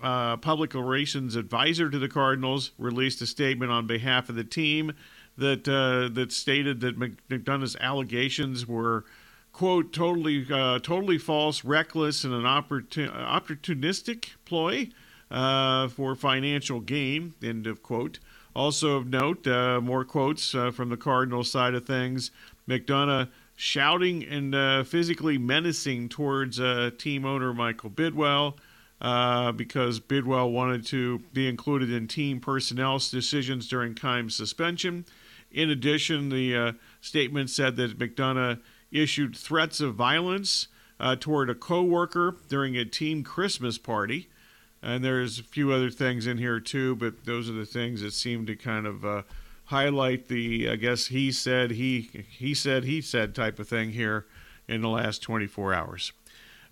uh, 0.03 0.37
public 0.37 0.75
relations 0.75 1.37
advisor 1.37 1.88
to 1.88 1.98
the 1.98 2.09
Cardinals, 2.09 2.72
released 2.79 3.22
a 3.22 3.27
statement 3.27 3.70
on 3.70 3.87
behalf 3.87 4.29
of 4.29 4.35
the 4.35 4.44
team 4.44 4.92
that 5.38 5.66
uh, 5.68 6.12
that 6.12 6.33
stated 6.33 6.81
that 6.81 6.98
McDonough's 6.98 7.77
allegations 7.77 8.66
were 8.66 9.05
quote 9.53 9.92
totally 9.92 10.46
uh, 10.51 10.79
totally 10.81 11.18
false, 11.18 11.64
reckless, 11.64 12.25
and 12.25 12.35
an 12.35 12.42
opportun- 12.42 13.14
opportunistic 13.14 14.31
ploy 14.44 14.88
uh, 15.31 15.88
for 15.88 16.14
financial 16.14 16.81
gain. 16.81 17.35
End 17.42 17.66
of 17.66 17.83
quote. 17.83 18.18
Also 18.54 18.96
of 18.96 19.06
note, 19.06 19.46
uh, 19.46 19.80
more 19.80 20.04
quotes 20.04 20.54
uh, 20.54 20.70
from 20.70 20.88
the 20.90 20.96
Cardinal 20.96 21.44
side 21.44 21.74
of 21.74 21.86
things. 21.86 22.30
McDonough 22.68 23.28
shouting 23.56 24.24
and 24.24 24.54
uh, 24.54 24.84
physically 24.84 25.38
menacing 25.38 26.08
towards 26.08 26.60
uh, 26.60 26.90
team 26.98 27.24
owner 27.24 27.54
Michael 27.54 27.90
Bidwill. 27.90 28.54
because 29.56 30.00
Bidwill 30.00 30.52
wanted 30.52 30.84
to 30.86 31.20
be 31.32 31.48
included 31.48 31.90
in 31.90 32.08
team 32.08 32.40
personnel 32.40 32.98
decisions 32.98 33.68
during 33.68 33.94
Keim's 33.94 34.34
suspension. 34.34 35.04
In 35.50 35.70
addition, 35.70 36.28
the 36.28 36.74
statement 37.00 37.50
said 37.50 37.76
that 37.76 37.98
McDonough 37.98 38.60
issued 38.90 39.36
threats 39.36 39.80
of 39.80 39.94
violence 39.94 40.68
uh, 41.00 41.16
toward 41.16 41.50
a 41.50 41.54
coworker 41.54 42.36
during 42.48 42.76
a 42.76 42.84
team 42.84 43.24
Christmas 43.24 43.76
party. 43.76 44.28
And 44.82 45.04
there's 45.04 45.38
a 45.38 45.44
few 45.44 45.72
other 45.72 45.90
things 45.90 46.26
in 46.26 46.38
here 46.38 46.58
too, 46.58 46.96
but 46.96 47.24
those 47.24 47.48
are 47.48 47.54
the 47.54 47.66
things 47.66 48.00
that 48.00 48.12
seem 48.12 48.46
to 48.46 48.56
kind 48.56 48.86
of 48.86 49.04
uh, 49.04 49.22
highlight 49.66 50.28
the, 50.28 50.68
I 50.68 50.76
guess 50.76 51.06
he 51.06 51.30
said 51.30 51.72
he 51.72 52.24
he 52.28 52.52
said 52.52 52.84
he 52.84 53.00
said 53.00 53.34
type 53.34 53.58
of 53.58 53.68
thing 53.68 53.92
here 53.92 54.26
in 54.66 54.80
the 54.80 54.88
last 54.88 55.22
24 55.22 55.72
hours. 55.72 56.12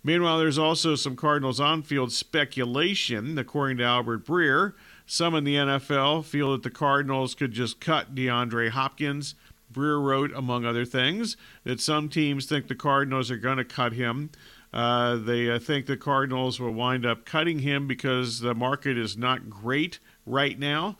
Meanwhile, 0.03 0.39
there's 0.39 0.57
also 0.57 0.95
some 0.95 1.15
Cardinals 1.15 1.59
on-field 1.59 2.11
speculation, 2.11 3.37
according 3.37 3.77
to 3.77 3.83
Albert 3.83 4.25
Breer. 4.25 4.73
Some 5.05 5.35
in 5.35 5.43
the 5.43 5.55
NFL 5.55 6.25
feel 6.25 6.53
that 6.53 6.63
the 6.63 6.71
Cardinals 6.71 7.35
could 7.35 7.51
just 7.51 7.79
cut 7.79 8.15
DeAndre 8.15 8.69
Hopkins 8.69 9.35
Breer 9.71 10.01
wrote, 10.01 10.31
among 10.33 10.65
other 10.65 10.85
things, 10.85 11.37
that 11.63 11.79
some 11.79 12.09
teams 12.09 12.45
think 12.45 12.67
the 12.67 12.75
Cardinals 12.75 13.31
are 13.31 13.37
going 13.37 13.57
to 13.57 13.65
cut 13.65 13.93
him. 13.93 14.31
Uh, 14.73 15.17
they 15.17 15.49
uh, 15.49 15.59
think 15.59 15.85
the 15.85 15.97
Cardinals 15.97 16.59
will 16.59 16.71
wind 16.71 17.05
up 17.05 17.25
cutting 17.25 17.59
him 17.59 17.87
because 17.87 18.39
the 18.39 18.55
market 18.55 18.97
is 18.97 19.17
not 19.17 19.49
great 19.49 19.99
right 20.25 20.57
now. 20.57 20.97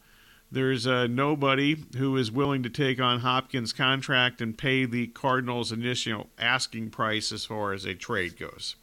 There's 0.52 0.86
uh, 0.86 1.08
nobody 1.08 1.86
who 1.96 2.18
is 2.18 2.30
willing 2.30 2.62
to 2.64 2.70
take 2.70 3.00
on 3.00 3.22
Hopkins' 3.22 3.72
contract 3.72 4.42
and 4.42 4.58
pay 4.58 4.84
the 4.84 5.08
Cardinals' 5.08 5.72
initial 5.72 6.30
asking 6.38 6.90
price 6.90 7.32
as 7.32 7.46
far 7.46 7.72
as 7.72 7.86
a 7.86 7.96
trade 7.96 8.38
goes. 8.38 8.76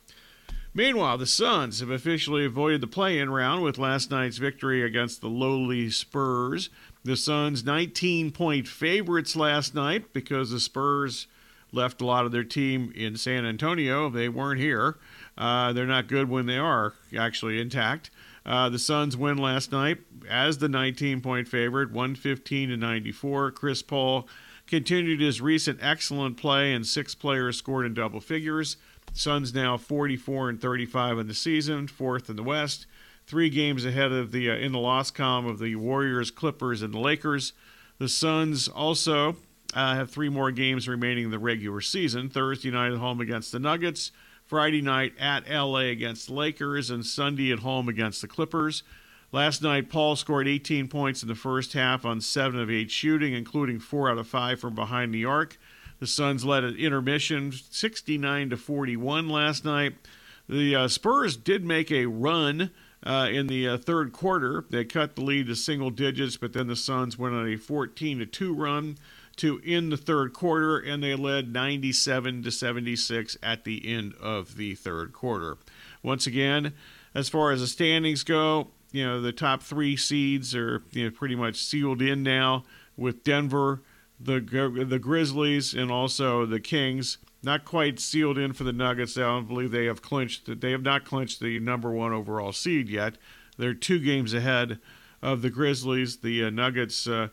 Meanwhile, 0.72 1.18
the 1.18 1.26
Suns 1.26 1.80
have 1.80 1.90
officially 1.90 2.46
avoided 2.46 2.80
the 2.80 2.86
play 2.86 3.18
in 3.18 3.30
round 3.30 3.62
with 3.62 3.78
last 3.78 4.10
night's 4.10 4.38
victory 4.38 4.82
against 4.82 5.20
the 5.20 5.28
lowly 5.28 5.90
Spurs. 5.90 6.70
The 7.04 7.16
Suns 7.16 7.64
19 7.64 8.30
point 8.30 8.66
favorites 8.66 9.36
last 9.36 9.74
night 9.74 10.12
because 10.14 10.50
the 10.50 10.60
Spurs 10.60 11.26
left 11.72 12.00
a 12.00 12.06
lot 12.06 12.24
of 12.24 12.32
their 12.32 12.44
team 12.44 12.92
in 12.94 13.16
San 13.16 13.44
Antonio. 13.44 14.08
They 14.08 14.28
weren't 14.28 14.60
here. 14.60 14.98
Uh, 15.36 15.72
they're 15.72 15.86
not 15.86 16.08
good 16.08 16.28
when 16.28 16.46
they 16.46 16.56
are 16.56 16.94
actually 17.16 17.60
intact. 17.60 18.10
Uh, 18.44 18.68
the 18.68 18.78
Suns 18.78 19.16
win 19.16 19.36
last 19.36 19.70
night 19.70 19.98
as 20.28 20.58
the 20.58 20.68
19 20.68 21.20
point 21.20 21.48
favorite, 21.48 21.90
115 21.90 22.70
to 22.70 22.76
94. 22.76 23.50
Chris 23.52 23.82
Paul 23.82 24.28
continued 24.66 25.20
his 25.20 25.40
recent 25.40 25.78
excellent 25.82 26.36
play, 26.36 26.72
and 26.72 26.86
six 26.86 27.14
players 27.14 27.58
scored 27.58 27.86
in 27.86 27.94
double 27.94 28.20
figures. 28.20 28.76
Suns 29.12 29.54
now 29.54 29.76
44 29.76 30.50
and 30.50 30.60
35 30.60 31.18
in 31.18 31.28
the 31.28 31.34
season, 31.34 31.88
fourth 31.88 32.30
in 32.30 32.36
the 32.36 32.42
West 32.42 32.86
three 33.28 33.50
games 33.50 33.84
ahead 33.84 34.10
of 34.10 34.32
the 34.32 34.50
uh, 34.50 34.54
in 34.54 34.72
the 34.72 34.78
loss 34.78 35.10
column 35.10 35.46
of 35.46 35.58
the 35.58 35.76
Warriors, 35.76 36.30
Clippers, 36.30 36.82
and 36.82 36.94
the 36.94 36.98
Lakers. 36.98 37.52
The 37.98 38.08
Suns 38.08 38.68
also 38.68 39.36
uh, 39.74 39.94
have 39.94 40.10
three 40.10 40.28
more 40.28 40.50
games 40.50 40.88
remaining 40.88 41.26
in 41.26 41.30
the 41.30 41.38
regular 41.38 41.80
season. 41.80 42.28
Thursday 42.28 42.70
night 42.70 42.92
at 42.92 42.98
home 42.98 43.20
against 43.20 43.52
the 43.52 43.58
Nuggets, 43.58 44.12
Friday 44.44 44.80
night 44.80 45.12
at 45.18 45.48
LA 45.48 45.90
against 45.90 46.28
the 46.28 46.34
Lakers, 46.34 46.90
and 46.90 47.04
Sunday 47.04 47.52
at 47.52 47.60
home 47.60 47.88
against 47.88 48.22
the 48.22 48.28
Clippers. 48.28 48.82
Last 49.30 49.62
night, 49.62 49.90
Paul 49.90 50.16
scored 50.16 50.48
18 50.48 50.88
points 50.88 51.22
in 51.22 51.28
the 51.28 51.34
first 51.34 51.74
half 51.74 52.06
on 52.06 52.22
7 52.22 52.58
of 52.58 52.70
8 52.70 52.90
shooting, 52.90 53.34
including 53.34 53.78
4 53.78 54.10
out 54.10 54.18
of 54.18 54.26
5 54.26 54.58
from 54.58 54.74
behind 54.74 55.12
the 55.12 55.26
arc. 55.26 55.58
The 56.00 56.06
Suns 56.06 56.46
led 56.46 56.64
at 56.64 56.76
intermission 56.76 57.52
69 57.52 58.50
to 58.50 58.56
41 58.56 59.28
last 59.28 59.66
night. 59.66 59.96
The 60.48 60.74
uh, 60.74 60.88
Spurs 60.88 61.36
did 61.36 61.62
make 61.62 61.92
a 61.92 62.06
run 62.06 62.70
uh, 63.04 63.28
in 63.30 63.48
the 63.48 63.68
uh, 63.68 63.76
third 63.76 64.12
quarter. 64.12 64.64
They 64.70 64.84
cut 64.84 65.14
the 65.14 65.22
lead 65.22 65.48
to 65.48 65.56
single 65.56 65.90
digits, 65.90 66.38
but 66.38 66.54
then 66.54 66.68
the 66.68 66.76
Suns 66.76 67.18
went 67.18 67.34
on 67.34 67.52
a 67.52 67.56
14 67.56 68.20
to 68.20 68.26
2 68.26 68.54
run 68.54 68.96
to 69.38 69.60
end 69.64 69.90
the 69.92 69.96
third 69.96 70.32
quarter, 70.32 70.78
and 70.78 71.02
they 71.02 71.14
led 71.14 71.52
97 71.52 72.42
to 72.42 72.50
76 72.50 73.36
at 73.42 73.64
the 73.64 73.88
end 73.88 74.14
of 74.20 74.56
the 74.56 74.74
third 74.74 75.12
quarter. 75.12 75.58
Once 76.02 76.26
again, 76.26 76.72
as 77.14 77.28
far 77.28 77.50
as 77.50 77.60
the 77.60 77.66
standings 77.66 78.22
go, 78.22 78.68
you 78.92 79.04
know 79.04 79.20
the 79.20 79.32
top 79.32 79.62
three 79.62 79.96
seeds 79.96 80.54
are 80.54 80.82
you 80.92 81.04
know, 81.04 81.10
pretty 81.10 81.34
much 81.34 81.56
sealed 81.56 82.00
in 82.00 82.22
now 82.22 82.64
with 82.96 83.24
Denver, 83.24 83.82
the 84.20 84.40
the 84.88 84.98
Grizzlies, 84.98 85.74
and 85.74 85.90
also 85.90 86.46
the 86.46 86.60
Kings 86.60 87.18
not 87.42 87.64
quite 87.64 88.00
sealed 88.00 88.38
in 88.38 88.52
for 88.52 88.64
the 88.64 88.72
Nuggets. 88.72 89.16
I 89.16 89.22
don't 89.22 89.46
believe 89.46 89.70
they 89.70 89.86
have 89.86 90.02
clinched. 90.02 90.60
They 90.60 90.72
have 90.72 90.82
not 90.82 91.04
clinched 91.04 91.40
the 91.40 91.58
number 91.60 91.90
one 91.90 92.12
overall 92.12 92.52
seed 92.52 92.88
yet. 92.88 93.16
They're 93.56 93.74
two 93.74 93.98
games 93.98 94.34
ahead 94.34 94.78
of 95.22 95.42
the 95.42 95.50
Grizzlies. 95.50 96.18
The 96.18 96.44
uh, 96.44 96.50
Nuggets 96.50 97.06
uh, 97.06 97.28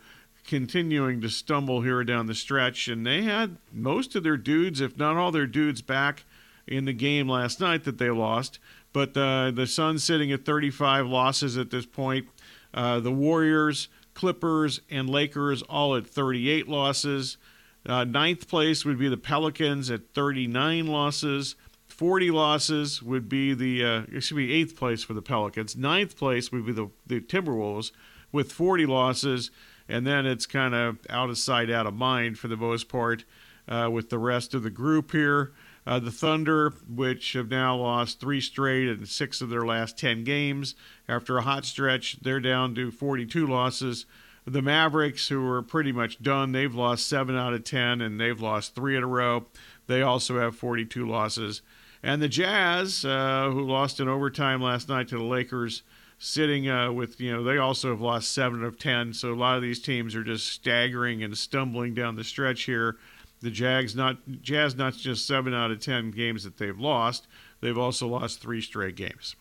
continuing 0.47 1.21
to 1.21 1.29
stumble 1.29 1.81
here 1.81 2.04
down 2.04 2.27
the 2.27 2.35
stretch, 2.35 2.87
and 2.87 3.06
they 3.06 3.23
had 3.23 3.58
most 3.71 4.15
of 4.15 4.23
their 4.23 4.37
dudes, 4.37 4.81
if 4.81 4.98
not 4.98 5.17
all 5.17 5.31
their 5.31 5.48
dudes, 5.48 5.81
back 5.81 6.23
in 6.67 6.85
the 6.85 6.93
game 6.93 7.27
last 7.27 7.60
night 7.60 7.83
that 7.83 7.98
they 7.98 8.10
lost. 8.10 8.60
But 8.93 9.15
uh, 9.17 9.52
the 9.52 9.67
Suns 9.67 10.04
sitting 10.04 10.31
at 10.31 10.46
35 10.46 11.08
losses 11.08 11.58
at 11.58 11.69
this 11.69 11.85
point. 11.85 12.27
Uh, 12.73 13.00
the 13.00 13.12
Warriors, 13.12 13.87
Clippers, 14.13 14.81
and 14.89 15.10
Lakers 15.10 15.62
all 15.63 15.96
at 15.96 16.08
38 16.08 16.67
losses. 16.67 17.37
Uh, 17.85 18.04
ninth 18.04 18.48
place 18.48 18.85
would 18.85 18.98
be 18.98 19.10
the 19.10 19.17
Pelicans 19.17 19.91
at 19.91 20.13
39 20.13 20.87
losses. 20.87 21.56
40 21.87 22.31
losses 22.31 23.02
would 23.02 23.29
be 23.29 23.54
the, 23.54 23.83
uh, 23.83 24.19
should 24.19 24.37
be 24.37 24.54
eighth 24.54 24.75
place 24.75 25.04
for 25.04 25.13
the 25.13 25.21
Pelicans. 25.21 25.75
Ninth 25.75 26.17
place 26.17 26.52
would 26.52 26.65
be 26.65 26.73
the, 26.73 26.89
the 27.06 27.21
Timberwolves 27.21 27.91
with 28.31 28.52
40 28.52 28.85
losses. 28.85 29.52
And 29.88 30.06
then 30.06 30.25
it's 30.25 30.46
kind 30.46 30.73
of 30.73 30.98
out 31.10 31.29
of 31.29 31.38
sight, 31.38 31.69
out 31.69 31.86
of 31.86 31.94
mind 31.94 32.40
for 32.40 32.48
the 32.48 32.58
most 32.58 32.90
part 32.90 33.23
uh, 33.67 33.90
with 33.92 34.10
the 34.10 34.17
rest 34.17 34.54
of 34.54 34.63
the 34.63 34.69
group 34.69 35.12
here. 35.12 35.54
Uh, 35.88 36.00
the 36.00 36.12
Thunder, 36.12 36.73
which 36.90 37.33
have 37.33 37.50
now 37.50 37.75
lost 37.75 38.19
three 38.19 38.42
straight 38.42 38.88
and 38.88 39.08
six 39.08 39.40
of 39.40 39.50
their 39.50 39.65
last 39.65 39.98
10 40.00 40.23
games. 40.23 40.73
After 41.08 41.38
a 41.38 41.44
hot 41.44 41.63
stretch, 41.63 42.17
they're 42.21 42.40
down 42.40 42.73
to 42.75 42.90
42 42.90 43.46
losses. 43.46 44.08
The 44.48 44.63
Mavericks, 44.63 45.29
who 45.29 45.48
are 45.48 45.62
pretty 45.62 45.92
much 45.92 46.21
done, 46.21 46.52
they've 46.52 46.73
lost 46.73 47.08
seven 47.08 47.36
out 47.36 47.54
of 47.54 47.63
10, 47.63 48.02
and 48.02 48.19
they've 48.19 48.40
lost 48.40 48.73
three 48.73 48.96
in 48.96 49.04
a 49.04 49.08
row. 49.08 49.46
They 49.88 50.02
also 50.02 50.40
have 50.40 50.56
42 50.56 51.08
losses. 51.08 51.62
And 52.02 52.21
the 52.21 52.27
Jazz, 52.27 53.06
uh, 53.06 53.50
who 53.52 53.62
lost 53.62 54.00
in 54.00 54.08
overtime 54.08 54.62
last 54.62 54.90
night 54.90 55.08
to 55.10 55.17
the 55.17 55.23
Lakers, 55.23 55.83
sitting 56.18 56.70
uh, 56.70 56.92
with 56.92 57.20
you 57.20 57.32
know 57.32 57.44
they 57.44 57.58
also 57.58 57.90
have 57.90 58.02
lost 58.02 58.32
seven 58.32 58.63
of 58.63 58.80
ten. 58.80 59.13
So 59.13 59.34
a 59.34 59.36
lot 59.36 59.56
of 59.56 59.62
these 59.62 59.80
teams 59.80 60.16
are 60.16 60.24
just 60.24 60.48
staggering 60.48 61.24
and 61.24 61.38
stumbling 61.38 61.94
down 61.94 62.16
the 62.16 62.24
stretch 62.24 62.63
here. 62.63 62.98
The 63.42 63.52
Jags 63.52 63.96
not 63.96 64.18
Jazz 64.42 64.76
not 64.76 64.96
just 64.96 65.28
seven 65.28 65.54
out 65.54 65.72
of 65.72 65.80
ten 65.80 66.12
games 66.12 66.44
that 66.44 66.58
they've 66.58 66.80
lost. 66.80 67.28
They've 67.62 67.78
also 67.78 68.08
lost 68.08 68.42
three 68.42 68.62
straight 68.62 68.96
games. 68.96 69.36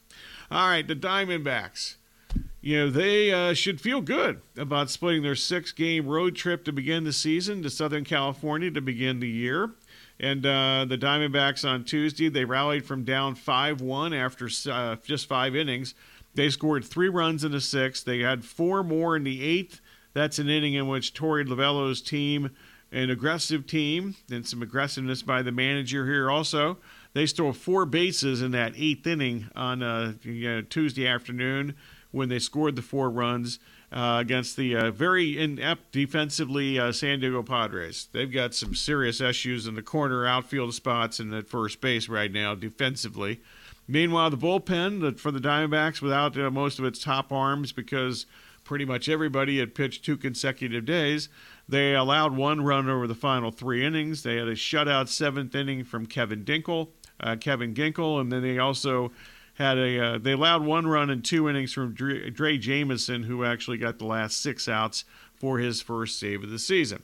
All 0.51 0.69
right, 0.69 0.87
the 0.87 0.97
Diamondbacks. 0.97 1.97
You 2.61 2.79
know, 2.79 2.91
they 2.91 3.31
uh, 3.31 3.55
should 3.55 3.81
feel 3.81 4.01
good 4.01 4.41
about 4.57 4.91
splitting 4.91 5.23
their 5.23 5.37
six 5.37 5.71
game 5.71 6.07
road 6.07 6.35
trip 6.35 6.65
to 6.65 6.73
begin 6.73 7.05
the 7.05 7.13
season 7.13 7.63
to 7.63 7.71
Southern 7.71 8.05
California 8.05 8.71
to 8.71 8.81
begin 8.81 9.21
the 9.21 9.29
year. 9.29 9.71
And 10.19 10.47
uh, 10.47 10.87
the 10.89 10.97
Diamondbacks 10.97 11.69
on 11.69 11.85
Tuesday, 11.85 12.29
they 12.29 12.45
rallied 12.45 12.87
from 12.87 13.05
down 13.05 13.35
5 13.35 13.81
1 13.81 14.15
after 14.15 14.49
uh, 14.71 14.97
just 15.05 15.29
five 15.29 15.55
innings. 15.55 15.95
They 16.35 16.51
scored 16.51 16.85
three 16.85 17.09
runs 17.09 17.45
in 17.45 17.53
the 17.53 17.61
sixth. 17.61 18.05
They 18.05 18.21
had 18.21 18.45
four 18.45 18.83
more 18.83 19.17
in 19.17 19.25
the 19.25 19.43
eighth. 19.43 19.81
That's 20.13 20.39
an 20.39 20.49
inning 20.49 20.75
in 20.75 20.89
which 20.89 21.15
Torey 21.15 21.45
Lovullo's 21.47 22.01
team, 22.01 22.51
an 22.93 23.11
aggressive 23.11 23.67
team, 23.67 24.17
and 24.31 24.47
some 24.47 24.63
aggressiveness 24.63 25.23
by 25.23 25.43
the 25.43 25.53
manager 25.53 26.07
here 26.07 26.31
also. 26.31 26.79
They 27.13 27.27
stole 27.27 27.53
four 27.53 27.87
bases 27.87 28.43
in 28.43 28.51
that 28.53 28.75
eighth 28.77 29.07
inning 29.07 29.49
on 29.55 29.83
uh, 29.83 30.15
Tuesday 30.69 31.07
afternoon 31.07 31.75
when 32.11 32.29
they 32.29 32.39
scored 32.39 32.77
the 32.77 32.83
four 32.83 33.11
runs 33.11 33.59
uh, 33.93 34.19
against 34.21 34.57
the 34.57 34.75
uh, 34.75 34.91
very 34.91 35.39
inept 35.39 35.93
defensively 35.93 36.79
uh, 36.79 36.91
San 36.91 37.21
Diego 37.21 37.43
Padres. 37.43 38.09
They've 38.13 38.31
got 38.31 38.55
some 38.55 38.75
serious 38.75 39.21
issues 39.21 39.67
in 39.67 39.75
the 39.75 39.83
corner 39.83 40.27
outfield 40.27 40.75
spots 40.75 41.21
and 41.21 41.33
at 41.33 41.49
first 41.49 41.81
base 41.81 42.09
right 42.09 42.33
now 42.33 42.55
defensively. 42.55 43.41
Meanwhile, 43.87 44.31
the 44.31 44.39
bullpen 44.39 45.19
for 45.19 45.31
the 45.31 45.41
Diamondbacks 45.41 46.01
without 46.01 46.39
uh, 46.39 46.51
most 46.51 46.79
of 46.79 46.85
its 46.85 46.99
top 46.99 47.33
arms 47.33 47.73
because 47.73 48.27
pretty 48.65 48.85
much 48.85 49.09
everybody 49.09 49.59
had 49.59 49.75
pitched 49.75 50.05
two 50.05 50.17
consecutive 50.17 50.85
days. 50.85 51.29
They 51.69 51.95
allowed 51.95 52.35
one 52.37 52.63
run 52.63 52.89
over 52.89 53.07
the 53.07 53.15
final 53.15 53.51
three 53.51 53.85
innings. 53.85 54.23
They 54.23 54.37
had 54.37 54.49
a 54.49 54.55
shutout 54.55 55.09
seventh 55.09 55.55
inning 55.55 55.85
from 55.85 56.07
Kevin 56.07 56.45
Dinkle, 56.45 56.89
uh, 57.21 57.37
Kevin 57.37 57.75
Ginkel, 57.75 58.21
and 58.21 58.33
then 58.33 58.43
they 58.43 58.59
also 58.59 59.13
had 59.55 59.79
a 59.79 60.01
uh, 60.01 60.19
they 60.19 60.33
allowed 60.33 60.65
one 60.65 60.87
run 60.87 61.11
in 61.11 61.23
two 61.23 61.49
innings 61.49 61.73
from 61.73 61.95
Drey, 61.95 62.35
Drey 62.35 62.59
Jameson, 62.59 63.25
who 63.25 63.45
actually 63.45 63.79
got 63.79 63.99
the 63.99 64.07
last 64.07 64.41
six 64.41 64.69
outs 64.69 65.05
for 65.35 65.59
his 65.59 65.81
first 65.81 66.19
save 66.19 66.43
of 66.43 66.51
the 66.51 66.59
season. 66.59 67.03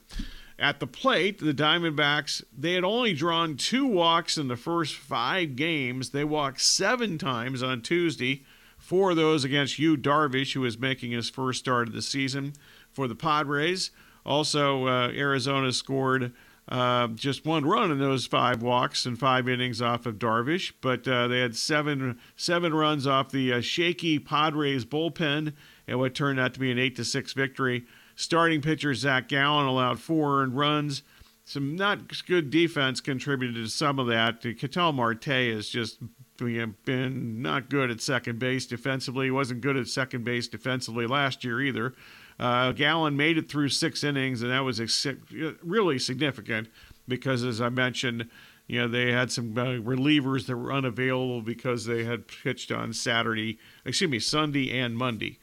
At 0.61 0.79
the 0.79 0.87
plate, 0.87 1.39
the 1.39 1.55
Diamondbacks, 1.55 2.45
they 2.57 2.75
had 2.75 2.85
only 2.85 3.15
drawn 3.15 3.57
two 3.57 3.87
walks 3.87 4.37
in 4.37 4.49
the 4.49 4.59
first 4.59 4.95
five 4.95 5.57
games. 5.57 6.11
They 6.11 6.23
walked 6.23 6.61
seven 6.61 7.17
times 7.17 7.63
on 7.63 7.81
Tuesday, 7.81 8.45
four 8.77 9.13
of 9.13 9.17
those 9.17 9.43
against 9.43 9.79
Yu 9.79 9.97
Darvish, 9.97 10.53
who 10.53 10.61
was 10.61 10.79
making 10.79 11.13
his 11.13 11.31
first 11.31 11.61
start 11.61 11.89
of 11.89 11.95
the 11.95 12.03
season 12.03 12.53
for 12.93 13.09
the 13.09 13.15
Padres. 13.15 13.91
Also, 14.27 14.87
uh, 14.87 15.09
Arizona 15.09 15.73
scored 15.73 16.35
uh, 16.69 17.09
just 17.09 17.47
one 17.47 17.65
run 17.65 17.91
in 17.91 17.99
those 17.99 18.27
five 18.27 18.63
walks 18.63 19.07
and 19.07 19.19
five 19.19 19.49
innings 19.49 19.81
off 19.81 20.05
of 20.05 20.19
Darvish, 20.19 20.75
but 20.83 21.09
uh, 21.09 21.27
they 21.27 21.41
had 21.41 21.57
seven 21.57 22.21
seven 22.37 22.75
runs 22.75 23.07
off 23.07 23.31
the 23.31 23.55
uh, 23.55 23.61
shaky 23.63 24.19
Padres 24.19 24.85
bullpen, 24.85 25.55
and 25.89 25.99
what 25.99 26.15
turned 26.15 26.39
out 26.39 26.53
to 26.53 26.61
be 26.61 26.71
an 26.71 26.79
eight 26.79 26.97
to 26.97 27.05
six 27.05 27.33
victory. 27.33 27.87
Starting 28.21 28.61
pitcher 28.61 28.95
Zach 28.95 29.29
Gallen 29.29 29.65
allowed 29.65 29.99
four 29.99 30.43
earned 30.43 30.55
runs. 30.55 31.03
Some 31.43 31.75
not 31.75 32.01
good 32.27 32.51
defense 32.51 33.01
contributed 33.01 33.57
to 33.57 33.71
some 33.71 33.99
of 33.99 34.09
that. 34.09 34.43
Ketel 34.43 34.93
Marte 34.93 35.25
has 35.25 35.71
just 35.71 36.01
been 36.37 37.41
not 37.41 37.71
good 37.71 37.91
at 37.91 38.03
second 38.03 38.39
base 38.39 38.67
defensively. 38.67 39.29
He 39.29 39.31
wasn't 39.31 39.63
good 39.63 39.79
at 39.79 39.89
second 39.89 40.25
base 40.25 40.49
defensively 40.49 41.07
last 41.07 41.45
year 41.45 41.63
either. 41.63 41.95
Uh, 42.39 42.73
Gallen 42.73 43.17
made 43.17 43.39
it 43.39 43.49
through 43.49 43.71
six 43.71 44.05
innings, 44.05 44.43
and 44.43 44.51
that 44.51 44.65
was 44.65 44.81
a, 44.81 45.55
really 45.63 45.99
significant 45.99 46.69
because, 47.09 47.43
as 47.43 47.59
I 47.63 47.71
mentioned, 47.71 48.29
you 48.67 48.83
know 48.83 48.89
they 48.89 49.13
had 49.13 49.33
some 49.33 49.57
uh, 49.57 49.81
relievers 49.81 50.45
that 50.47 50.59
were 50.59 50.75
unavailable 50.75 51.41
because 51.41 51.87
they 51.87 52.05
had 52.05 52.29
pitched 52.29 52.71
on 52.71 52.93
Saturday, 52.93 53.59
excuse 53.87 54.11
me, 54.11 54.19
Sunday 54.19 54.79
and 54.79 54.95
Monday. 54.95 55.39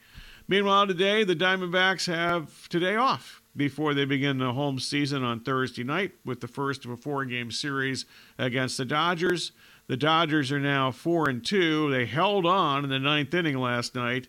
Meanwhile, 0.48 0.86
today 0.88 1.24
the 1.24 1.36
Diamondbacks 1.36 2.12
have 2.12 2.68
today 2.68 2.96
off 2.96 3.42
before 3.54 3.94
they 3.94 4.04
begin 4.04 4.38
the 4.38 4.52
home 4.52 4.78
season 4.78 5.22
on 5.22 5.40
Thursday 5.40 5.84
night 5.84 6.12
with 6.24 6.40
the 6.40 6.48
first 6.48 6.84
of 6.84 6.90
a 6.90 6.96
four-game 6.96 7.50
series 7.50 8.06
against 8.38 8.78
the 8.78 8.84
Dodgers. 8.84 9.52
The 9.88 9.96
Dodgers 9.96 10.50
are 10.50 10.60
now 10.60 10.90
four 10.90 11.28
and 11.28 11.44
two. 11.44 11.90
They 11.90 12.06
held 12.06 12.46
on 12.46 12.84
in 12.84 12.90
the 12.90 12.98
ninth 12.98 13.34
inning 13.34 13.58
last 13.58 13.94
night 13.94 14.28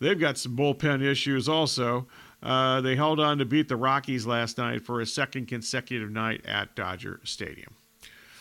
They've 0.00 0.18
got 0.18 0.38
some 0.38 0.56
bullpen 0.56 1.02
issues 1.02 1.48
also. 1.48 2.08
Uh, 2.42 2.80
they 2.80 2.96
held 2.96 3.20
on 3.20 3.38
to 3.38 3.44
beat 3.44 3.68
the 3.68 3.76
Rockies 3.76 4.26
last 4.26 4.56
night 4.56 4.84
for 4.84 5.00
a 5.00 5.06
second 5.06 5.46
consecutive 5.46 6.10
night 6.10 6.44
at 6.46 6.74
Dodger 6.74 7.20
Stadium. 7.22 7.74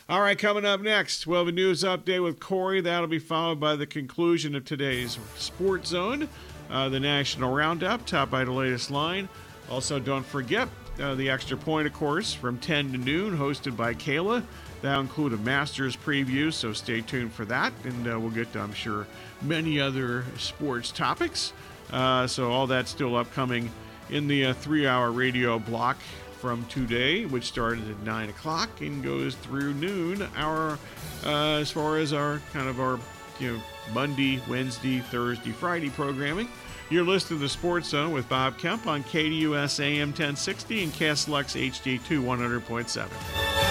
All 0.07 0.21
right, 0.21 0.39
coming 0.39 0.65
up 0.65 0.81
next, 0.81 1.27
we'll 1.27 1.39
have 1.39 1.49
a 1.49 1.51
news 1.51 1.83
update 1.83 2.23
with 2.23 2.39
Corey. 2.39 2.81
That'll 2.81 3.07
be 3.07 3.19
followed 3.19 3.59
by 3.59 3.75
the 3.75 3.85
conclusion 3.85 4.55
of 4.55 4.65
today's 4.65 5.19
Sports 5.35 5.89
Zone, 5.89 6.29
uh, 6.69 6.89
the 6.89 6.99
National 6.99 7.53
Roundup, 7.53 8.05
topped 8.05 8.31
by 8.31 8.43
the 8.43 8.51
latest 8.51 8.91
line. 8.91 9.29
Also, 9.69 9.99
don't 9.99 10.25
forget 10.25 10.67
uh, 10.99 11.15
the 11.15 11.29
extra 11.29 11.57
point, 11.57 11.87
of 11.87 11.93
course, 11.93 12.33
from 12.33 12.57
10 12.57 12.91
to 12.91 12.97
noon, 12.97 13.37
hosted 13.37 13.77
by 13.77 13.93
Kayla. 13.93 14.43
That'll 14.81 15.01
include 15.01 15.33
a 15.33 15.37
Masters 15.37 15.95
preview, 15.95 16.51
so 16.53 16.73
stay 16.73 17.01
tuned 17.01 17.33
for 17.33 17.45
that, 17.45 17.73
and 17.83 18.07
uh, 18.07 18.19
we'll 18.19 18.31
get 18.31 18.51
to, 18.53 18.59
I'm 18.59 18.73
sure, 18.73 19.05
many 19.41 19.79
other 19.79 20.25
sports 20.37 20.91
topics. 20.91 21.53
Uh, 21.91 22.27
so, 22.27 22.51
all 22.51 22.67
that's 22.67 22.91
still 22.91 23.15
upcoming 23.15 23.71
in 24.09 24.27
the 24.27 24.47
uh, 24.47 24.53
three 24.53 24.87
hour 24.87 25.11
radio 25.11 25.59
block 25.59 25.97
from 26.39 26.65
today, 26.65 27.25
which 27.25 27.45
started 27.45 27.89
at 27.89 27.99
9 28.03 28.29
o'clock 28.29 28.81
and 28.81 29.03
goes 29.03 29.35
through 29.35 29.73
noon, 29.73 30.27
our, 30.37 30.79
uh, 31.25 31.57
as 31.57 31.69
far 31.69 31.97
as 31.97 32.13
our 32.13 32.41
kind 32.53 32.69
of 32.69 32.79
our 32.79 32.99
you 33.39 33.53
know, 33.53 33.61
Monday, 33.93 34.41
Wednesday, 34.47 34.99
Thursday, 34.99 35.51
Friday 35.51 35.89
programming. 35.89 36.47
You're 36.89 37.03
listening 37.03 37.39
to 37.39 37.43
the 37.43 37.49
Sports 37.49 37.89
Zone 37.89 38.11
with 38.11 38.27
Bob 38.27 38.57
Kemp 38.57 38.87
on 38.87 39.03
KDUS 39.03 39.79
AM 39.79 40.09
1060 40.09 40.83
and 40.83 40.93
KSLX 40.93 41.71
HD2 41.71 42.23
100.7. 42.23 43.68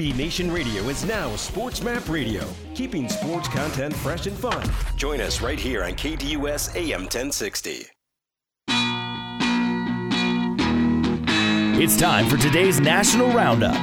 SB 0.00 0.16
Nation 0.16 0.50
Radio 0.50 0.84
is 0.84 1.04
now 1.04 1.36
Sports 1.36 1.82
Map 1.82 2.08
Radio, 2.08 2.42
keeping 2.74 3.06
sports 3.06 3.48
content 3.48 3.94
fresh 3.94 4.26
and 4.26 4.34
fun. 4.34 4.66
Join 4.96 5.20
us 5.20 5.42
right 5.42 5.60
here 5.60 5.84
on 5.84 5.92
KDUS 5.92 6.74
AM 6.74 7.02
1060. 7.02 7.84
It's 11.82 11.98
time 11.98 12.26
for 12.30 12.38
today's 12.38 12.80
National 12.80 13.28
Roundup. 13.28 13.74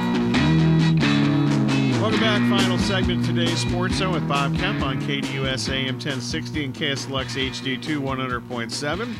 Welcome 2.00 2.20
back. 2.20 2.50
Final 2.50 2.78
segment 2.78 3.20
of 3.20 3.26
today's 3.26 3.60
Sports 3.60 3.94
Zone 3.94 4.14
with 4.14 4.26
Bob 4.26 4.56
Kemp 4.56 4.82
on 4.82 5.00
KDUS 5.00 5.72
AM 5.72 5.94
1060 5.94 6.64
and 6.64 6.74
KSLX 6.74 7.50
HD2 7.50 7.98
100.7. 8.00 9.14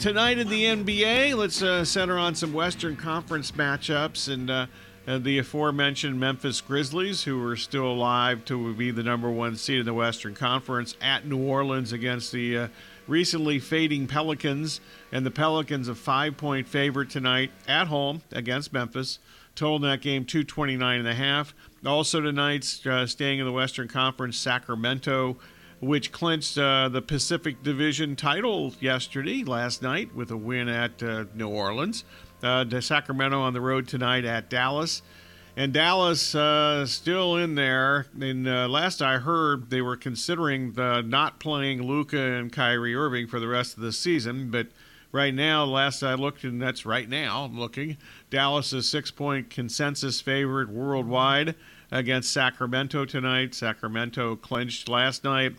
Tonight 0.00 0.38
in 0.38 0.48
the 0.48 0.64
NBA, 0.64 1.36
let's 1.36 1.62
uh, 1.62 1.84
center 1.84 2.18
on 2.18 2.34
some 2.34 2.52
Western 2.52 2.96
Conference 2.96 3.52
matchups 3.52 4.28
and. 4.32 4.50
Uh, 4.50 4.66
uh, 5.06 5.18
the 5.18 5.38
aforementioned 5.38 6.18
Memphis 6.20 6.60
Grizzlies, 6.60 7.24
who 7.24 7.44
are 7.46 7.56
still 7.56 7.86
alive 7.86 8.44
to 8.44 8.72
be 8.74 8.90
the 8.90 9.02
number 9.02 9.30
one 9.30 9.56
seed 9.56 9.80
in 9.80 9.86
the 9.86 9.94
Western 9.94 10.34
Conference, 10.34 10.96
at 11.00 11.26
New 11.26 11.38
Orleans 11.38 11.92
against 11.92 12.30
the 12.30 12.56
uh, 12.56 12.68
recently 13.08 13.58
fading 13.58 14.06
Pelicans. 14.06 14.80
And 15.10 15.26
the 15.26 15.30
Pelicans, 15.30 15.88
a 15.88 15.94
five 15.94 16.36
point 16.36 16.68
favorite 16.68 17.10
tonight 17.10 17.50
at 17.66 17.88
home 17.88 18.22
against 18.30 18.72
Memphis. 18.72 19.18
Total 19.54 19.76
in 19.76 19.82
that 19.82 20.00
game 20.00 20.24
229 20.24 21.00
and 21.00 21.08
a 21.08 21.14
half. 21.14 21.54
Also 21.84 22.20
tonight's 22.20 22.86
uh, 22.86 23.06
staying 23.06 23.40
in 23.40 23.44
the 23.44 23.52
Western 23.52 23.88
Conference, 23.88 24.36
Sacramento, 24.36 25.36
which 25.80 26.12
clinched 26.12 26.56
uh, 26.56 26.88
the 26.88 27.02
Pacific 27.02 27.62
Division 27.62 28.14
title 28.14 28.72
yesterday, 28.78 29.42
last 29.42 29.82
night, 29.82 30.14
with 30.14 30.30
a 30.30 30.36
win 30.36 30.68
at 30.68 31.02
uh, 31.02 31.24
New 31.34 31.48
Orleans 31.48 32.04
uh, 32.42 32.64
to 32.64 32.82
Sacramento 32.82 33.40
on 33.40 33.52
the 33.52 33.60
road 33.60 33.86
tonight 33.88 34.24
at 34.24 34.50
Dallas. 34.50 35.02
And 35.56 35.72
Dallas 35.72 36.34
uh, 36.34 36.86
still 36.86 37.36
in 37.36 37.54
there. 37.54 38.06
And 38.18 38.48
uh, 38.48 38.68
last 38.68 39.02
I 39.02 39.18
heard, 39.18 39.68
they 39.70 39.82
were 39.82 39.96
considering 39.96 40.72
the 40.72 41.02
not 41.02 41.40
playing 41.40 41.82
Luka 41.82 42.18
and 42.18 42.50
Kyrie 42.50 42.94
Irving 42.94 43.26
for 43.26 43.38
the 43.38 43.48
rest 43.48 43.76
of 43.76 43.82
the 43.82 43.92
season. 43.92 44.50
But 44.50 44.68
right 45.12 45.34
now, 45.34 45.64
last 45.64 46.02
I 46.02 46.14
looked, 46.14 46.42
and 46.44 46.60
that's 46.60 46.86
right 46.86 47.08
now 47.08 47.44
I'm 47.44 47.60
looking, 47.60 47.98
Dallas 48.30 48.72
is 48.72 48.88
six 48.88 49.10
point 49.10 49.50
consensus 49.50 50.20
favorite 50.20 50.70
worldwide. 50.70 51.54
against 51.92 52.32
Sacramento 52.32 53.04
tonight. 53.04 53.54
Sacramento 53.54 54.34
clinched 54.36 54.88
last 54.88 55.22
night. 55.22 55.54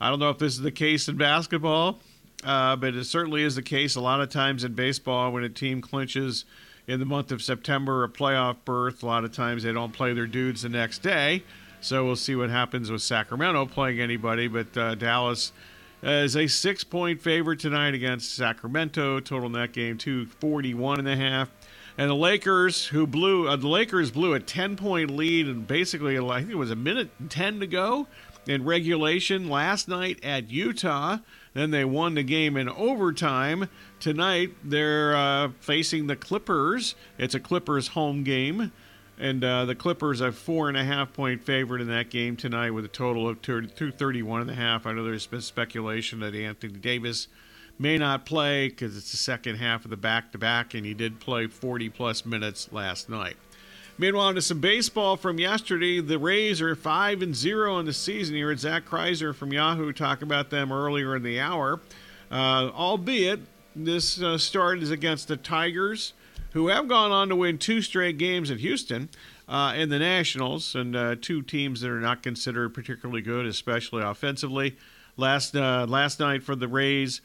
I 0.00 0.08
don't 0.08 0.20
know 0.20 0.30
if 0.30 0.38
this 0.38 0.54
is 0.54 0.60
the 0.60 0.70
case 0.70 1.08
in 1.08 1.16
basketball, 1.16 1.98
uh, 2.44 2.76
but 2.76 2.94
it 2.94 3.04
certainly 3.04 3.42
is 3.42 3.56
the 3.56 3.62
case 3.62 3.96
a 3.96 4.00
lot 4.00 4.20
of 4.20 4.28
times 4.28 4.64
in 4.64 4.74
baseball 4.74 5.32
when 5.32 5.44
a 5.44 5.48
team 5.48 5.80
clinches 5.80 6.44
in 6.86 7.00
the 7.00 7.06
month 7.06 7.32
of 7.32 7.42
September 7.42 8.04
a 8.04 8.08
playoff 8.08 8.56
berth. 8.64 9.02
A 9.02 9.06
lot 9.06 9.24
of 9.24 9.32
times 9.32 9.62
they 9.62 9.72
don't 9.72 9.92
play 9.92 10.12
their 10.12 10.26
dudes 10.26 10.62
the 10.62 10.68
next 10.68 10.98
day. 11.02 11.42
So 11.80 12.04
we'll 12.04 12.16
see 12.16 12.34
what 12.34 12.50
happens 12.50 12.90
with 12.90 13.02
Sacramento 13.02 13.66
playing 13.66 14.00
anybody. 14.00 14.48
But 14.48 14.76
uh, 14.76 14.94
Dallas 14.94 15.52
is 16.02 16.36
a 16.36 16.46
six 16.46 16.84
point 16.84 17.20
favorite 17.20 17.60
tonight 17.60 17.94
against 17.94 18.34
Sacramento. 18.34 19.20
Total 19.20 19.48
net 19.48 19.72
game 19.72 19.98
241 19.98 20.98
and 20.98 21.08
a 21.08 21.16
half. 21.16 21.50
And 21.96 22.10
the 22.10 22.14
Lakers, 22.14 22.86
who 22.86 23.06
blew, 23.06 23.46
uh, 23.46 23.56
the 23.56 23.68
Lakers 23.68 24.10
blew 24.10 24.34
a 24.34 24.40
10 24.40 24.76
point 24.76 25.10
lead 25.10 25.46
and 25.46 25.66
basically, 25.66 26.18
I 26.18 26.40
think 26.40 26.50
it 26.50 26.56
was 26.56 26.70
a 26.70 26.76
minute 26.76 27.10
and 27.18 27.30
10 27.30 27.60
to 27.60 27.66
go 27.66 28.08
in 28.46 28.64
regulation 28.64 29.48
last 29.48 29.88
night 29.88 30.18
at 30.22 30.50
Utah. 30.50 31.18
Then 31.54 31.70
they 31.70 31.84
won 31.84 32.14
the 32.14 32.24
game 32.24 32.56
in 32.56 32.68
overtime. 32.68 33.68
Tonight, 34.00 34.54
they're 34.62 35.16
uh, 35.16 35.50
facing 35.60 36.08
the 36.08 36.16
Clippers. 36.16 36.96
It's 37.16 37.34
a 37.34 37.40
Clippers 37.40 37.88
home 37.88 38.24
game. 38.24 38.72
And 39.18 39.44
uh, 39.44 39.64
the 39.64 39.76
Clippers 39.76 40.20
are 40.20 40.32
four 40.32 40.68
and 40.68 40.76
a 40.76 40.84
half 40.84 41.12
point 41.12 41.44
favorite 41.44 41.80
in 41.80 41.86
that 41.88 42.10
game 42.10 42.36
tonight 42.36 42.70
with 42.70 42.84
a 42.84 42.88
total 42.88 43.28
of 43.28 43.40
231 43.42 44.40
and 44.40 44.50
a 44.50 44.54
half. 44.54 44.86
I 44.86 44.92
know 44.92 45.04
there's 45.04 45.28
been 45.28 45.40
speculation 45.40 46.18
that 46.20 46.34
Anthony 46.34 46.72
Davis 46.72 47.28
may 47.78 47.98
not 47.98 48.26
play 48.26 48.68
because 48.68 48.96
it's 48.96 49.12
the 49.12 49.16
second 49.16 49.56
half 49.56 49.84
of 49.84 49.90
the 49.90 49.96
back 49.96 50.32
to 50.32 50.38
back, 50.38 50.74
and 50.74 50.84
he 50.84 50.94
did 50.94 51.20
play 51.20 51.46
40 51.46 51.88
plus 51.90 52.26
minutes 52.26 52.72
last 52.72 53.08
night. 53.08 53.36
Meanwhile, 53.96 54.34
to 54.34 54.42
some 54.42 54.58
baseball 54.58 55.16
from 55.16 55.38
yesterday, 55.38 56.00
the 56.00 56.18
Rays 56.18 56.60
are 56.60 56.74
five 56.74 57.22
and 57.22 57.34
zero 57.34 57.78
in 57.78 57.86
the 57.86 57.92
season. 57.92 58.34
You 58.34 58.46
heard 58.46 58.58
Zach 58.58 58.84
Crizer 58.84 59.32
from 59.32 59.52
Yahoo 59.52 59.92
talk 59.92 60.20
about 60.20 60.50
them 60.50 60.72
earlier 60.72 61.14
in 61.14 61.22
the 61.22 61.38
hour. 61.38 61.80
Uh, 62.28 62.70
albeit 62.74 63.38
this 63.76 64.20
uh, 64.20 64.36
start 64.36 64.80
is 64.82 64.90
against 64.90 65.28
the 65.28 65.36
Tigers, 65.36 66.12
who 66.54 66.66
have 66.68 66.88
gone 66.88 67.12
on 67.12 67.28
to 67.28 67.36
win 67.36 67.56
two 67.56 67.80
straight 67.80 68.18
games 68.18 68.50
at 68.50 68.58
Houston 68.58 69.08
uh, 69.48 69.72
and 69.76 69.92
the 69.92 70.00
Nationals, 70.00 70.74
and 70.74 70.96
uh, 70.96 71.14
two 71.20 71.42
teams 71.42 71.80
that 71.80 71.90
are 71.90 72.00
not 72.00 72.20
considered 72.20 72.74
particularly 72.74 73.22
good, 73.22 73.46
especially 73.46 74.02
offensively. 74.02 74.76
Last 75.16 75.54
uh, 75.54 75.86
last 75.88 76.18
night 76.18 76.42
for 76.42 76.56
the 76.56 76.66
Rays, 76.66 77.20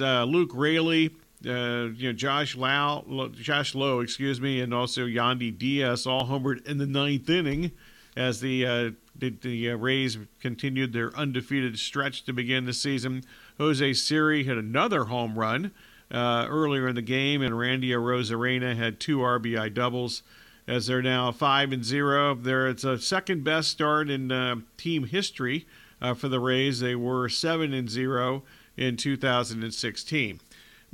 uh, 0.00 0.24
Luke 0.24 0.52
Raley, 0.54 1.10
uh, 1.46 1.90
you 1.94 2.08
know 2.08 2.12
Josh 2.12 2.56
Lau, 2.56 3.04
Josh 3.32 3.74
Lowe, 3.74 4.00
excuse 4.00 4.40
me, 4.40 4.60
and 4.60 4.72
also 4.72 5.06
Yandy 5.06 5.56
Diaz 5.56 6.06
all 6.06 6.26
homered 6.26 6.66
in 6.66 6.78
the 6.78 6.86
ninth 6.86 7.28
inning 7.28 7.72
as 8.16 8.40
the 8.40 8.66
uh, 8.66 8.90
the, 9.16 9.30
the 9.30 9.70
uh, 9.70 9.76
Rays 9.76 10.18
continued 10.40 10.92
their 10.92 11.14
undefeated 11.16 11.78
stretch 11.78 12.24
to 12.24 12.32
begin 12.32 12.64
the 12.64 12.72
season. 12.72 13.22
Jose 13.58 13.92
Siri 13.94 14.44
hit 14.44 14.58
another 14.58 15.04
home 15.04 15.38
run 15.38 15.72
uh, 16.10 16.46
earlier 16.48 16.88
in 16.88 16.94
the 16.94 17.02
game, 17.02 17.42
and 17.42 17.58
Randy 17.58 17.90
Arozarena 17.90 18.76
had 18.76 19.00
two 19.00 19.18
RBI 19.18 19.72
doubles. 19.74 20.22
As 20.66 20.86
they're 20.86 21.02
now 21.02 21.30
five 21.30 21.72
and 21.72 21.84
zero, 21.84 22.34
there 22.34 22.68
it's 22.68 22.84
a 22.84 22.98
second 22.98 23.44
best 23.44 23.70
start 23.70 24.08
in 24.08 24.32
uh, 24.32 24.56
team 24.78 25.04
history 25.04 25.66
uh, 26.00 26.14
for 26.14 26.28
the 26.28 26.40
Rays. 26.40 26.80
They 26.80 26.94
were 26.94 27.28
seven 27.28 27.74
and 27.74 27.90
zero 27.90 28.44
in 28.76 28.96
2016. 28.96 30.40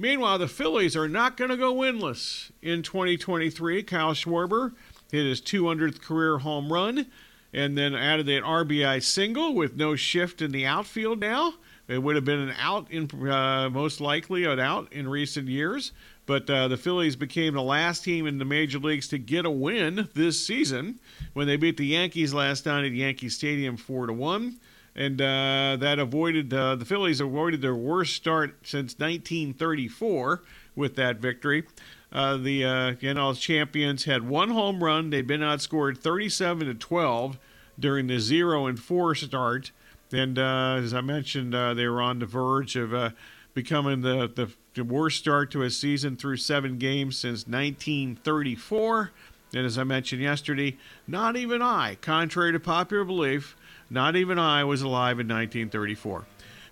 Meanwhile, 0.00 0.38
the 0.38 0.48
Phillies 0.48 0.96
are 0.96 1.08
not 1.08 1.36
going 1.36 1.50
to 1.50 1.58
go 1.58 1.74
winless 1.74 2.50
in 2.62 2.82
2023. 2.82 3.82
Kyle 3.82 4.14
Schwarber 4.14 4.72
hit 5.12 5.26
his 5.26 5.42
200th 5.42 6.00
career 6.00 6.38
home 6.38 6.72
run 6.72 7.04
and 7.52 7.76
then 7.76 7.94
added 7.94 8.26
an 8.30 8.42
RBI 8.42 9.02
single 9.02 9.54
with 9.54 9.76
no 9.76 9.96
shift 9.96 10.40
in 10.40 10.52
the 10.52 10.64
outfield 10.64 11.20
now. 11.20 11.52
It 11.86 12.02
would 12.02 12.16
have 12.16 12.24
been 12.24 12.38
an 12.38 12.54
out 12.58 12.90
in 12.90 13.10
uh, 13.28 13.68
most 13.68 14.00
likely 14.00 14.44
an 14.46 14.58
out 14.58 14.90
in 14.90 15.06
recent 15.06 15.48
years, 15.48 15.92
but 16.24 16.48
uh, 16.48 16.68
the 16.68 16.78
Phillies 16.78 17.16
became 17.16 17.52
the 17.52 17.62
last 17.62 18.02
team 18.02 18.26
in 18.26 18.38
the 18.38 18.46
major 18.46 18.78
leagues 18.78 19.06
to 19.08 19.18
get 19.18 19.44
a 19.44 19.50
win 19.50 20.08
this 20.14 20.46
season 20.46 20.98
when 21.34 21.46
they 21.46 21.56
beat 21.56 21.76
the 21.76 21.84
Yankees 21.84 22.32
last 22.32 22.64
night 22.64 22.86
at 22.86 22.92
Yankee 22.92 23.28
Stadium 23.28 23.76
four 23.76 24.06
to 24.06 24.14
one 24.14 24.60
and 24.94 25.20
uh, 25.20 25.76
that 25.78 25.98
avoided 25.98 26.52
uh, 26.52 26.76
the 26.76 26.84
Phillies 26.84 27.20
avoided 27.20 27.62
their 27.62 27.74
worst 27.74 28.14
start 28.14 28.56
since 28.62 28.98
1934 28.98 30.42
with 30.74 30.96
that 30.96 31.18
victory. 31.18 31.64
Uh, 32.12 32.36
the 32.36 32.64
uh, 32.64 32.94
you 33.00 33.34
champions 33.34 34.04
had 34.04 34.28
one 34.28 34.50
home 34.50 34.82
run. 34.82 35.10
They'd 35.10 35.26
been 35.26 35.42
outscored 35.42 35.98
37 35.98 36.66
to 36.66 36.74
12 36.74 37.38
during 37.78 38.08
the 38.08 38.18
zero 38.18 38.66
and 38.66 38.78
four 38.78 39.14
start, 39.14 39.70
and 40.12 40.38
uh, 40.38 40.80
as 40.82 40.92
I 40.92 41.00
mentioned, 41.00 41.54
uh, 41.54 41.74
they 41.74 41.86
were 41.86 42.02
on 42.02 42.18
the 42.18 42.26
verge 42.26 42.76
of 42.76 42.92
uh, 42.92 43.10
becoming 43.54 44.02
the 44.02 44.28
the 44.74 44.84
worst 44.84 45.18
start 45.18 45.50
to 45.50 45.62
a 45.62 45.70
season 45.70 46.16
through 46.16 46.36
seven 46.36 46.78
games 46.78 47.18
since 47.18 47.46
1934. 47.46 49.10
And 49.54 49.66
as 49.66 49.78
I 49.78 49.84
mentioned 49.84 50.22
yesterday, 50.22 50.76
not 51.06 51.36
even 51.36 51.60
I, 51.60 51.96
contrary 52.00 52.52
to 52.52 52.60
popular 52.60 53.04
belief, 53.04 53.56
not 53.88 54.14
even 54.14 54.38
I 54.38 54.64
was 54.64 54.82
alive 54.82 55.18
in 55.18 55.26
1934. 55.26 56.24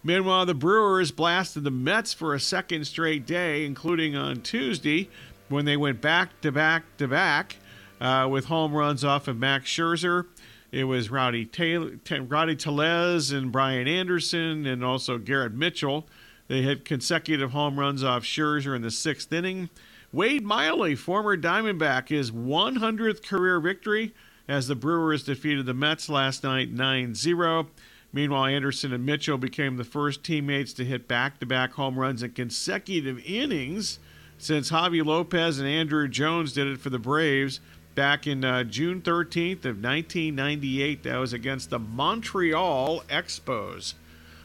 Meanwhile, 0.05 0.47
the 0.47 0.55
Brewers 0.55 1.11
blasted 1.11 1.65
the 1.65 1.71
Mets 1.71 2.15
for 2.15 2.35
a 2.35 2.41
second 2.41 2.85
straight 2.85 3.27
day, 3.27 3.67
including 3.67 4.15
on 4.15 4.43
Tuesday 4.43 5.09
when 5.49 5.65
they 5.65 5.77
went 5.77 6.01
back 6.01 6.41
to 6.43 6.53
back 6.53 6.85
to 6.99 7.09
back 7.09 7.57
uh, 8.01 8.29
with 8.31 8.47
home 8.47 8.73
runs 8.73 9.05
off 9.05 9.27
of 9.27 9.39
Max 9.39 9.71
Scherzer. 9.71 10.27
It 10.71 10.85
was 10.85 11.11
Rowdy, 11.11 11.47
Taylor, 11.47 11.99
Rowdy 12.11 12.55
Tellez 12.55 13.33
and 13.33 13.51
Brian 13.51 13.89
Anderson 13.89 14.67
and 14.67 14.85
also 14.85 15.19
Garrett 15.19 15.55
Mitchell. 15.55 16.07
They 16.47 16.63
had 16.63 16.85
consecutive 16.85 17.53
home 17.53 17.79
runs 17.79 18.05
off 18.05 18.23
Scherzer 18.23 18.77
in 18.77 18.83
the 18.83 18.91
sixth 18.91 19.33
inning. 19.33 19.71
Wade 20.11 20.45
Miley, 20.45 20.95
former 20.95 21.37
Diamondback, 21.37 22.09
his 22.09 22.31
100th 22.31 23.23
career 23.23 23.61
victory 23.61 24.15
as 24.49 24.67
the 24.67 24.75
Brewers 24.75 25.23
defeated 25.23 25.67
the 25.67 25.75
Mets 25.75 26.09
last 26.09 26.43
night 26.43 26.71
9 26.71 27.15
0. 27.15 27.69
Meanwhile, 28.11 28.47
Anderson 28.47 28.95
and 28.95 29.05
Mitchell 29.05 29.37
became 29.37 29.77
the 29.77 29.85
first 29.85 30.25
teammates 30.25 30.73
to 30.75 30.85
hit 30.85 31.07
back 31.07 31.39
to 31.41 31.47
back 31.47 31.73
home 31.73 31.99
runs 31.99 32.23
in 32.23 32.31
consecutive 32.31 33.23
innings 33.27 33.99
since 34.39 34.71
Javy 34.71 35.05
Lopez 35.05 35.59
and 35.59 35.69
Andruw 35.69 36.09
Jones 36.09 36.55
did 36.55 36.67
it 36.69 36.81
for 36.81 36.89
the 36.89 36.99
Braves 36.99 37.61
back 37.95 38.27
in 38.27 38.45
uh, 38.45 38.65
June 38.65 39.03
13th 39.03 39.67
of 39.67 39.83
1998. 39.83 41.03
That 41.03 41.19
was 41.19 41.35
against 41.35 41.69
the 41.69 41.79
Montreal 41.79 43.03
Expos. 43.11 43.93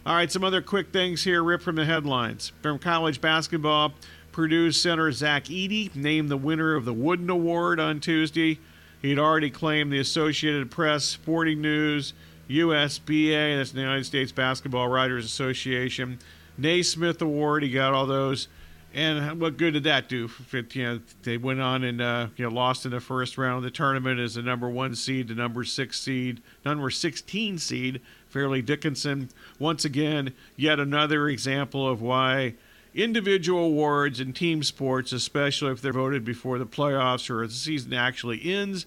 All 0.06 0.16
right, 0.16 0.30
some 0.30 0.44
other 0.44 0.62
quick 0.62 0.92
things 0.92 1.24
here, 1.24 1.42
ripped 1.42 1.64
from 1.64 1.78
the 1.78 1.86
headlines. 1.86 2.52
From 2.62 2.80
college 2.80 3.22
basketball, 3.22 3.94
Purdue 4.34 4.72
center 4.72 5.12
Zach 5.12 5.46
Edey 5.46 5.96
named 5.96 6.30
the 6.30 6.38
winner 6.38 6.76
of 6.76 6.86
the 6.86 6.94
Wooden 6.94 7.30
Award 7.30 7.80
on 7.80 8.00
Tuesday. 8.00 8.60
He'd 9.02 9.20
already 9.20 9.52
claimed 9.52 9.94
the 9.94 10.00
Associated 10.00 10.72
Press, 10.72 11.06
Sporting 11.06 11.62
News, 11.62 12.14
USBA, 12.50 13.58
that's 13.58 13.72
the 13.72 13.82
United 13.82 14.06
States 14.06 14.32
Basketball 14.32 14.88
Writers 14.88 15.24
Association, 15.24 16.20
Naismith 16.58 17.22
Award. 17.22 17.64
He 17.64 17.70
got 17.70 17.94
all 17.94 18.08
those. 18.08 18.48
And 18.96 19.40
what 19.40 19.58
good 19.58 19.74
did 19.74 19.84
that 19.86 20.10
do? 20.10 20.30
You 20.52 20.84
know, 20.84 21.00
they 21.24 21.38
went 21.38 21.62
on 21.62 21.84
and 21.84 22.02
uh, 22.02 22.28
you 22.36 22.46
know 22.46 22.52
lost 22.52 22.86
in 22.86 22.92
the 22.92 23.00
first 23.00 23.38
round 23.38 23.58
of 23.58 23.64
the 23.64 23.72
tournament 23.72 24.20
as 24.20 24.36
the 24.36 24.42
number 24.42 24.70
one 24.70 24.94
seed, 24.94 25.30
the 25.30 25.36
number 25.36 25.64
six 25.64 26.00
seed, 26.00 26.42
number 26.64 26.90
sixteen 26.92 27.58
seed, 27.58 28.02
Fairleigh 28.30 28.62
Dickinson. 28.62 29.30
Once 29.58 29.84
again, 29.84 30.34
yet 30.56 30.80
another 30.80 31.28
example 31.28 31.88
of 31.88 32.02
why 32.04 32.54
individual 32.94 33.66
awards 33.66 34.20
in 34.20 34.34
team 34.34 34.64
sports, 34.64 35.12
especially 35.12 35.72
if 35.72 35.82
they're 35.82 35.94
voted 35.94 36.24
before 36.24 36.60
the 36.60 36.66
playoffs 36.66 37.30
or 37.30 37.46
the 37.48 37.54
season 37.54 37.94
actually 37.94 38.42
ends, 38.44 38.86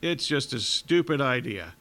it's 0.00 0.26
just 0.26 0.52
a 0.52 0.60
stupid 0.60 1.20
idea. 1.20 1.74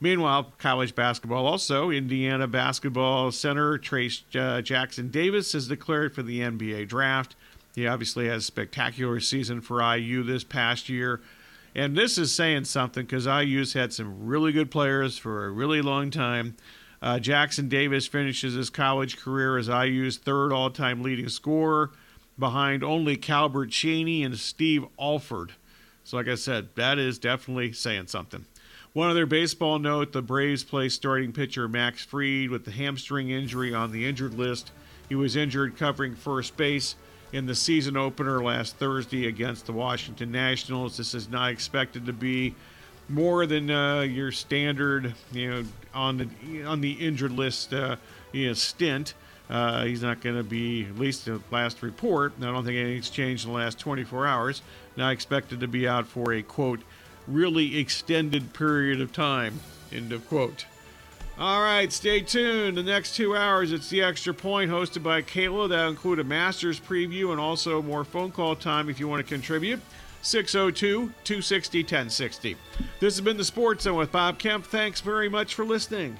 Meanwhile, 0.00 0.52
college 0.58 0.94
basketball 0.94 1.46
also, 1.46 1.90
Indiana 1.90 2.46
basketball 2.46 3.30
center 3.32 3.78
Trayce 3.78 4.22
uh, 4.34 4.62
Jackson 4.62 5.10
Davis 5.10 5.54
is 5.54 5.68
declared 5.68 6.14
for 6.14 6.22
the 6.22 6.40
NBA 6.40 6.88
draft. 6.88 7.36
He 7.74 7.86
obviously 7.86 8.26
has 8.28 8.42
a 8.42 8.46
spectacular 8.46 9.20
season 9.20 9.60
for 9.60 9.82
IU 9.82 10.22
this 10.22 10.42
past 10.42 10.88
year. 10.88 11.20
And 11.74 11.96
this 11.96 12.18
is 12.18 12.34
saying 12.34 12.64
something 12.64 13.04
because 13.04 13.26
IU's 13.26 13.74
had 13.74 13.92
some 13.92 14.26
really 14.26 14.52
good 14.52 14.70
players 14.70 15.18
for 15.18 15.46
a 15.46 15.50
really 15.50 15.82
long 15.82 16.10
time. 16.10 16.56
Uh, 17.02 17.18
Jackson 17.18 17.68
Davis 17.68 18.06
finishes 18.06 18.54
his 18.54 18.68
college 18.68 19.18
career 19.18 19.56
as 19.56 19.68
IU's 19.68 20.18
third 20.18 20.52
all 20.52 20.70
time 20.70 21.02
leading 21.02 21.28
scorer, 21.28 21.90
behind 22.38 22.82
only 22.84 23.16
Calbert 23.16 23.70
Cheaney 23.70 24.24
and 24.24 24.38
Steve 24.38 24.84
Alford. 24.98 25.52
So, 26.04 26.16
like 26.16 26.28
I 26.28 26.34
said, 26.34 26.68
that 26.76 26.98
is 26.98 27.18
definitely 27.18 27.72
saying 27.72 28.08
something. 28.08 28.44
One 28.92 29.08
other 29.08 29.26
baseball 29.26 29.78
note 29.78 30.12
the 30.12 30.22
Braves 30.22 30.64
play 30.64 30.88
starting 30.88 31.32
pitcher 31.32 31.68
Max 31.68 32.04
Fried 32.04 32.50
with 32.50 32.64
the 32.64 32.72
hamstring 32.72 33.30
injury 33.30 33.72
on 33.72 33.92
the 33.92 34.06
injured 34.06 34.34
list. 34.34 34.72
He 35.08 35.14
was 35.14 35.36
injured 35.36 35.76
covering 35.76 36.16
first 36.16 36.56
base 36.56 36.96
in 37.32 37.46
the 37.46 37.54
season 37.54 37.96
opener 37.96 38.42
last 38.42 38.76
Thursday 38.76 39.28
against 39.28 39.66
the 39.66 39.72
Washington 39.72 40.32
Nationals. 40.32 40.96
This 40.96 41.14
is 41.14 41.28
not 41.28 41.52
expected 41.52 42.04
to 42.06 42.12
be 42.12 42.54
more 43.10 43.44
than 43.46 43.70
uh, 43.70 44.00
your 44.00 44.32
standard, 44.32 45.14
you 45.32 45.50
know, 45.50 45.64
on 45.92 46.16
the 46.18 46.64
on 46.64 46.80
the 46.80 46.92
injured 46.92 47.32
list, 47.32 47.74
uh, 47.74 47.96
you 48.32 48.48
know, 48.48 48.52
stint. 48.52 49.14
Uh, 49.48 49.84
he's 49.84 50.00
not 50.00 50.20
going 50.20 50.36
to 50.36 50.44
be, 50.44 50.84
at 50.84 50.96
least 50.96 51.24
the 51.24 51.40
last 51.50 51.82
report. 51.82 52.32
I 52.38 52.44
don't 52.44 52.64
think 52.64 52.78
anything's 52.78 53.10
changed 53.10 53.46
in 53.46 53.50
the 53.50 53.58
last 53.58 53.80
24 53.80 54.24
hours. 54.24 54.62
Now 54.96 55.10
expected 55.10 55.58
to 55.58 55.66
be 55.66 55.88
out 55.88 56.06
for 56.06 56.32
a 56.32 56.40
quote, 56.40 56.78
really 57.26 57.78
extended 57.78 58.52
period 58.52 59.00
of 59.00 59.12
time. 59.12 59.58
End 59.92 60.12
of 60.12 60.28
quote. 60.28 60.66
All 61.36 61.62
right, 61.62 61.90
stay 61.90 62.20
tuned. 62.20 62.76
The 62.76 62.82
next 62.82 63.16
two 63.16 63.34
hours, 63.34 63.72
it's 63.72 63.88
the 63.88 64.02
Extra 64.02 64.34
Point 64.34 64.70
hosted 64.70 65.02
by 65.02 65.22
Kayla. 65.22 65.70
That'll 65.70 65.90
include 65.90 66.18
a 66.18 66.24
Masters 66.24 66.78
preview 66.78 67.30
and 67.30 67.40
also 67.40 67.80
more 67.82 68.04
phone 68.04 68.30
call 68.30 68.54
time 68.54 68.90
if 68.90 69.00
you 69.00 69.08
want 69.08 69.26
to 69.26 69.34
contribute. 69.34 69.80
602 70.22 71.12
260 71.24 71.82
1060. 71.82 72.56
This 72.98 73.16
has 73.16 73.20
been 73.24 73.36
the 73.36 73.44
Sports 73.44 73.84
Zone 73.84 73.96
with 73.96 74.12
Bob 74.12 74.38
Kemp. 74.38 74.66
Thanks 74.66 75.00
very 75.00 75.28
much 75.28 75.54
for 75.54 75.64
listening. 75.64 76.16